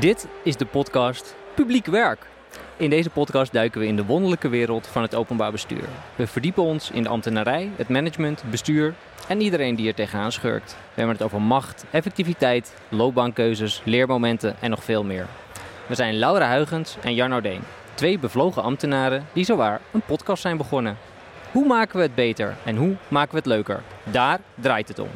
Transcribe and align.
Dit 0.00 0.26
is 0.42 0.56
de 0.56 0.66
podcast 0.66 1.36
Publiek 1.54 1.86
Werk. 1.86 2.26
In 2.76 2.90
deze 2.90 3.10
podcast 3.10 3.52
duiken 3.52 3.80
we 3.80 3.86
in 3.86 3.96
de 3.96 4.04
wonderlijke 4.04 4.48
wereld 4.48 4.86
van 4.86 5.02
het 5.02 5.14
openbaar 5.14 5.50
bestuur. 5.52 5.84
We 6.16 6.26
verdiepen 6.26 6.62
ons 6.62 6.90
in 6.90 7.02
de 7.02 7.08
ambtenarij, 7.08 7.70
het 7.76 7.88
management, 7.88 8.42
bestuur 8.50 8.94
en 9.28 9.40
iedereen 9.40 9.74
die 9.74 9.88
er 9.88 9.94
tegenaan 9.94 10.32
schurkt. 10.32 10.70
We 10.72 10.94
hebben 10.94 11.14
het 11.14 11.24
over 11.24 11.42
macht, 11.42 11.84
effectiviteit, 11.90 12.74
loopbaankeuzes, 12.88 13.82
leermomenten 13.84 14.56
en 14.60 14.70
nog 14.70 14.84
veel 14.84 15.04
meer. 15.04 15.26
We 15.86 15.94
zijn 15.94 16.18
Laura 16.18 16.46
Huigens 16.46 16.96
en 17.02 17.14
Jan 17.14 17.40
Deen, 17.42 17.62
twee 17.94 18.18
bevlogen 18.18 18.62
ambtenaren 18.62 19.26
die 19.32 19.44
zowaar 19.44 19.80
een 19.92 20.02
podcast 20.02 20.42
zijn 20.42 20.56
begonnen. 20.56 20.96
Hoe 21.52 21.66
maken 21.66 21.96
we 21.96 22.02
het 22.02 22.14
beter 22.14 22.56
en 22.64 22.76
hoe 22.76 22.96
maken 23.08 23.32
we 23.32 23.38
het 23.38 23.46
leuker? 23.46 23.82
Daar 24.04 24.40
draait 24.54 24.88
het 24.88 24.98
om. 24.98 25.08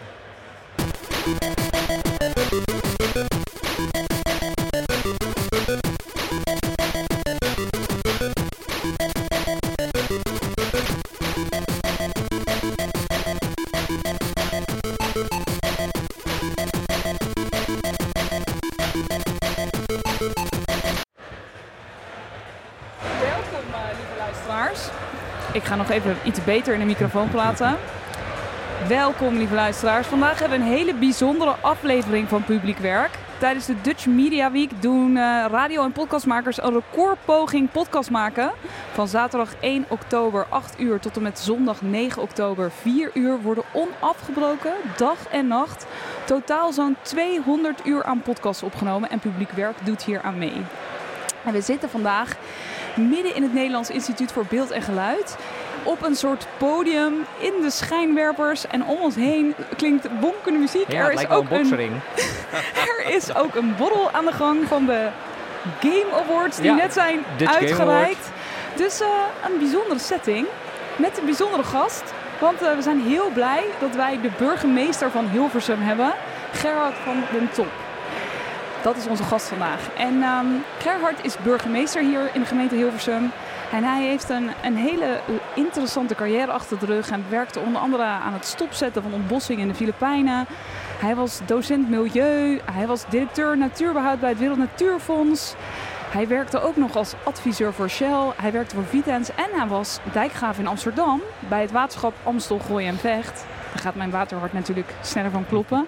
Ik 25.53 25.65
ga 25.65 25.77
nog 25.77 25.91
even 25.91 26.17
iets 26.25 26.45
beter 26.45 26.73
in 26.73 26.79
de 26.79 26.87
microfoon 26.87 27.29
praten. 27.29 27.77
Welkom, 28.89 29.37
lieve 29.37 29.55
luisteraars. 29.55 30.07
Vandaag 30.07 30.39
hebben 30.39 30.59
we 30.59 30.65
een 30.65 30.71
hele 30.71 30.95
bijzondere 30.95 31.55
aflevering 31.61 32.29
van 32.29 32.45
Publiek 32.45 32.79
Werk. 32.79 33.11
Tijdens 33.39 33.67
de 33.67 33.81
Dutch 33.81 34.07
Media 34.07 34.53
Week 34.53 34.83
doen 34.83 35.17
eh, 35.17 35.45
radio- 35.51 35.85
en 35.85 35.93
podcastmakers 35.93 36.63
een 36.63 36.73
recordpoging 36.73 37.71
podcast 37.71 38.11
maken. 38.11 38.53
Van 38.93 39.09
zaterdag 39.09 39.55
1 39.61 39.85
oktober 39.89 40.47
8 40.49 40.81
uur 40.81 41.01
tot 41.01 41.17
en 41.17 41.23
met 41.23 41.39
zondag 41.39 41.83
9 41.83 42.23
oktober 42.23 42.71
4 42.71 43.11
uur 43.15 43.41
worden 43.41 43.65
onafgebroken, 43.73 44.73
dag 44.97 45.27
en 45.31 45.47
nacht. 45.47 45.87
Totaal 46.25 46.73
zo'n 46.73 46.97
200 47.03 47.87
uur 47.87 48.05
aan 48.05 48.23
podcasts 48.23 48.63
opgenomen 48.63 49.11
en 49.11 49.19
Publiek 49.19 49.51
Werk 49.51 49.77
doet 49.85 50.03
hier 50.03 50.23
aan 50.23 50.39
mee. 50.39 50.63
En 51.45 51.53
we 51.53 51.61
zitten 51.61 51.91
vandaag 51.91 52.37
midden 52.97 53.35
in 53.35 53.43
het 53.43 53.53
Nederlands 53.53 53.91
Instituut 53.91 54.33
voor 54.33 54.45
Beeld 54.49 54.71
en 54.71 54.83
Geluid. 54.83 55.37
Op 55.83 56.03
een 56.03 56.15
soort 56.17 56.47
podium 56.57 57.15
in 57.39 57.53
de 57.63 57.71
schijnwerpers. 57.71 58.67
En 58.67 58.85
om 58.85 58.99
ons 59.01 59.15
heen 59.15 59.55
klinkt 59.77 60.21
bonkende 60.21 60.59
muziek. 60.59 60.93
Ja, 60.93 61.05
het 61.05 61.15
lijkt 61.15 61.31
wel 61.31 61.41
een 61.41 61.49
boksering. 61.49 61.93
er 62.99 63.15
is 63.15 63.35
ook 63.35 63.55
een 63.55 63.77
borrel 63.77 64.11
aan 64.11 64.25
de 64.25 64.33
gang 64.33 64.67
van 64.67 64.87
de 64.87 65.09
Game 65.81 66.25
Awards 66.25 66.57
die 66.57 66.67
Ja, 66.67 66.75
net 66.75 66.93
zijn 66.93 67.25
uitgereikt. 67.45 68.31
Dus 68.77 69.01
eh, 69.01 69.09
een 69.45 69.59
bijzondere 69.59 69.99
setting 69.99 70.47
met 70.97 71.19
een 71.19 71.25
bijzondere 71.25 71.63
gast. 71.63 72.03
Want 72.39 72.63
eh, 72.63 72.75
we 72.75 72.83
zijn 72.83 73.01
heel 73.01 73.31
blij 73.35 73.65
dat 73.81 73.95
wij 73.95 74.21
de 74.21 74.31
burgemeester 74.39 75.11
van 75.11 75.29
Hilversum 75.29 75.81
hebben, 75.81 76.13
Gerard 76.53 76.95
van 77.05 77.23
den 77.33 77.51
Top. 77.53 77.69
Dat 78.83 78.97
is 78.97 79.07
onze 79.07 79.23
gast 79.23 79.49
vandaag. 79.49 79.89
En 79.97 80.23
ehm, 80.23 80.47
Gerhard 80.79 81.25
is 81.25 81.37
burgemeester 81.43 82.03
hier 82.03 82.31
in 82.33 82.41
de 82.41 82.47
gemeente 82.47 82.75
Hilversum. 82.75 83.31
En 83.73 83.85
hij 83.85 84.03
heeft 84.03 84.29
een, 84.29 84.51
een 84.63 84.77
hele 84.77 85.21
interessante 85.55 86.15
carrière 86.15 86.53
achter 86.53 86.79
de 86.79 86.87
rug. 86.87 87.11
Hij 87.11 87.21
werkte 87.29 87.61
onder 87.61 87.83
andere 87.83 88.03
aan 88.03 88.33
het 88.33 88.47
stopzetten 88.47 89.03
van 89.03 89.13
ontbossing 89.13 89.61
in 89.61 89.69
de 89.69 89.75
Filipijnen. 89.75 90.47
Hij 90.99 91.15
was 91.15 91.41
docent 91.47 91.89
milieu. 91.89 92.61
Hij 92.73 92.87
was 92.87 93.05
directeur 93.09 93.57
natuurbehoud 93.59 94.21
bij 94.21 94.29
het 94.29 94.39
Wereld 94.39 94.59
Natuurfonds. 94.59 95.55
Hij 96.11 96.29
werkte 96.29 96.61
ook 96.61 96.77
nog 96.77 96.97
als 96.97 97.15
adviseur 97.23 97.73
voor 97.73 97.89
Shell. 97.89 98.33
Hij 98.37 98.53
werkte 98.53 98.75
voor 98.75 98.85
Vitens. 98.85 99.31
En 99.35 99.59
hij 99.59 99.67
was 99.67 99.99
dijkgraaf 100.13 100.59
in 100.59 100.67
Amsterdam 100.67 101.21
bij 101.39 101.61
het 101.61 101.71
waterschap 101.71 102.15
Amstel, 102.23 102.59
Gooi 102.59 102.87
en 102.87 102.99
Vecht. 102.99 103.45
Daar 103.73 103.83
gaat 103.83 103.95
mijn 103.95 104.11
waterhart 104.11 104.53
natuurlijk 104.53 104.91
sneller 105.01 105.31
van 105.31 105.45
kloppen. 105.49 105.87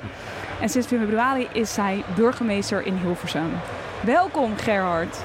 En 0.60 0.69
sinds 0.69 0.87
februari 0.87 1.48
is 1.53 1.76
hij 1.76 2.04
burgemeester 2.15 2.87
in 2.87 2.98
Hilversum. 3.03 3.50
Welkom 4.00 4.56
Gerhard. 4.56 5.16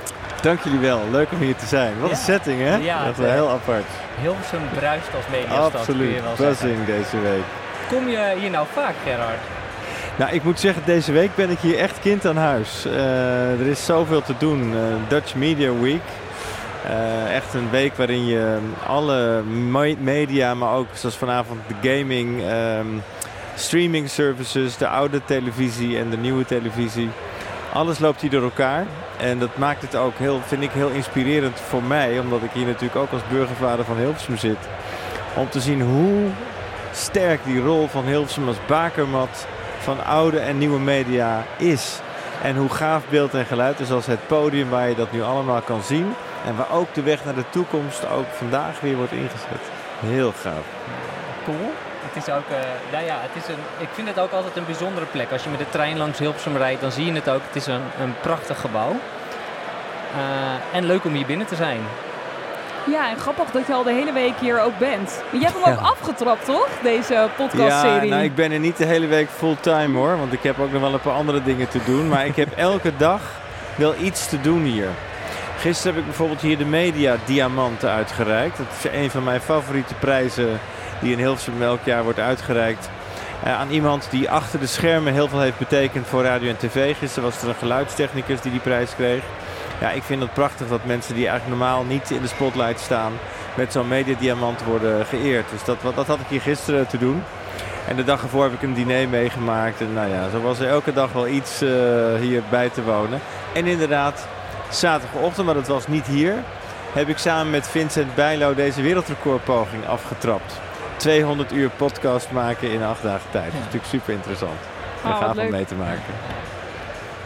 Dank 0.42 0.60
jullie 0.62 0.80
wel. 0.80 1.02
Leuk 1.12 1.32
om 1.32 1.40
hier 1.40 1.56
te 1.56 1.66
zijn. 1.66 2.00
Wat 2.00 2.10
Ja. 2.10 2.16
een 2.16 2.22
setting, 2.22 2.60
hè? 2.62 2.76
Ja, 2.76 3.04
dat 3.06 3.12
is 3.12 3.18
wel 3.18 3.32
heel 3.32 3.50
apart. 3.50 3.86
Hilversum 4.22 4.62
bruist 4.76 5.08
als 5.16 5.26
mediastad, 5.32 5.86
kun 5.86 5.98
je 5.98 6.22
Absoluut. 6.22 6.38
Buzzing 6.50 6.86
deze 6.86 7.20
week. 7.22 7.44
Kom 7.90 8.08
je 8.08 8.34
hier 8.40 8.50
nou 8.50 8.66
vaak, 8.74 8.94
Gerard? 9.04 9.40
Nou, 10.16 10.32
ik 10.32 10.44
moet 10.44 10.60
zeggen, 10.60 10.82
deze 10.86 11.12
week 11.12 11.36
ben 11.36 11.50
ik 11.50 11.60
hier 11.60 11.78
echt 11.78 12.00
kind 12.00 12.26
aan 12.26 12.38
huis. 12.38 12.86
Eh, 12.86 13.60
er 13.60 13.68
is 13.68 13.86
zoveel 13.86 14.22
te 14.22 14.34
doen. 14.38 14.74
Eh, 14.76 14.80
Dutch 15.08 15.36
Media 15.36 15.72
Week. 15.74 16.02
Eh, 16.88 17.36
echt 17.36 17.54
een 17.54 17.70
week 17.70 17.96
waarin 17.96 18.26
je 18.26 18.58
alle 18.88 19.42
me- 19.44 19.96
media, 20.00 20.54
maar 20.54 20.74
ook 20.74 20.88
zoals 20.94 21.16
vanavond 21.16 21.60
de 21.68 21.90
gaming, 21.90 22.42
ehm, 22.48 22.86
streaming 23.56 24.10
services, 24.10 24.78
de 24.78 24.88
oude 24.88 25.22
televisie 25.26 25.98
en 25.98 26.10
de 26.10 26.18
nieuwe 26.18 26.46
televisie. 26.46 27.10
Alles 27.74 28.00
loopt 28.00 28.22
hier 28.22 28.30
door 28.30 28.44
elkaar. 28.44 28.86
En 29.18 29.40
dat 29.40 29.58
maakt 29.58 29.82
het 29.82 29.96
ook 29.96 30.18
heel, 30.18 30.40
vind 30.46 30.64
ik, 30.64 30.72
heel 30.72 30.90
inspirerend 30.90 31.60
voor 31.60 31.84
mij. 31.84 32.20
Omdat 32.20 32.42
ik 32.44 32.50
hier 32.54 32.66
natuurlijk 32.66 32.96
ook 32.96 33.12
als 33.12 33.22
burgervader 33.30 33.86
van 33.86 33.98
Hilversum 33.98 34.38
zit. 34.38 34.58
Om 35.36 35.50
te 35.50 35.60
zien 35.60 35.82
hoe 35.82 36.26
sterk 36.92 37.40
die 37.44 37.62
rol 37.62 37.88
van 37.88 38.04
Hilversum 38.06 38.48
als 38.48 38.58
bakermat 38.68 39.48
van 39.80 40.06
oude 40.06 40.40
en 40.40 40.58
nieuwe 40.58 40.80
media 40.80 41.44
is. 41.58 42.00
En 42.44 42.56
hoe 42.56 42.70
gaaf 42.70 43.04
beeld 43.10 43.34
en 43.34 43.46
geluid 43.46 43.80
is 43.80 43.92
als 43.92 44.06
het 44.06 44.28
podium 44.28 44.70
waar 44.70 44.90
je 44.90 44.96
dat 44.96 45.12
nu 45.12 45.22
allemaal 45.22 45.62
kan 45.62 45.84
zien. 45.84 46.14
En 46.48 46.56
waar 46.56 46.72
ook 46.72 46.94
de 46.94 47.02
weg 47.02 47.26
naar 47.26 47.36
de 47.36 47.50
toekomst 47.50 48.10
ook 48.10 48.26
vandaag 48.38 48.80
weer 48.80 48.96
wordt 48.96 49.12
ingezet. 49.12 49.64
Heel 50.00 50.34
gaaf. 50.42 50.66
Cool. 51.46 51.74
Het 52.14 52.24
is 52.26 52.34
ook, 52.34 52.50
eh, 52.50 52.58
nou 52.92 53.06
ja, 53.06 53.16
het 53.22 53.44
is 53.44 53.48
een, 53.50 53.62
ik 53.78 53.88
vind 53.94 54.08
het 54.08 54.20
ook 54.20 54.32
altijd 54.32 54.56
een 54.56 54.66
bijzondere 54.66 55.06
plek. 55.06 55.32
Als 55.32 55.44
je 55.44 55.50
met 55.50 55.60
de 55.60 55.70
trein 55.70 55.98
langs 55.98 56.20
Hilversum 56.20 56.58
rijdt, 56.58 56.82
dan 56.82 56.92
zie 56.92 57.06
je 57.06 57.14
het 57.14 57.30
ook. 57.30 57.42
Het 57.48 57.56
is 57.56 57.66
een, 57.68 57.82
een 58.02 58.14
prachtig 58.22 58.60
gebouw. 58.62 58.92
Eh, 60.16 60.78
en 60.78 60.86
leuk 60.86 61.06
om 61.06 61.14
hier 61.14 61.26
binnen 61.26 61.48
te 61.48 61.56
zijn. 61.56 61.80
Ja, 62.92 63.10
en 63.10 63.18
grappig 63.18 63.52
dat 63.52 63.68
je 63.68 63.74
al 63.74 63.84
de 63.84 63.92
hele 63.92 64.12
week 64.14 64.34
hier 64.40 64.62
ook 64.62 64.78
bent. 64.78 65.22
Je 65.32 65.40
hebt 65.40 65.54
hem 65.64 65.74
ook 65.74 65.80
Ja. 65.80 65.86
afgetrapt, 65.88 66.46
toch? 66.46 66.68
Deze 66.84 67.14
Ja, 67.14 67.28
podcastserie. 67.36 68.10
nou, 68.10 68.24
ik 68.24 68.36
ben 68.36 68.52
er 68.52 68.60
niet 68.60 68.78
de 68.78 68.86
hele 68.86 69.08
week 69.08 69.30
fulltime 69.30 69.98
hoor. 69.98 70.18
Want 70.18 70.34
ik 70.34 70.44
heb 70.44 70.60
ook 70.60 70.72
nog 70.72 70.82
wel 70.82 70.94
een 70.94 71.00
paar 71.00 71.14
andere 71.14 71.44
dingen 71.44 71.68
te 71.70 71.80
doen. 71.86 72.08
Maar 72.10 72.26
ik 72.26 72.36
heb 72.36 72.48
elke 72.58 72.92
dag 72.98 73.22
wel 73.76 73.96
iets 74.02 74.28
te 74.30 74.42
doen 74.42 74.62
hier. 74.64 74.88
Gisteren 75.60 75.94
heb 75.94 76.02
ik 76.02 76.08
bijvoorbeeld 76.08 76.42
hier 76.42 76.58
de 76.58 76.66
Media 76.66 77.18
Diamanten 77.26 77.90
uitgereikt. 77.90 78.58
Dat 78.58 78.68
is 78.84 78.92
een 78.92 79.10
van 79.10 79.24
mijn 79.24 79.42
favoriete 79.42 79.94
prijzen 79.94 80.60
die 81.02 81.12
in 81.12 81.18
Hilversum 81.18 81.62
elk 81.62 81.80
jaar 81.84 82.04
wordt 82.04 82.20
uitgereikt. 82.20 82.90
Eh, 83.44 83.60
aan 83.60 83.70
iemand 83.70 84.08
die 84.10 84.30
achter 84.30 84.60
de 84.60 84.68
schermen 84.68 85.14
heel 85.14 85.28
veel 85.28 85.40
heeft 85.40 85.58
betekend 85.58 86.08
voor 86.08 86.24
radio 86.24 86.50
en 86.50 86.58
tv. 86.58 86.98
Gisteren 86.98 87.30
was 87.30 87.42
er 87.42 87.48
een 87.48 87.56
geluidstechnicus 87.56 88.42
die 88.42 88.52
die 88.52 88.60
prijs 88.60 88.96
kreeg. 88.96 89.24
Ja, 89.80 89.90
ik 89.90 90.04
vind 90.04 90.22
het 90.22 90.34
prachtig 90.34 90.68
dat 90.68 90.86
mensen 90.86 91.16
die 91.16 91.28
eigenlijk 91.28 91.60
normaal 91.60 91.84
niet 91.84 92.12
in 92.12 92.22
de 92.22 92.28
spotlight 92.28 92.80
staan... 92.80 93.14
met 93.56 93.72
zo'n 93.72 93.88
mediadiamant 93.88 94.64
worden 94.64 95.06
geëerd. 95.06 95.50
Dus 95.50 95.64
dat, 95.64 95.78
dat 95.96 96.08
had 96.08 96.20
ik 96.20 96.28
hier 96.28 96.42
gisteren 96.42 96.88
te 96.88 96.98
doen. 96.98 97.24
En 97.88 97.96
de 97.96 98.04
dag 98.04 98.22
ervoor 98.22 98.44
heb 98.44 98.54
ik 98.54 98.62
een 98.62 98.74
diner 98.74 99.10
meegemaakt. 99.10 99.82
En 99.82 99.94
nou 99.94 100.10
ja, 100.10 100.30
zo 100.30 100.42
was 100.42 100.60
er 100.60 100.68
elke 100.68 100.94
dag 100.94 101.12
wel 101.12 101.28
iets 101.28 101.62
eh, 101.62 101.70
hier 102.20 102.44
bij 102.50 102.70
te 102.70 102.84
wonen. 102.84 103.20
En 103.54 103.66
inderdaad, 103.66 104.28
zaterdagochtend, 104.70 105.46
maar 105.46 105.56
dat 105.56 105.68
was 105.68 105.88
niet 105.88 106.06
hier... 106.08 106.34
heb 106.94 107.08
ik 107.08 107.18
samen 107.18 107.50
met 107.50 107.68
Vincent 107.68 108.16
Bijlo 108.16 108.54
deze 108.56 108.82
wereldrecordpoging 108.82 109.88
afgetrapt. 109.88 110.54
200 110.98 111.52
uur 111.52 111.70
podcast 111.70 112.32
maken 112.32 112.72
in 112.72 112.84
acht 112.84 113.04
dagen 113.04 113.30
tijd. 113.32 113.44
Dat 113.46 113.54
is 113.54 113.60
natuurlijk 113.60 113.86
super 113.86 114.14
interessant. 114.14 114.60
En 115.04 115.10
Oh, 115.12 115.18
gaaf 115.18 115.30
om 115.30 115.36
leuk. 115.38 115.50
mee 115.50 115.66
te 115.66 115.76
maken. 115.76 116.14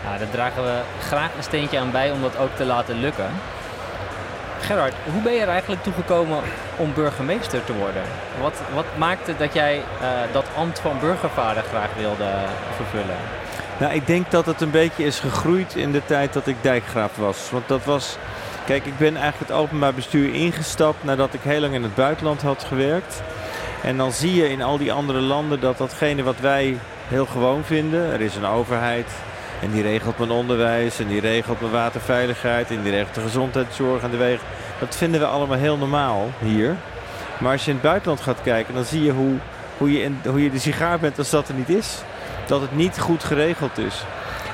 Ja, 0.04 0.18
daar 0.18 0.30
dragen 0.32 0.64
we 0.64 0.80
graag 1.02 1.30
een 1.38 1.44
steentje 1.44 1.80
aan 1.80 1.92
bij 1.92 2.12
om 2.12 2.22
dat 2.22 2.38
ook 2.38 2.56
te 2.56 2.66
laten 2.66 3.00
lukken. 3.00 3.30
Gerard, 4.62 4.94
hoe 5.12 5.22
ben 5.22 5.34
je 5.34 5.42
er 5.42 5.48
eigenlijk 5.48 5.84
toe 5.84 5.94
gekomen 5.94 6.40
om 6.78 6.94
burgemeester 6.94 7.64
te 7.64 7.74
worden? 7.74 8.02
Wat, 8.42 8.62
wat 8.74 8.86
maakte 8.98 9.38
dat 9.38 9.54
jij 9.54 9.76
eh, 10.02 10.08
dat 10.32 10.46
ambt 10.58 10.80
van 10.80 11.00
burgervader 11.00 11.64
graag 11.64 11.90
wilde 11.98 12.30
vervullen? 12.76 13.18
Nou, 13.82 13.94
ik 13.94 14.08
denk 14.08 14.32
dat 14.32 14.46
het 14.46 14.62
een 14.62 14.72
beetje 14.72 15.04
is 15.04 15.20
gegroeid 15.20 15.76
in 15.76 15.92
de 15.92 16.06
tijd 16.06 16.34
dat 16.34 16.48
ik 16.48 16.56
dijkgraaf 16.62 17.16
was. 17.16 17.50
Want 17.52 17.68
dat 17.68 17.84
was... 17.86 18.18
Kijk, 18.66 18.86
ik 18.86 18.98
ben 18.98 19.16
eigenlijk 19.16 19.52
het 19.52 19.60
openbaar 19.60 19.94
bestuur 19.94 20.34
ingestapt 20.34 21.04
nadat 21.04 21.34
ik 21.34 21.40
heel 21.42 21.60
lang 21.60 21.74
in 21.74 21.84
het 21.84 21.96
buitenland 21.96 22.42
had 22.42 22.64
gewerkt. 22.64 23.22
En 23.84 23.98
dan 23.98 24.12
zie 24.12 24.36
je 24.36 24.50
in 24.50 24.62
al 24.62 24.78
die 24.78 24.92
andere 24.92 25.20
landen 25.20 25.60
dat 25.60 25.78
datgene 25.78 26.24
wat 26.24 26.40
wij 26.40 26.78
heel 27.08 27.26
gewoon 27.26 27.64
vinden. 27.64 28.12
Er 28.12 28.22
is 28.22 28.36
een 28.36 28.46
overheid 28.46 29.08
en 29.62 29.72
die 29.72 29.82
regelt 29.82 30.18
mijn 30.18 30.32
onderwijs 30.32 31.00
en 31.00 31.08
die 31.08 31.22
regelt 31.22 31.60
mijn 31.62 31.74
waterveiligheid 31.74 32.70
en 32.70 32.82
die 32.82 32.92
regelt 32.92 33.16
de 33.16 33.22
gezondheidszorg 33.22 34.04
en 34.04 34.12
de 34.12 34.18
wegen. 34.18 34.46
Dat 34.80 34.96
vinden 34.96 35.20
we 35.20 35.26
allemaal 35.26 35.58
heel 35.58 35.78
normaal 35.78 36.32
hier. 36.40 36.76
Maar 37.40 37.52
als 37.52 37.66
je 37.66 37.70
in 37.70 37.78
het 37.78 37.86
buitenland 37.86 38.22
gaat 38.22 38.42
kijken, 38.42 38.74
dan 38.74 38.86
zie 38.86 39.04
je 39.04 39.12
hoe, 39.12 39.34
hoe, 39.78 39.92
je, 39.92 40.02
in, 40.02 40.22
hoe 40.26 40.44
je 40.44 40.52
de 40.52 40.60
sigaar 40.60 41.00
bent 41.00 41.18
als 41.18 41.30
dat 41.30 41.48
er 41.48 41.56
niet 41.56 41.70
is. 41.70 42.04
Dat 42.46 42.62
het 42.62 42.76
niet 42.76 43.00
goed 43.00 43.24
geregeld 43.24 43.78
is. 43.78 44.04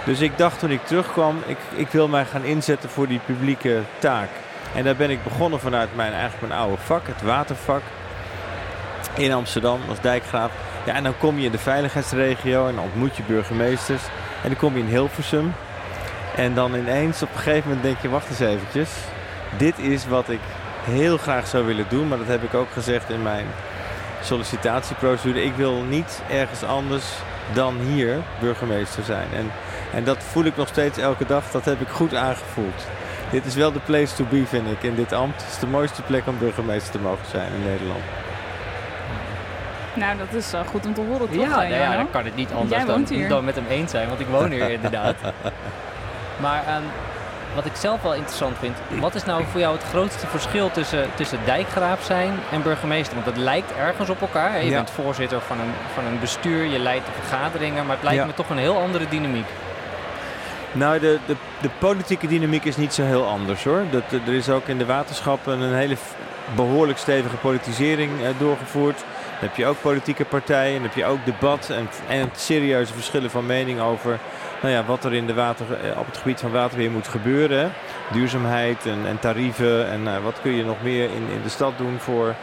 Dus 0.06 0.20
ik 0.20 0.38
dacht 0.38 0.60
toen 0.60 0.72
ik 0.72 0.86
terugkwam, 0.86 1.44
ik, 1.46 1.58
ik 1.76 1.88
wil 1.88 2.08
mij 2.08 2.26
gaan 2.26 2.44
inzetten 2.44 2.90
voor 2.90 3.08
die 3.08 3.20
publieke 3.26 3.82
taak. 4.00 4.30
En 4.76 4.84
daar 4.84 4.96
ben 4.96 5.10
ik 5.10 5.24
begonnen 5.24 5.60
vanuit 5.60 5.96
mijn, 5.96 6.14
eigenlijk 6.14 6.48
mijn 6.48 6.60
oude 6.60 6.78
vak, 6.78 7.08
het 7.08 7.22
watervak. 7.22 7.82
In 9.14 9.34
Amsterdam 9.34 9.80
als 9.90 10.02
dijkgraaf. 10.02 10.52
Ja, 10.86 10.94
en 10.94 11.04
dan 11.04 11.18
kom 11.18 11.40
je 11.40 11.46
in 11.46 11.52
de 11.52 11.58
veiligheidsregio 11.58 12.68
en 12.68 12.76
dan 12.76 12.84
ontmoet 12.84 13.16
je 13.16 13.24
burgemeesters. 13.24 14.04
En 14.44 14.50
dan 14.50 14.58
kom 14.58 14.74
je 14.74 14.80
in 14.80 14.90
Hilversum. 14.90 15.54
En 16.36 16.54
dan 16.54 16.76
ineens 16.76 17.22
op 17.22 17.30
een 17.34 17.40
gegeven 17.40 17.68
moment 17.68 17.84
denk 17.86 17.98
je, 18.02 18.10
wacht 18.10 18.30
eens 18.30 18.40
eventjes. 18.40 18.90
Dit 19.58 19.80
is 19.80 20.08
wat 20.08 20.30
ik 20.30 20.40
heel 20.84 21.18
graag 21.18 21.48
zou 21.48 21.66
willen 21.66 21.86
doen. 21.90 22.08
Maar 22.08 22.18
dat 22.18 22.28
heb 22.28 22.44
ik 22.44 22.54
ook 22.54 22.72
gezegd 22.74 23.10
in 23.10 23.22
mijn 23.22 23.46
sollicitatieprocedure. 24.22 25.44
Ik 25.44 25.56
wil 25.56 25.82
niet 25.82 26.22
ergens 26.30 26.64
anders 26.64 27.06
dan 27.54 27.80
hier 27.80 28.18
burgemeester 28.40 29.04
zijn. 29.04 29.28
En, 29.34 29.52
en 29.94 30.04
dat 30.04 30.18
voel 30.18 30.44
ik 30.44 30.58
nog 30.58 30.68
steeds 30.68 30.98
elke 30.98 31.26
dag. 31.26 31.52
Dat 31.52 31.66
heb 31.66 31.82
ik 31.82 31.88
goed 31.88 32.16
aangevoeld. 32.16 32.88
Dit 33.32 33.46
is 33.46 33.56
wel 33.56 33.72
de 33.72 33.80
place 33.80 34.16
to 34.16 34.26
be, 34.30 34.46
vind 34.46 34.68
ik, 34.68 34.84
in 34.84 34.96
dit 34.96 35.14
ambt. 35.14 35.42
Het 35.42 35.52
is 35.52 35.60
de 35.60 35.68
mooiste 35.68 36.02
plek 36.02 36.28
om 36.28 36.38
burgemeester 36.38 36.92
te 36.92 37.00
mogen 37.00 37.26
zijn 37.26 37.54
in 37.54 37.64
Nederland. 37.64 38.04
Nou, 39.94 40.18
dat 40.18 40.34
is 40.34 40.54
uh, 40.54 40.60
goed 40.68 40.86
om 40.86 40.94
te 40.94 41.02
horen, 41.02 41.30
toch? 41.30 41.42
Ja, 41.42 41.56
nou 41.56 41.68
ja, 41.74 41.96
dan 41.96 42.10
kan 42.10 42.26
het 42.26 42.36
niet 42.36 42.52
anders 42.52 42.86
dan, 42.86 43.06
dan 43.30 43.46
met 43.46 43.56
hem 43.56 43.66
eens 43.70 43.92
zijn, 43.92 44.08
want 44.08 44.20
ik 44.20 44.28
woon 44.28 44.52
hier 44.52 44.72
inderdaad. 44.80 45.16
Maar 46.42 46.64
ehm, 46.68 46.84
wat 47.56 47.66
ik 47.66 47.76
zelf 47.76 48.02
wel 48.02 48.14
interessant 48.14 48.58
vind, 48.60 48.78
wat 49.00 49.16
is 49.16 49.24
nou 49.24 49.44
voor 49.52 49.60
jou 49.60 49.74
het 49.76 49.84
grootste 49.84 50.28
verschil 50.28 50.72
tussen, 50.72 51.06
tussen 51.16 51.40
dijkgraaf 51.46 52.04
zijn 52.04 52.34
en 52.52 52.62
burgemeester? 52.62 53.14
Want 53.16 53.26
het 53.26 53.38
lijkt 53.38 53.72
ergens 53.80 54.10
op 54.10 54.22
elkaar. 54.22 54.52
hè? 54.52 54.58
Je 54.58 54.70
Ja. 54.70 54.76
bent 54.76 54.90
voorzitter 54.90 55.42
van 55.42 55.60
een, 55.60 55.74
van 55.94 56.06
een 56.06 56.20
bestuur, 56.20 56.64
je 56.66 56.80
leidt 56.80 57.06
de 57.06 57.12
vergaderingen, 57.28 57.86
maar 57.86 57.96
het 57.96 58.04
lijkt 58.04 58.20
Ja. 58.20 58.26
me 58.26 58.34
toch 58.34 58.50
een 58.50 58.58
heel 58.58 58.78
andere 58.82 59.08
dynamiek. 59.10 59.46
Nou, 60.72 61.00
de, 61.00 61.20
de, 61.26 61.36
de 61.62 61.70
politieke 61.80 62.28
dynamiek 62.28 62.66
is 62.66 62.78
niet 62.78 62.94
zo 62.94 63.04
heel 63.04 63.26
anders 63.28 63.64
hoor. 63.64 63.84
Dat, 63.90 64.04
er 64.28 64.34
is 64.34 64.50
ook 64.50 64.68
in 64.68 64.78
de 64.78 64.86
waterschappen 64.86 65.60
een 65.62 65.76
hele 65.76 65.96
behoorlijk 66.56 66.98
stevige 67.00 67.36
politisering 67.36 68.12
eh, 68.24 68.30
doorgevoerd. 68.38 68.98
Dan 69.40 69.50
heb 69.50 69.56
je 69.56 69.66
ook 69.66 69.82
politieke 69.82 70.26
partijen, 70.26 70.74
dan 70.74 70.82
heb 70.84 70.94
je 70.96 71.06
ook 71.06 71.26
debat 71.26 71.70
en, 71.70 71.90
en 72.08 72.30
serieuze 72.36 72.94
verschillen 72.94 73.30
van 73.30 73.46
mening 73.46 73.80
over 73.82 74.20
nou 74.62 74.74
ja, 74.74 74.86
wat 74.86 75.04
er 75.04 75.14
in 75.14 75.28
de 75.28 75.34
water, 75.34 75.66
eh, 75.74 76.00
op 76.00 76.06
het 76.06 76.18
gebied 76.18 76.40
van 76.40 76.52
waterbeheer 76.52 76.92
moet 76.92 77.08
gebeuren. 77.08 77.74
Duurzaamheid 78.12 78.86
en, 78.86 79.00
en 79.08 79.20
tarieven 79.20 79.90
en 79.90 80.08
eh, 80.08 80.24
wat 80.24 80.42
kun 80.42 80.52
je 80.52 80.66
nog 80.66 80.82
meer 80.82 81.04
in, 81.04 81.30
in 81.34 81.42
de 81.44 81.50
stad 81.50 81.78
doen 81.78 82.00
voor 82.00 82.36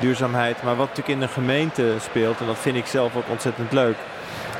duurzaamheid. 0.00 0.62
Maar 0.62 0.76
wat 0.76 0.88
natuurlijk 0.88 1.14
in 1.14 1.26
de 1.26 1.32
gemeente 1.32 1.94
speelt, 2.00 2.40
en 2.40 2.46
dat 2.46 2.58
vind 2.58 2.76
ik 2.76 2.86
zelf 2.86 3.16
ook 3.16 3.28
ontzettend 3.28 3.72
leuk, 3.72 3.96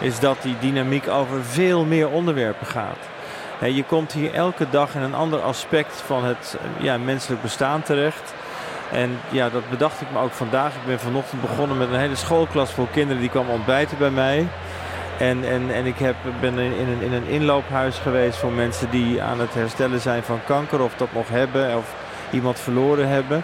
is 0.00 0.20
dat 0.20 0.36
die 0.42 0.56
dynamiek 0.60 1.08
over 1.08 1.44
veel 1.44 1.84
meer 1.84 2.08
onderwerpen 2.08 2.66
gaat. 2.66 2.98
Je 3.68 3.84
komt 3.84 4.12
hier 4.12 4.34
elke 4.34 4.66
dag 4.70 4.94
in 4.94 5.00
een 5.00 5.14
ander 5.14 5.40
aspect 5.40 6.02
van 6.06 6.24
het 6.24 6.56
eh, 6.58 6.84
ja, 6.84 6.98
menselijk 6.98 7.42
bestaan 7.42 7.82
terecht. 7.82 8.34
En 8.92 9.18
ja, 9.28 9.48
dat 9.48 9.70
bedacht 9.70 10.00
ik 10.00 10.10
me 10.12 10.18
ook 10.18 10.32
vandaag. 10.32 10.74
Ik 10.74 10.86
ben 10.86 11.00
vanochtend 11.00 11.40
begonnen 11.40 11.78
met 11.78 11.88
een 11.88 11.98
hele 11.98 12.16
schoolklas 12.16 12.72
vol 12.72 12.88
kinderen 12.92 13.20
die 13.20 13.30
kwamen 13.30 13.52
ontbijten 13.52 13.98
bij 13.98 14.10
mij. 14.10 14.46
En, 15.20 15.44
en, 15.44 15.70
en 15.74 15.86
ik 15.86 15.98
heb, 15.98 16.14
ben 16.40 16.58
in 16.58 16.88
een, 16.88 17.02
in 17.02 17.12
een 17.12 17.26
inloophuis 17.26 17.98
geweest 17.98 18.38
voor 18.38 18.52
mensen 18.52 18.90
die 18.90 19.22
aan 19.22 19.40
het 19.40 19.54
herstellen 19.54 20.00
zijn 20.00 20.22
van 20.22 20.40
kanker 20.46 20.82
of 20.82 20.94
dat 20.94 21.12
nog 21.12 21.28
hebben 21.28 21.76
of 21.76 21.94
iemand 22.30 22.58
verloren 22.60 23.08
hebben. 23.08 23.42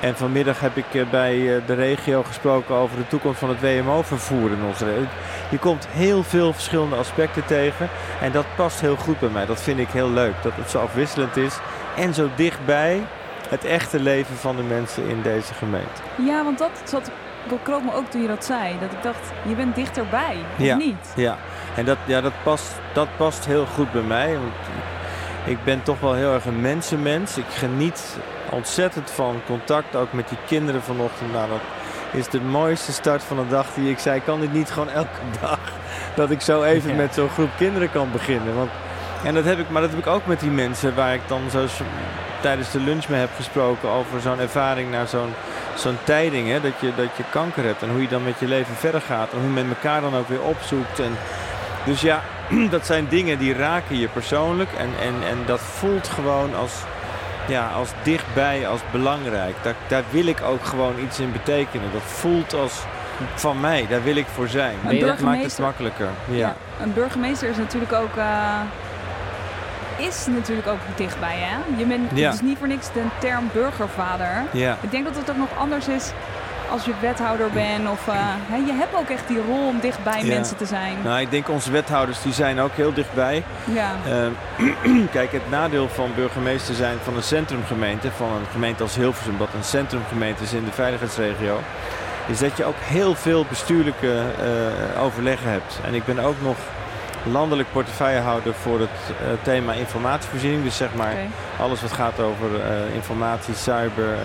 En 0.00 0.16
vanmiddag 0.16 0.60
heb 0.60 0.76
ik 0.76 0.94
eh, 0.94 1.10
bij 1.10 1.56
eh, 1.56 1.66
de 1.66 1.74
regio 1.74 2.22
gesproken 2.22 2.74
over 2.74 2.96
de 2.96 3.06
toekomst 3.06 3.38
van 3.38 3.48
het 3.48 3.60
WMO-vervoer 3.60 4.50
in 4.50 4.64
onze 4.66 4.84
regio. 4.84 5.06
Je 5.50 5.58
komt 5.58 5.86
heel 5.90 6.22
veel 6.22 6.52
verschillende 6.52 6.96
aspecten 6.96 7.46
tegen 7.46 7.88
en 8.20 8.32
dat 8.32 8.46
past 8.56 8.80
heel 8.80 8.96
goed 8.96 9.20
bij 9.20 9.28
mij. 9.28 9.46
Dat 9.46 9.62
vind 9.62 9.78
ik 9.78 9.88
heel 9.88 10.10
leuk, 10.10 10.34
dat 10.42 10.52
het 10.54 10.70
zo 10.70 10.78
afwisselend 10.78 11.36
is 11.36 11.58
en 11.96 12.14
zo 12.14 12.28
dichtbij 12.36 13.02
het 13.48 13.64
echte 13.64 14.00
leven 14.00 14.36
van 14.36 14.56
de 14.56 14.62
mensen 14.62 15.08
in 15.08 15.22
deze 15.22 15.54
gemeente. 15.54 16.02
Ja, 16.26 16.44
want 16.44 16.58
dat 16.58 16.70
zat, 16.84 17.10
dat 17.46 17.58
kroop 17.62 17.82
me 17.84 17.94
ook 17.94 18.10
toen 18.10 18.22
je 18.22 18.28
dat 18.28 18.44
zei. 18.44 18.78
Dat 18.80 18.92
ik 18.92 19.02
dacht, 19.02 19.30
je 19.42 19.54
bent 19.54 19.74
dichterbij, 19.74 20.36
of 20.58 20.64
Ja. 20.64 20.76
niet? 20.76 21.12
Ja, 21.16 21.36
en 21.74 21.84
dat, 21.84 21.96
ja, 22.04 22.20
dat, 22.20 22.32
past, 22.42 22.72
dat 22.92 23.08
past 23.16 23.46
heel 23.46 23.66
goed 23.74 23.92
bij 23.92 24.02
mij. 24.02 24.32
Want 24.32 24.52
ik 25.44 25.64
ben 25.64 25.82
toch 25.82 26.00
wel 26.00 26.14
heel 26.14 26.32
erg 26.32 26.44
een 26.44 26.60
mensenmens. 26.60 27.36
Ik 27.36 27.44
geniet 27.48 28.16
ontzettend 28.50 29.10
van 29.10 29.40
contact, 29.46 29.96
ook 29.96 30.12
met 30.12 30.28
die 30.28 30.38
kinderen 30.46 30.82
vanochtend. 30.82 31.32
Nou, 31.32 31.48
dat 31.48 31.60
is 32.12 32.28
de 32.28 32.40
mooiste 32.40 32.92
start 32.92 33.22
van 33.22 33.36
de 33.36 33.48
dag 33.48 33.66
die 33.74 33.90
ik 33.90 33.98
zei. 33.98 34.20
Kan 34.24 34.40
dit 34.40 34.52
niet 34.52 34.70
gewoon 34.70 34.90
elke 34.90 35.20
dag? 35.40 35.58
Dat 36.14 36.30
ik 36.30 36.40
zo 36.40 36.62
even 36.62 36.90
Ja. 36.90 36.96
met 36.96 37.14
zo'n 37.14 37.28
groep 37.28 37.50
kinderen 37.56 37.90
kan 37.92 38.08
beginnen. 38.12 38.54
Want, 38.54 38.70
en 39.24 39.34
dat 39.34 39.44
heb 39.44 39.58
ik, 39.58 39.70
maar 39.70 39.82
dat 39.82 39.90
heb 39.90 40.00
ik 40.00 40.06
ook 40.06 40.26
met 40.26 40.40
die 40.40 40.50
mensen 40.50 40.94
waar 40.94 41.14
ik 41.14 41.20
dan 41.26 41.40
zo 41.50 41.66
tijdens 42.40 42.70
de 42.70 42.80
lunch 42.80 43.08
mee 43.08 43.20
heb 43.20 43.30
gesproken 43.36 43.88
over 43.88 44.20
zo'n 44.20 44.40
ervaring 44.40 44.90
naar 44.90 45.06
zo'n 45.06 45.34
zo'n 45.78 45.98
tijding. 46.04 46.48
Hè, 46.48 46.60
dat, 46.60 46.72
je, 46.80 46.92
dat 46.96 47.16
je 47.16 47.22
kanker 47.30 47.64
hebt 47.64 47.82
en 47.82 47.90
hoe 47.90 48.02
je 48.02 48.08
dan 48.08 48.24
met 48.24 48.38
je 48.38 48.46
leven 48.48 48.74
verder 48.74 49.00
gaat. 49.00 49.32
En 49.32 49.38
hoe 49.38 49.46
je 49.48 49.54
met 49.64 49.76
elkaar 49.76 50.00
dan 50.00 50.16
ook 50.16 50.28
weer 50.28 50.42
opzoekt. 50.42 50.98
En, 50.98 51.12
dus 51.84 52.00
ja, 52.00 52.22
dat 52.70 52.86
zijn 52.86 53.06
dingen 53.08 53.38
die 53.38 53.54
raken 53.54 53.98
je 53.98 54.08
persoonlijk. 54.08 54.70
En, 54.78 54.90
en, 55.02 55.14
en 55.28 55.38
dat 55.46 55.60
voelt 55.60 56.08
gewoon 56.08 56.54
als, 56.56 56.72
ja, 57.46 57.68
als 57.76 57.88
dichtbij, 58.02 58.68
als 58.68 58.80
belangrijk. 58.90 59.54
Daar, 59.62 59.74
daar 59.86 60.02
wil 60.10 60.26
ik 60.26 60.40
ook 60.42 60.64
gewoon 60.64 60.94
iets 61.04 61.18
in 61.20 61.32
betekenen. 61.32 61.92
Dat 61.92 62.02
voelt 62.02 62.54
als 62.54 62.72
van 63.34 63.60
mij, 63.60 63.86
daar 63.88 64.02
wil 64.02 64.16
ik 64.16 64.26
voor 64.34 64.48
zijn. 64.48 64.76
Je- 64.88 65.04
dat 65.04 65.20
maakt 65.20 65.42
het 65.42 65.58
makkelijker. 65.58 66.08
Ja. 66.24 66.36
Ja. 66.36 66.54
Een 66.82 66.92
burgemeester 66.92 67.48
is 67.48 67.56
natuurlijk 67.56 67.92
ook, 67.92 68.16
eh, 68.16 68.60
is 69.98 70.26
natuurlijk 70.26 70.68
ook 70.68 70.78
dichtbij, 70.96 71.36
hè? 71.38 71.56
Je 71.78 71.84
bent 71.84 72.10
Ja. 72.14 72.24
het 72.26 72.34
is 72.34 72.40
niet 72.40 72.58
voor 72.58 72.68
niks 72.68 72.86
de 72.92 73.02
term 73.18 73.50
burgervader. 73.52 74.42
Ja. 74.52 74.76
Ik 74.80 74.90
denk 74.90 75.04
dat 75.04 75.16
het 75.16 75.30
ook 75.30 75.36
nog 75.36 75.48
anders 75.58 75.88
is 75.88 76.10
als 76.70 76.84
je 76.84 76.92
wethouder 77.00 77.50
bent. 77.50 77.88
Of, 77.90 78.08
eh, 78.08 78.14
hè, 78.48 78.56
je 78.56 78.72
hebt 78.72 78.94
ook 78.96 79.08
echt 79.08 79.28
die 79.28 79.40
rol 79.46 79.66
om 79.68 79.80
dichtbij 79.80 80.20
Ja. 80.24 80.34
mensen 80.34 80.56
te 80.56 80.66
zijn. 80.66 80.92
Nou, 81.04 81.20
ik 81.20 81.30
denk 81.30 81.48
onze 81.48 81.70
wethouders 81.70 82.22
die 82.22 82.32
zijn 82.32 82.60
ook 82.60 82.72
heel 82.74 82.92
dichtbij. 82.94 83.42
Ja. 83.64 83.90
Ehm, 84.06 85.06
kijk, 85.16 85.32
het 85.32 85.50
nadeel 85.50 85.88
van 85.88 86.10
burgemeester 86.14 86.74
zijn 86.74 86.96
van 87.02 87.16
een 87.16 87.22
centrumgemeente, 87.22 88.10
van 88.16 88.28
een 88.28 88.46
gemeente 88.52 88.82
als 88.82 88.94
Hilversum, 88.94 89.36
wat 89.38 89.48
een 89.56 89.64
centrumgemeente 89.64 90.42
is 90.42 90.52
in 90.52 90.64
de 90.64 90.72
veiligheidsregio, 90.72 91.60
is 92.26 92.38
dat 92.38 92.56
je 92.56 92.64
ook 92.64 92.78
heel 92.78 93.14
veel 93.14 93.44
bestuurlijke 93.48 94.22
eh, 94.94 95.02
overleggen 95.02 95.50
hebt. 95.50 95.80
En 95.84 95.94
ik 95.94 96.04
ben 96.04 96.18
ook 96.18 96.36
nog 96.42 96.56
landelijk 97.24 97.72
portefeuillehouder 97.72 98.54
voor 98.54 98.80
het 98.80 98.88
eh, 99.08 99.26
thema 99.42 99.72
informatievoorziening. 99.72 100.62
Dus 100.62 100.76
zeg 100.76 100.94
maar 100.94 101.14
alles 101.60 101.80
wat 101.80 101.92
gaat 101.92 102.20
over 102.20 102.60
eh, 102.60 102.94
informatie, 102.94 103.54
cyber, 103.54 104.12
eh, 104.12 104.18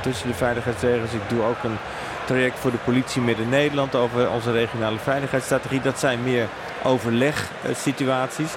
tussen 0.00 0.28
de 0.28 0.34
veiligheidsregels. 0.34 1.12
Ik 1.12 1.28
doe 1.28 1.42
ook 1.42 1.62
een 1.62 1.78
traject 2.24 2.58
voor 2.58 2.70
de 2.70 2.76
politie 2.76 3.22
Midden-Nederland 3.22 3.94
over 3.94 4.30
onze 4.30 4.52
regionale 4.52 4.98
veiligheidsstrategie. 4.98 5.80
Dat 5.80 5.98
zijn 5.98 6.22
meer 6.22 6.46
overlegsituaties. 6.82 8.52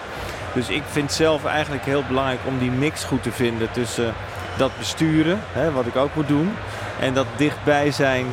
Dus 0.53 0.69
ik 0.69 0.83
vind 0.91 1.11
zelf 1.11 1.45
eigenlijk 1.45 1.85
heel 1.85 2.03
belangrijk 2.07 2.39
om 2.45 2.59
die 2.59 2.71
mix 2.71 3.03
goed 3.03 3.23
te 3.23 3.31
vinden 3.31 3.71
tussen 3.71 4.13
dat 4.57 4.71
besturen, 4.77 5.39
hè, 5.51 5.71
wat 5.71 5.85
ik 5.85 5.95
ook 5.95 6.15
moet 6.15 6.27
doen, 6.27 6.53
en 6.99 7.13
dat 7.13 7.25
dichtbij 7.35 7.91
zijn 7.91 8.25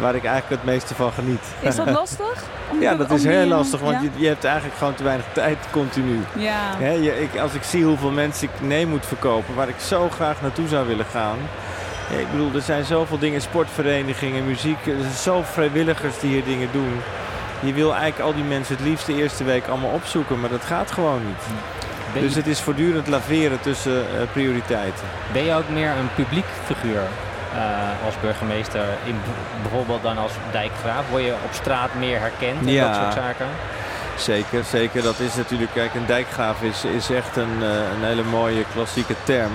waar 0.00 0.14
ik 0.14 0.24
eigenlijk 0.24 0.62
het 0.62 0.72
meeste 0.72 0.94
van 0.94 1.12
geniet. 1.12 1.44
Is 1.60 1.76
dat 1.76 1.90
lastig? 2.00 2.42
Om 2.70 2.80
Ja, 2.80 2.94
dat 2.94 3.10
is 3.10 3.24
heel 3.24 3.46
lastig, 3.46 3.80
want 3.80 3.94
ja? 3.94 4.02
je, 4.02 4.10
je 4.22 4.26
hebt 4.26 4.44
eigenlijk 4.44 4.76
gewoon 4.76 4.94
te 4.94 5.02
weinig 5.02 5.26
tijd 5.32 5.58
continu. 5.70 6.20
Ja. 6.36 6.76
Hè, 6.78 6.90
je, 6.90 7.20
ik, 7.20 7.40
als 7.40 7.54
ik 7.54 7.62
zie 7.62 7.84
hoeveel 7.84 8.10
mensen 8.10 8.48
ik 8.48 8.66
nee 8.66 8.86
moet 8.86 9.06
verkopen, 9.06 9.54
waar 9.54 9.68
ik 9.68 9.78
zo 9.78 10.08
graag 10.08 10.42
naartoe 10.42 10.68
zou 10.68 10.86
willen 10.86 11.04
gaan. 11.04 11.38
Ja, 12.10 12.18
ik 12.18 12.30
bedoel, 12.30 12.54
er 12.54 12.62
zijn 12.62 12.84
zoveel 12.84 13.18
dingen, 13.18 13.40
sportverenigingen, 13.40 14.46
muziek, 14.46 14.86
er 14.86 15.00
zijn 15.00 15.12
zoveel 15.12 15.52
vrijwilligers 15.52 16.18
die 16.18 16.30
hier 16.30 16.44
dingen 16.44 16.68
doen. 16.72 17.00
Je 17.60 17.72
wil 17.72 17.94
eigenlijk 17.94 18.22
al 18.22 18.34
die 18.34 18.44
mensen 18.44 18.76
het 18.76 18.84
liefst 18.84 19.06
de 19.06 19.14
eerste 19.14 19.44
week 19.44 19.66
allemaal 19.66 19.90
opzoeken, 19.90 20.40
maar 20.40 20.50
dat 20.50 20.64
gaat 20.64 20.90
gewoon 20.90 21.26
niet. 21.26 21.44
Ben, 22.12 22.22
Dus 22.22 22.34
het 22.34 22.46
is 22.46 22.60
voortdurend 22.60 23.06
laveren 23.06 23.60
tussen 23.60 24.00
eh, 24.00 24.22
prioriteiten. 24.32 25.04
ben 25.32 25.44
je 25.44 25.54
ook 25.54 25.68
meer 25.68 25.90
een 25.90 26.14
publiek 26.14 26.44
figuur 26.64 27.02
eh, 27.54 27.60
als 28.06 28.14
burgemeester, 28.20 28.84
in, 29.04 29.20
bijvoorbeeld 29.62 30.02
dan 30.02 30.18
als 30.18 30.32
dijkgraaf? 30.50 31.04
Word 31.10 31.22
je 31.24 31.32
op 31.44 31.52
straat 31.52 31.94
meer 31.98 32.18
herkend 32.20 32.60
en 32.60 32.72
Ja. 32.72 32.86
dat 32.86 32.94
soort 33.02 33.14
zaken? 33.14 33.46
Zeker, 34.16 34.64
zeker. 34.64 35.02
Dat 35.02 35.18
is 35.18 35.34
natuurlijk, 35.34 35.70
kijk, 35.74 35.94
een 35.94 36.06
dijkgraaf 36.06 36.62
is, 36.62 36.84
is 36.84 37.10
echt 37.10 37.36
een, 37.36 37.56
eh, 37.62 37.68
een 37.68 38.04
hele 38.04 38.22
mooie 38.22 38.64
klassieke 38.74 39.14
term. 39.24 39.50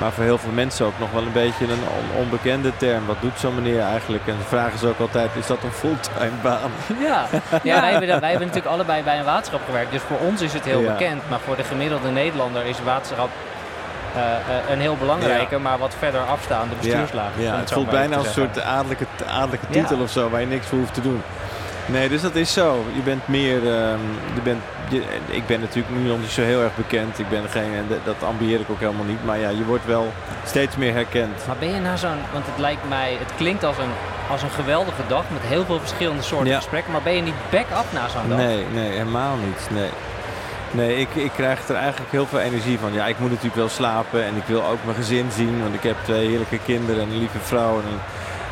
Maar 0.00 0.12
voor 0.12 0.24
heel 0.24 0.38
veel 0.38 0.50
mensen 0.52 0.86
ook 0.86 0.98
nog 0.98 1.10
wel 1.12 1.22
een 1.22 1.32
beetje 1.32 1.64
een 1.64 1.70
on- 1.98 2.20
onbekende 2.22 2.76
term. 2.76 3.06
Wat 3.06 3.16
doet 3.20 3.38
zo'n 3.38 3.54
meneer 3.54 3.80
eigenlijk? 3.80 4.26
En 4.26 4.36
de 4.38 4.44
vraag 4.48 4.72
is 4.72 4.84
ook 4.84 4.98
altijd, 5.00 5.30
is 5.34 5.46
dat 5.46 5.62
een 5.62 5.72
fulltime 5.72 6.36
baan? 6.42 6.70
Ja, 7.00 7.26
ja 7.70 7.80
wij, 7.80 7.90
hebben, 7.90 8.08
wij 8.20 8.30
hebben 8.30 8.46
natuurlijk 8.48 8.74
allebei 8.74 9.02
bij 9.02 9.18
een 9.18 9.24
waterschap 9.24 9.60
gewerkt. 9.66 9.92
Dus 9.92 10.00
voor 10.08 10.18
ons 10.18 10.40
is 10.40 10.52
het 10.52 10.64
heel 10.64 10.80
Ja. 10.80 10.92
bekend. 10.92 11.22
Maar 11.30 11.38
voor 11.46 11.56
de 11.56 11.64
gemiddelde 11.64 12.08
Nederlander 12.10 12.64
is 12.66 12.76
waterschap 12.84 13.28
eh, 14.16 14.22
eh, 14.56 14.70
een 14.70 14.80
heel 14.80 14.96
belangrijke, 14.96 15.58
maar 15.58 15.78
wat 15.78 15.94
verder 15.98 16.20
afstaande 16.20 16.74
bestuurslaag. 16.80 17.30
Ja, 17.38 17.56
het 17.56 17.72
voelt 17.72 17.90
bijna 17.90 18.16
als 18.16 18.26
een 18.26 18.32
soort 18.32 18.62
adellijke, 18.62 19.06
adellijke 19.30 19.66
titel 19.70 19.98
of 20.00 20.10
zo, 20.10 20.30
waar 20.30 20.40
je 20.40 20.46
niks 20.46 20.66
voor 20.66 20.78
hoeft 20.78 20.94
te 20.94 21.00
doen. 21.00 21.22
Nee, 21.88 22.08
dus 22.08 22.22
dat 22.22 22.34
is 22.34 22.52
zo. 22.52 22.84
Je 22.94 23.00
bent 23.00 23.28
meer. 23.28 23.56
ehm, 23.56 23.98
je 24.34 24.40
bent, 24.42 24.62
je, 24.88 25.02
ik 25.26 25.46
ben 25.46 25.60
natuurlijk 25.60 25.94
nu 25.96 26.08
nog 26.08 26.18
niet 26.18 26.30
zo 26.30 26.42
heel 26.42 26.62
erg 26.62 26.76
bekend. 26.76 27.18
Ik 27.18 27.28
ben 27.28 27.42
geen. 27.50 27.74
en 27.74 27.84
dat- 27.88 28.04
Dat 28.04 28.28
ambieer 28.28 28.60
ik 28.60 28.70
ook 28.70 28.80
helemaal 28.80 29.04
niet. 29.04 29.24
Maar 29.24 29.38
ja, 29.38 29.48
je 29.48 29.64
wordt 29.64 29.86
wel 29.86 30.12
steeds 30.44 30.76
meer 30.76 30.92
herkend. 30.92 31.46
Maar 31.46 31.56
ben 31.58 31.74
je 31.74 31.80
nou 31.80 31.96
zo'n, 31.96 32.18
want 32.32 32.46
het 32.46 32.58
lijkt 32.58 32.88
mij, 32.88 33.16
het 33.18 33.32
klinkt 33.36 33.64
als 33.64 33.78
een, 33.78 33.90
als 34.30 34.42
een 34.42 34.50
geweldige 34.50 35.02
dag 35.08 35.22
met 35.32 35.42
heel 35.42 35.64
veel 35.64 35.78
verschillende 35.80 36.22
soorten 36.22 36.48
Ja. 36.48 36.56
gesprekken. 36.56 36.92
Maar 36.92 37.02
ben 37.02 37.14
je 37.16 37.22
niet 37.22 37.34
back-up 37.50 37.84
na 37.92 38.08
zo'n 38.08 38.28
dag? 38.28 38.38
Nee, 38.38 38.64
nee, 38.72 38.90
helemaal 38.90 39.36
niet. 39.36 39.68
Nee. 39.70 39.88
Nee, 40.70 40.96
ik, 40.96 41.08
ik 41.14 41.30
krijg 41.32 41.68
er 41.68 41.74
eigenlijk 41.74 42.12
heel 42.12 42.26
veel 42.26 42.38
energie 42.38 42.78
van. 42.78 42.92
Ja, 42.92 43.06
ik 43.06 43.18
moet 43.18 43.28
natuurlijk 43.28 43.56
wel 43.56 43.68
slapen 43.68 44.24
en 44.24 44.36
ik 44.36 44.44
wil 44.46 44.64
ook 44.64 44.84
mijn 44.84 44.96
gezin 44.96 45.26
zien. 45.32 45.62
Want 45.62 45.74
ik 45.74 45.82
heb 45.82 45.96
twee 46.04 46.28
heerlijke 46.28 46.58
kinderen 46.64 47.02
en 47.02 47.08
een 47.10 47.18
lieve 47.18 47.38
vrouw 47.38 47.78
en 47.80 47.84
een, 47.86 47.98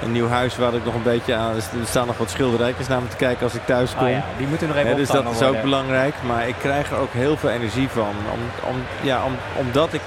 een 0.02 0.12
nieuw 0.12 0.28
huis 0.28 0.56
waar 0.56 0.74
ik 0.74 0.84
nog 0.84 0.94
een 0.94 1.02
beetje 1.02 1.34
aan... 1.34 1.54
Er 1.54 1.62
staan 1.84 2.06
nog 2.06 2.18
wat 2.18 2.30
schilderijtjes 2.30 2.88
naar 2.88 3.02
me 3.02 3.08
te 3.08 3.16
kijken 3.16 3.42
als 3.42 3.54
ik 3.54 3.66
thuis 3.66 3.94
kom. 3.94 4.06
Oh 4.06 4.10
ja, 4.12 4.24
die 4.38 4.46
moeten 4.46 4.68
nog 4.68 4.76
even 4.76 4.90
Ja, 4.90 4.96
dus 4.96 5.08
dat 5.08 5.24
is 5.24 5.36
ook 5.36 5.42
worden. 5.42 5.60
belangrijk. 5.62 6.14
Maar 6.26 6.48
ik 6.48 6.54
krijg 6.58 6.90
er 6.90 6.98
ook 6.98 7.12
heel 7.12 7.36
veel 7.36 7.50
energie 7.50 7.88
van. 7.88 8.14
Om, 8.32 8.70
om, 8.70 8.76
ja, 9.00 9.24
om, 9.24 9.32
omdat 9.54 9.92
ik 9.92 10.00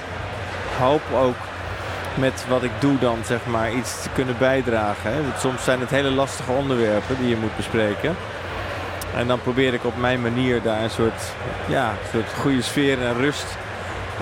hoop 0.78 1.02
ook 1.14 1.36
met 2.14 2.44
wat 2.48 2.62
ik 2.62 2.70
doe 2.78 2.98
dan 2.98 3.18
zeg 3.24 3.38
maar 3.46 3.72
iets 3.72 4.02
te 4.02 4.08
kunnen 4.14 4.34
bijdragen. 4.38 5.12
Hè. 5.12 5.20
Soms 5.38 5.64
zijn 5.64 5.80
het 5.80 5.90
hele 5.90 6.10
lastige 6.10 6.52
onderwerpen 6.52 7.16
die 7.20 7.28
je 7.28 7.36
moet 7.36 7.56
bespreken. 7.56 8.16
En 9.16 9.26
dan 9.26 9.40
probeer 9.40 9.74
ik 9.74 9.84
op 9.84 9.96
mijn 9.96 10.20
manier 10.22 10.62
daar 10.62 10.82
een 10.82 10.90
soort, 10.90 11.22
ja, 11.66 11.88
een 11.90 12.08
soort 12.12 12.32
goede 12.40 12.62
sfeer 12.62 13.02
en 13.02 13.14
rust 13.16 13.46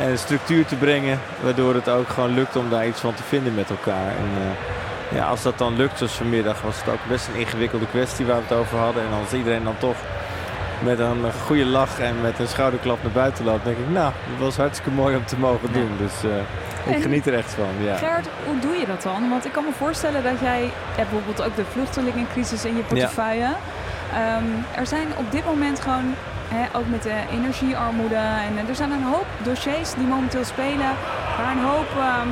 en 0.01 0.19
structuur 0.19 0.67
te 0.67 0.75
brengen. 0.77 1.21
Waardoor 1.43 1.75
het 1.75 1.89
ook 1.89 2.09
gewoon 2.09 2.35
lukt 2.35 2.57
om 2.57 2.71
daar 2.71 2.87
iets 2.87 3.01
van 3.01 3.15
te 3.15 3.23
vinden 3.23 3.55
met 3.55 3.71
elkaar. 3.71 4.09
En, 4.09 4.31
eh, 4.41 5.17
ja, 5.17 5.27
als 5.27 5.43
dat 5.43 5.59
dan 5.59 5.77
lukt, 5.77 5.99
zoals 5.99 6.13
vanmiddag, 6.13 6.61
was 6.63 6.77
het 6.81 6.89
ook 6.89 7.09
best 7.09 7.29
een 7.29 7.41
ingewikkelde 7.41 7.87
kwestie 7.87 8.27
waar 8.27 8.37
we 8.37 8.43
het 8.49 8.59
over 8.59 8.79
hadden. 8.79 9.03
En 9.03 9.19
als 9.23 9.33
iedereen 9.33 9.65
dan 9.65 9.79
toch 9.79 9.97
met 10.83 10.99
een 10.99 11.25
goede 11.45 11.65
lach 11.65 12.01
en 12.01 12.21
met 12.21 12.39
een 12.39 12.49
schouderklap 12.49 13.03
naar 13.03 13.13
buiten 13.13 13.45
loopt, 13.45 13.65
denk 13.65 13.77
ik, 13.79 13.89
nou, 13.89 14.13
dat 14.31 14.39
was 14.39 14.57
hartstikke 14.57 14.91
mooi 14.91 15.17
om 15.17 15.25
te 15.27 15.39
mogen 15.39 15.73
doen. 15.73 15.91
Dus 15.99 16.31
eh, 16.31 16.37
ik 16.87 16.95
En- 16.95 17.01
geniet 17.03 17.27
er 17.27 17.35
echt 17.35 17.53
van. 17.55 17.69
Ja. 17.87 17.97
Gert, 17.97 18.27
hoe 18.47 18.59
doe 18.59 18.77
je 18.77 18.87
dat 18.87 19.03
dan? 19.03 19.29
Want 19.31 19.45
ik 19.45 19.53
kan 19.53 19.65
me 19.65 19.71
voorstellen 19.79 20.23
dat 20.23 20.41
jij 20.41 20.71
bijvoorbeeld 20.97 21.43
ook 21.43 21.57
de 21.57 21.65
vluchtelingencrisis 21.73 22.65
in 22.65 22.77
je 22.77 22.83
portefeuille. 22.83 23.49
Ehm, 24.15 24.45
er 24.81 24.87
zijn 24.87 25.07
op 25.17 25.31
dit 25.33 25.45
moment 25.45 25.81
gewoon, 25.81 26.15
hè, 26.49 26.79
ook 26.79 26.89
met 26.89 27.03
de 27.03 27.15
energiearmoede, 27.33 28.15
en 28.49 28.53
eh, 28.59 28.69
er 28.69 28.75
zijn 28.75 28.91
een 28.91 29.03
hoop 29.03 29.27
dossiers 29.43 29.95
die 29.95 30.07
momenteel 30.07 30.45
spelen 30.45 30.91
waar 31.39 31.53
een 31.53 31.65
hoop 31.65 31.89
ehm, 31.99 32.29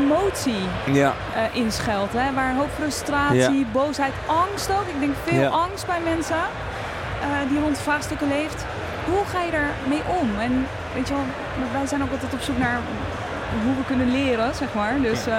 emotie 0.00 0.62
Ja, 0.92 1.12
eh, 1.34 1.60
in 1.62 1.72
schuilt. 1.72 2.12
Hè? 2.12 2.32
Waar 2.34 2.50
een 2.50 2.56
hoop 2.56 2.70
frustratie, 2.78 3.66
boosheid, 3.72 4.12
angst 4.26 4.70
ook. 4.70 4.86
Ik 4.94 5.00
denk 5.00 5.14
veel 5.24 5.40
Ja. 5.40 5.48
angst 5.48 5.86
bij 5.86 6.00
mensen 6.04 6.36
eh, 7.20 7.48
die 7.48 7.60
rond 7.60 7.78
vraagstukken 7.78 8.28
leeft. 8.28 8.64
Hoe 9.04 9.24
ga 9.26 9.42
je 9.42 9.50
ermee 9.52 10.02
om? 10.20 10.28
En 10.40 10.66
weet 10.94 11.08
je 11.08 11.14
wel, 11.14 11.24
wij 11.72 11.86
zijn 11.86 12.02
ook 12.02 12.10
altijd 12.10 12.32
op 12.32 12.40
zoek 12.40 12.58
naar 12.58 12.78
hoe 13.64 13.74
we 13.76 13.84
kunnen 13.86 14.10
leren, 14.10 14.54
zeg 14.54 14.68
maar. 14.74 15.00
Dus 15.00 15.26
eh, 15.26 15.34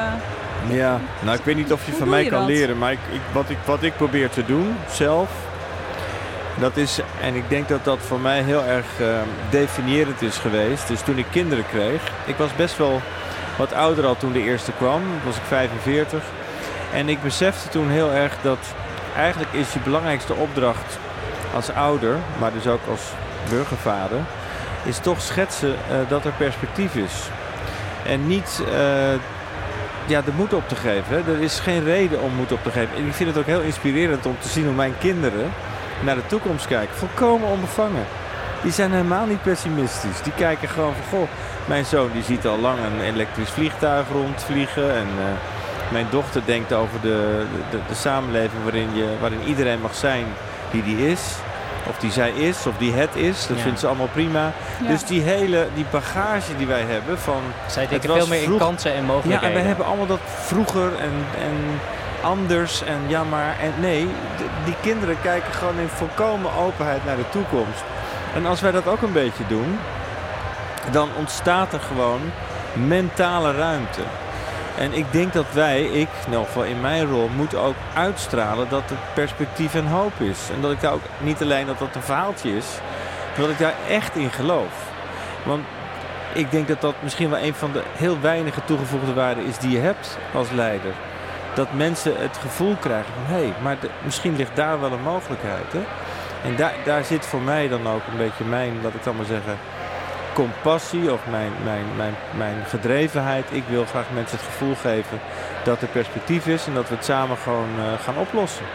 Ja, 0.67 0.99
nou 1.19 1.37
ik 1.37 1.43
weet 1.43 1.55
niet 1.55 1.71
of 1.71 1.85
je 1.85 1.91
Hoe 1.91 1.99
van 1.99 2.09
mij 2.09 2.23
je 2.23 2.29
kan 2.29 2.39
dat? 2.39 2.47
leren, 2.47 2.77
maar 2.77 2.91
ik, 2.91 2.99
ik, 3.11 3.21
wat, 3.31 3.49
ik, 3.49 3.57
wat 3.65 3.83
ik 3.83 3.95
probeer 3.97 4.29
te 4.29 4.45
doen 4.45 4.75
zelf, 4.91 5.29
dat 6.59 6.77
is, 6.77 6.99
en 7.21 7.35
ik 7.35 7.49
denk 7.49 7.67
dat 7.67 7.83
dat 7.83 7.99
voor 7.99 8.19
mij 8.19 8.41
heel 8.41 8.63
erg 8.63 8.85
eh, 8.99 9.07
definiërend 9.49 10.21
is 10.21 10.37
geweest. 10.37 10.87
Dus 10.87 11.01
toen 11.01 11.17
ik 11.17 11.25
kinderen 11.31 11.65
kreeg, 11.67 12.01
ik 12.25 12.35
was 12.35 12.55
best 12.55 12.77
wel 12.77 13.01
wat 13.57 13.73
ouder 13.73 14.05
al 14.05 14.17
toen 14.17 14.31
de 14.31 14.43
eerste 14.43 14.71
kwam, 14.71 15.01
was 15.25 15.35
ik 15.35 15.43
45. 15.47 16.23
En 16.93 17.09
ik 17.09 17.21
besefte 17.21 17.69
toen 17.69 17.89
heel 17.89 18.11
erg 18.11 18.37
dat 18.41 18.57
eigenlijk 19.15 19.53
is 19.53 19.73
je 19.73 19.79
belangrijkste 19.79 20.33
opdracht 20.33 20.99
als 21.55 21.71
ouder, 21.71 22.15
maar 22.39 22.53
dus 22.53 22.67
ook 22.67 22.87
als 22.89 23.01
burgervader, 23.49 24.19
is 24.83 24.97
toch 24.99 25.21
schetsen 25.21 25.75
eh, 25.89 25.97
dat 26.07 26.25
er 26.25 26.31
perspectief 26.31 26.95
is. 26.95 27.13
En 28.05 28.27
niet 28.27 28.61
eh, 28.73 29.13
ja, 30.05 30.21
de 30.21 30.31
moed 30.35 30.53
op 30.53 30.67
te 30.67 30.75
geven. 30.75 31.23
Er 31.27 31.41
is 31.41 31.59
geen 31.59 31.83
reden 31.83 32.21
om 32.21 32.33
moed 32.33 32.51
op 32.51 32.63
te 32.63 32.71
geven. 32.71 32.95
En 32.95 33.05
ik 33.05 33.13
vind 33.13 33.29
het 33.29 33.37
ook 33.37 33.45
heel 33.45 33.61
inspirerend 33.61 34.25
om 34.25 34.35
te 34.39 34.47
zien 34.47 34.65
hoe 34.65 34.73
mijn 34.73 34.97
kinderen 34.99 35.51
naar 35.99 36.15
de 36.15 36.25
toekomst 36.27 36.67
kijken. 36.67 36.95
Volkomen 36.95 37.49
onbevangen. 37.49 38.05
Die 38.63 38.71
zijn 38.71 38.91
helemaal 38.91 39.25
niet 39.25 39.41
pessimistisch. 39.41 40.21
Die 40.23 40.33
kijken 40.33 40.69
gewoon 40.69 40.93
van, 40.93 41.19
goh, 41.19 41.27
mijn 41.65 41.85
zoon 41.85 42.09
die 42.13 42.23
ziet 42.23 42.45
al 42.47 42.57
lang 42.59 42.77
een 42.79 43.01
elektrisch 43.13 43.49
vliegtuig 43.49 44.05
rondvliegen. 44.11 44.91
En 44.95 45.07
eh, 45.19 45.91
mijn 45.91 46.05
dochter 46.09 46.41
denkt 46.45 46.73
over 46.73 47.01
de, 47.01 47.45
de, 47.71 47.77
de 47.87 47.95
samenleving 47.95 48.63
waarin, 48.63 48.89
je, 48.93 49.07
waarin 49.21 49.41
iedereen 49.45 49.81
mag 49.81 49.95
zijn 49.95 50.25
die 50.71 50.83
die 50.83 51.11
is. 51.11 51.21
Of 51.89 51.97
die 51.97 52.11
zij 52.11 52.29
is, 52.31 52.65
of 52.65 52.77
die 52.77 52.93
het 52.93 53.15
is. 53.15 53.47
Dat 53.47 53.57
Ja. 53.57 53.63
vindt 53.63 53.79
ze 53.79 53.87
allemaal 53.87 54.07
prima. 54.07 54.51
ja. 54.81 54.87
Dus 54.87 55.03
die 55.03 55.21
hele 55.21 55.67
die 55.75 55.85
bagage 55.91 56.57
die 56.57 56.67
wij 56.67 56.81
hebben 56.81 57.19
van 57.19 57.41
Zij 57.67 57.87
denken 57.87 58.09
was 58.09 58.17
veel 58.17 58.27
meer 58.27 58.43
in 58.43 58.57
kansen 58.57 58.91
en 58.93 59.01
ja, 59.01 59.05
mogelijkheden. 59.05 59.47
en 59.47 59.53
wij 59.53 59.67
hebben 59.67 59.85
allemaal 59.85 60.05
dat 60.05 60.19
vroeger 60.23 60.91
en, 60.99 61.11
en 61.41 61.79
anders 62.27 62.83
en 62.83 62.99
ja, 63.07 63.23
maar 63.23 63.59
en 63.59 63.73
nee, 63.79 64.07
die 64.65 64.75
kinderen 64.81 65.21
kijken 65.21 65.53
gewoon 65.53 65.79
in 65.79 65.87
volkomen 65.87 66.53
openheid 66.53 67.05
naar 67.05 67.15
de 67.15 67.29
toekomst. 67.29 67.83
En 68.35 68.45
als 68.45 68.61
wij 68.61 68.71
dat 68.71 68.87
ook 68.87 69.01
een 69.01 69.13
beetje 69.13 69.47
doen, 69.47 69.79
dan 70.91 71.09
ontstaat 71.17 71.73
er 71.73 71.79
gewoon 71.79 72.21
mentale 72.73 73.51
ruimte. 73.53 74.01
En 74.77 74.93
ik 74.93 75.11
denk 75.11 75.33
dat 75.33 75.45
wij, 75.53 75.81
ik, 75.81 76.09
in 76.25 76.31
ieder 76.31 76.45
geval 76.45 76.63
in 76.63 76.81
mijn 76.81 77.05
rol, 77.05 77.29
moeten 77.35 77.59
ook 77.59 77.75
uitstralen 77.93 78.69
dat 78.69 78.83
het 78.85 79.13
perspectief 79.13 79.75
en 79.75 79.87
hoop 79.87 80.19
is. 80.19 80.49
En 80.55 80.61
dat 80.61 80.71
ik 80.71 80.81
daar 80.81 80.93
ook 80.93 81.07
niet 81.19 81.41
alleen 81.41 81.65
dat 81.65 81.79
dat 81.79 81.95
een 81.95 82.01
verhaaltje 82.01 82.57
is, 82.57 82.65
maar 83.29 83.45
dat 83.45 83.49
ik 83.49 83.59
daar 83.59 83.75
echt 83.89 84.15
in 84.15 84.31
geloof. 84.31 84.73
Want 85.43 85.65
ik 86.33 86.51
denk 86.51 86.67
dat 86.67 86.81
dat 86.81 86.95
misschien 87.01 87.29
wel 87.29 87.39
een 87.39 87.53
van 87.53 87.71
de 87.71 87.83
heel 87.95 88.19
weinige 88.21 88.65
toegevoegde 88.65 89.13
waarden 89.13 89.45
is 89.45 89.57
die 89.57 89.71
je 89.71 89.79
hebt 89.79 90.17
als 90.33 90.51
leider. 90.51 90.93
Dat 91.57 91.73
mensen 91.73 92.13
het 92.17 92.37
gevoel 92.37 92.75
krijgen 92.79 93.13
van 93.13 93.35
hé, 93.35 93.41
hey, 93.43 93.53
maar 93.61 93.79
de- 93.79 93.89
misschien 94.03 94.35
ligt 94.35 94.55
daar 94.55 94.79
wel 94.81 94.91
een 94.91 95.01
mogelijkheid. 95.01 95.73
Hè? 95.73 95.81
En 96.49 96.55
daar, 96.55 96.73
daar 96.85 97.03
zit 97.03 97.25
voor 97.25 97.41
mij 97.41 97.67
dan 97.67 97.87
ook 97.87 98.01
een 98.11 98.17
beetje 98.17 98.43
mijn, 98.43 98.79
laat 98.83 98.93
ik 98.93 99.03
dan 99.03 99.15
maar 99.15 99.25
zeggen, 99.25 99.57
compassie 100.33 101.11
of 101.13 101.19
mijn, 101.29 101.51
mijn, 101.63 101.85
mijn, 101.95 102.15
mijn 102.37 102.55
gedrevenheid. 102.67 103.45
Ik 103.51 103.63
wil 103.69 103.85
graag 103.85 104.05
mensen 104.13 104.37
het 104.37 104.45
gevoel 104.47 104.75
geven 104.75 105.19
dat 105.63 105.81
er 105.81 105.87
perspectief 105.87 106.47
is 106.47 106.67
en 106.67 106.73
dat 106.73 106.89
we 106.89 106.95
het 106.95 107.05
samen 107.05 107.37
gewoon 107.37 107.69
eh, 107.77 108.03
gaan 108.03 108.17
oplossen. 108.17 108.65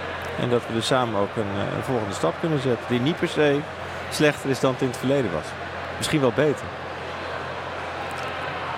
En 0.41 0.49
dat 0.51 0.63
we 0.67 0.73
dus 0.73 0.87
samen 0.87 1.21
ook 1.21 1.37
een, 1.37 1.53
eh, 1.57 1.77
een 1.77 1.83
volgende 1.85 2.15
stap 2.15 2.35
kunnen 2.41 2.61
zetten 2.61 2.87
die 2.89 3.01
niet 3.01 3.19
per 3.19 3.29
se 3.29 3.59
slechter 4.11 4.51
is 4.51 4.61
dan 4.61 4.73
het 4.73 4.81
in 4.81 4.89
het 4.89 4.97
verleden 4.97 5.33
was. 5.33 5.47
Misschien 5.97 6.21
wel 6.21 6.33
beter. 6.35 6.65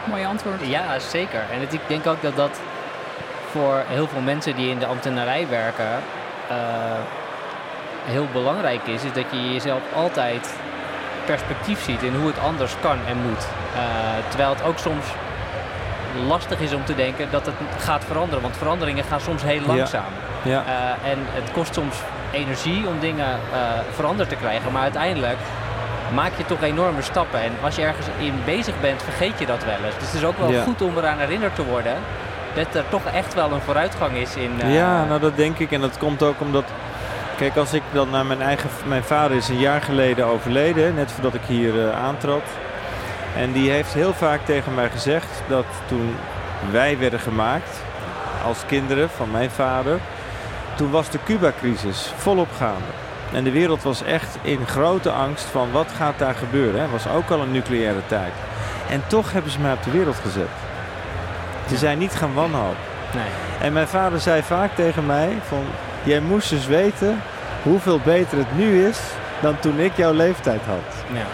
Mooi 0.05 0.25
antwoord. 0.25 0.67
Ja, 0.67 0.99
zeker. 0.99 1.41
En 1.53 1.61
het, 1.61 1.73
ik 1.73 1.81
denk 1.87 2.07
ook 2.07 2.23
dat 2.23 2.37
dat 2.37 2.61
voor 3.55 3.83
heel 3.89 4.07
veel 4.07 4.21
mensen 4.21 4.57
die 4.57 4.71
in 4.71 4.79
de 4.79 4.87
ambtenarij 4.87 5.47
werken 5.49 5.93
eh, 6.49 6.57
heel 8.05 8.27
belangrijk 8.33 8.87
is. 8.87 9.05
Is 9.05 9.13
dat 9.13 9.25
je 9.31 9.53
jezelf 9.53 9.83
altijd 9.95 10.55
perspectief 11.25 11.85
ziet 11.85 12.03
in 12.03 12.15
hoe 12.15 12.27
het 12.27 12.39
anders 12.39 12.75
kan 12.81 12.99
en 13.09 13.17
moet. 13.29 13.47
Eh, 13.75 13.81
terwijl 14.29 14.51
het 14.51 14.63
ook 14.63 14.79
soms 14.79 15.05
lastig 16.27 16.61
is 16.61 16.73
om 16.73 16.85
te 16.85 16.95
denken 16.95 17.29
dat 17.31 17.47
het 17.47 17.55
gaat 17.79 18.05
veranderen. 18.05 18.43
Want 18.43 18.57
veranderingen 18.57 19.05
gaan 19.05 19.21
soms 19.21 19.43
heel 19.43 19.67
langzaam. 19.67 20.13
Ja. 20.43 20.63
Eh, 20.67 21.11
en 21.11 21.19
het 21.31 21.53
kost 21.53 21.75
soms 21.75 21.97
energie 22.33 22.87
om 22.87 23.01
dingen 23.01 23.39
veranderd 23.95 24.29
te 24.29 24.37
krijgen. 24.37 24.73
Maar 24.73 24.83
uiteindelijk 24.83 25.39
maak 26.15 26.33
je 26.37 26.45
toch 26.45 26.63
enorme 26.63 27.03
stappen. 27.03 27.41
En 27.41 27.53
als 27.63 27.77
je 27.77 27.83
ergens 27.83 28.07
in 28.19 28.35
bezig 28.45 28.75
bent, 28.81 29.03
vergeet 29.03 29.39
je 29.39 29.47
dat 29.47 29.65
wel 29.65 29.85
eens. 29.85 29.99
Dus 29.99 30.07
het 30.07 30.15
is 30.15 30.25
ook 30.25 30.39
wel 30.39 30.51
Ja. 30.51 30.63
goed 30.63 30.83
om 30.83 30.97
eraan 30.99 31.19
herinnerd 31.19 31.55
te 31.55 31.65
worden 31.65 31.97
dat 32.55 32.75
er 32.75 32.85
toch 32.89 33.05
echt 33.15 33.35
wel 33.35 33.53
een 33.53 33.61
vooruitgang 33.61 34.17
is 34.17 34.37
in. 34.37 34.61
eh, 34.61 34.75
Ja, 34.75 35.05
nou 35.05 35.21
dat 35.21 35.37
denk 35.37 35.59
ik. 35.59 35.71
En 35.73 35.81
dat 35.81 35.99
komt 35.99 36.23
ook 36.23 36.41
omdat. 36.41 36.65
Kijk, 37.37 37.57
als 37.57 37.73
ik 37.73 37.83
dan 37.93 38.11
naar 38.11 38.27
mijn 38.27 38.43
eigen. 38.43 38.71
Mijn 38.87 39.05
vader 39.05 39.37
is 39.37 39.49
een 39.49 39.59
jaar 39.59 39.83
geleden 39.83 40.27
overleden, 40.27 40.95
net 40.95 41.13
voordat 41.13 41.35
ik 41.35 41.41
hier 41.47 41.89
eh, 41.89 42.05
aantrad. 42.05 42.43
En 43.37 43.53
die 43.53 43.71
heeft 43.71 43.93
heel 43.95 44.13
vaak 44.15 44.41
tegen 44.45 44.75
mij 44.75 44.91
gezegd 44.91 45.43
dat 45.49 45.65
toen 45.87 46.17
wij 46.71 46.99
werden 46.99 47.21
gemaakt, 47.21 47.83
als 48.47 48.59
kinderen 48.67 49.11
van 49.11 49.31
mijn 49.31 49.51
vader, 49.51 49.99
toen 50.75 50.91
was 50.91 51.11
de 51.11 51.19
Cuba-crisis 51.25 52.13
volop 52.17 52.49
gaande. 52.59 52.91
En 53.33 53.45
de 53.45 53.51
wereld 53.51 53.83
was 53.83 54.03
echt 54.03 54.39
in 54.43 54.67
grote 54.67 55.11
angst 55.11 55.45
van 55.45 55.69
wat 55.73 55.87
gaat 55.97 56.19
daar 56.19 56.35
gebeuren. 56.35 56.81
Het 56.81 56.91
was 56.91 57.09
ook 57.09 57.31
al 57.31 57.41
een 57.41 57.53
nucleaire 57.53 58.07
tijd. 58.07 58.33
En 58.91 59.03
toch 59.07 59.33
hebben 59.33 59.51
ze 59.53 59.61
mij 59.61 59.73
op 59.73 59.83
de 59.83 59.91
wereld 59.91 60.17
gezet. 60.23 60.49
Ze 61.69 61.77
zijn 61.77 61.99
niet 61.99 62.13
gaan 62.13 62.35
wanhopen. 62.35 62.77
Nee. 63.15 63.25
En 63.61 63.73
mijn 63.73 63.89
vader 63.89 64.21
zei 64.21 64.43
vaak 64.43 64.75
tegen 64.75 65.07
mij 65.07 65.39
van... 65.49 65.65
Jij 66.03 66.21
moest 66.21 66.51
dus 66.51 66.67
weten 66.67 67.23
hoeveel 67.63 68.01
beter 68.05 68.39
het 68.39 68.57
nu 68.57 68.87
is 68.87 68.99
dan 69.41 69.59
toen 69.59 69.79
ik 69.79 69.97
jouw 69.97 70.13
leeftijd 70.13 70.61
had. 70.67 71.05
Ja. 71.13 71.27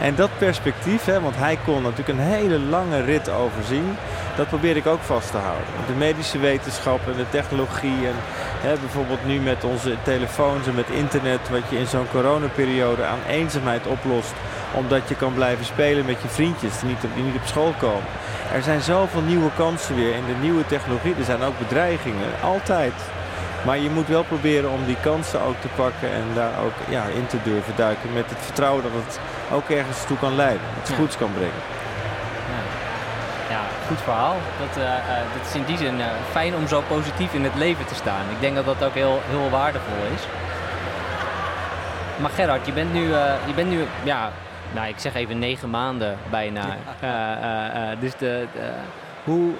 En 0.00 0.14
dat 0.14 0.30
perspectief, 0.38 1.04
hè, 1.04 1.20
want 1.20 1.36
hij 1.36 1.58
kon 1.64 1.82
natuurlijk 1.82 2.08
een 2.08 2.24
hele 2.24 2.58
lange 2.58 3.00
rit 3.00 3.28
overzien, 3.30 3.96
dat 4.36 4.48
probeer 4.48 4.76
ik 4.76 4.86
ook 4.86 5.00
vast 5.00 5.30
te 5.30 5.36
houden. 5.36 5.66
De 5.86 5.92
medische 5.92 6.38
wetenschap 6.38 7.00
en 7.06 7.16
de 7.16 7.30
technologie 7.30 8.06
en 8.06 8.14
hè, 8.60 8.74
bijvoorbeeld 8.80 9.26
nu 9.26 9.40
met 9.40 9.64
onze 9.64 9.96
telefoons 10.02 10.66
en 10.66 10.74
met 10.74 10.88
internet, 10.88 11.48
wat 11.50 11.62
je 11.68 11.78
in 11.78 11.86
zo'n 11.86 12.10
coronaperiode 12.10 13.04
aan 13.04 13.18
eenzaamheid 13.28 13.86
oplost, 13.86 14.32
omdat 14.74 15.08
je 15.08 15.14
kan 15.14 15.34
blijven 15.34 15.64
spelen 15.64 16.04
met 16.04 16.22
je 16.22 16.28
vriendjes 16.28 16.78
die 16.78 16.88
niet, 16.88 17.00
die 17.14 17.24
niet 17.24 17.34
op 17.36 17.46
school 17.46 17.74
komen. 17.78 18.04
Er 18.52 18.62
zijn 18.62 18.80
zoveel 18.80 19.20
nieuwe 19.20 19.50
kansen 19.56 19.94
weer 19.96 20.14
in 20.14 20.26
de 20.26 20.34
nieuwe 20.40 20.66
technologie. 20.66 21.14
Er 21.18 21.24
zijn 21.24 21.42
ook 21.42 21.58
bedreigingen, 21.58 22.28
altijd. 22.42 22.92
Maar 23.64 23.78
je 23.78 23.90
moet 23.90 24.08
wel 24.08 24.22
proberen 24.24 24.70
om 24.70 24.84
die 24.86 24.96
kansen 25.02 25.40
ook 25.40 25.60
te 25.60 25.68
pakken 25.76 26.08
en 26.12 26.24
daar 26.34 26.52
ook 26.64 26.72
ja, 26.88 27.02
in 27.14 27.26
te 27.26 27.36
durven 27.42 27.72
duiken. 27.76 28.12
Met 28.12 28.24
het 28.28 28.38
vertrouwen 28.40 28.82
dat 28.82 28.92
het 29.04 29.20
ook 29.52 29.68
ergens 29.68 30.04
toe 30.06 30.18
kan 30.18 30.34
leiden. 30.36 30.60
Dat 30.74 30.82
het 30.82 30.88
Ja. 30.88 30.94
goeds 30.96 31.16
kan 31.16 31.30
brengen. 31.32 31.62
Ja. 32.52 33.54
ja, 33.54 33.60
goed 33.88 34.00
verhaal. 34.02 34.36
Dat, 34.58 34.82
eh, 34.82 34.92
eh, 34.96 35.24
dat 35.36 35.46
is 35.48 35.54
in 35.54 35.64
die 35.64 35.76
zin 35.76 36.00
eh, 36.00 36.06
fijn 36.30 36.54
om 36.54 36.66
zo 36.68 36.82
positief 36.88 37.32
in 37.34 37.44
het 37.44 37.54
leven 37.54 37.86
te 37.86 37.94
staan. 37.94 38.24
Ik 38.30 38.40
denk 38.40 38.54
dat 38.54 38.64
dat 38.64 38.84
ook 38.84 38.94
heel, 38.94 39.20
heel 39.28 39.50
waardevol 39.50 40.02
is. 40.14 40.22
Maar 42.16 42.30
Gerard, 42.30 42.66
je 42.66 42.72
bent 42.72 42.92
nu, 42.92 43.02
je 43.46 43.52
bent 43.54 43.68
nu 43.70 43.86
ja, 44.02 44.30
nou, 44.74 44.88
ik 44.88 44.98
zeg 44.98 45.14
even 45.14 45.38
negen 45.38 45.70
maanden 45.70 46.16
bijna. 46.30 46.64
Eh, 47.00 47.08
eh, 47.10 47.92
eh, 47.92 48.00
dus 48.00 48.12
de, 48.18 48.46
de- 48.54 48.70
hoe, 49.24 49.50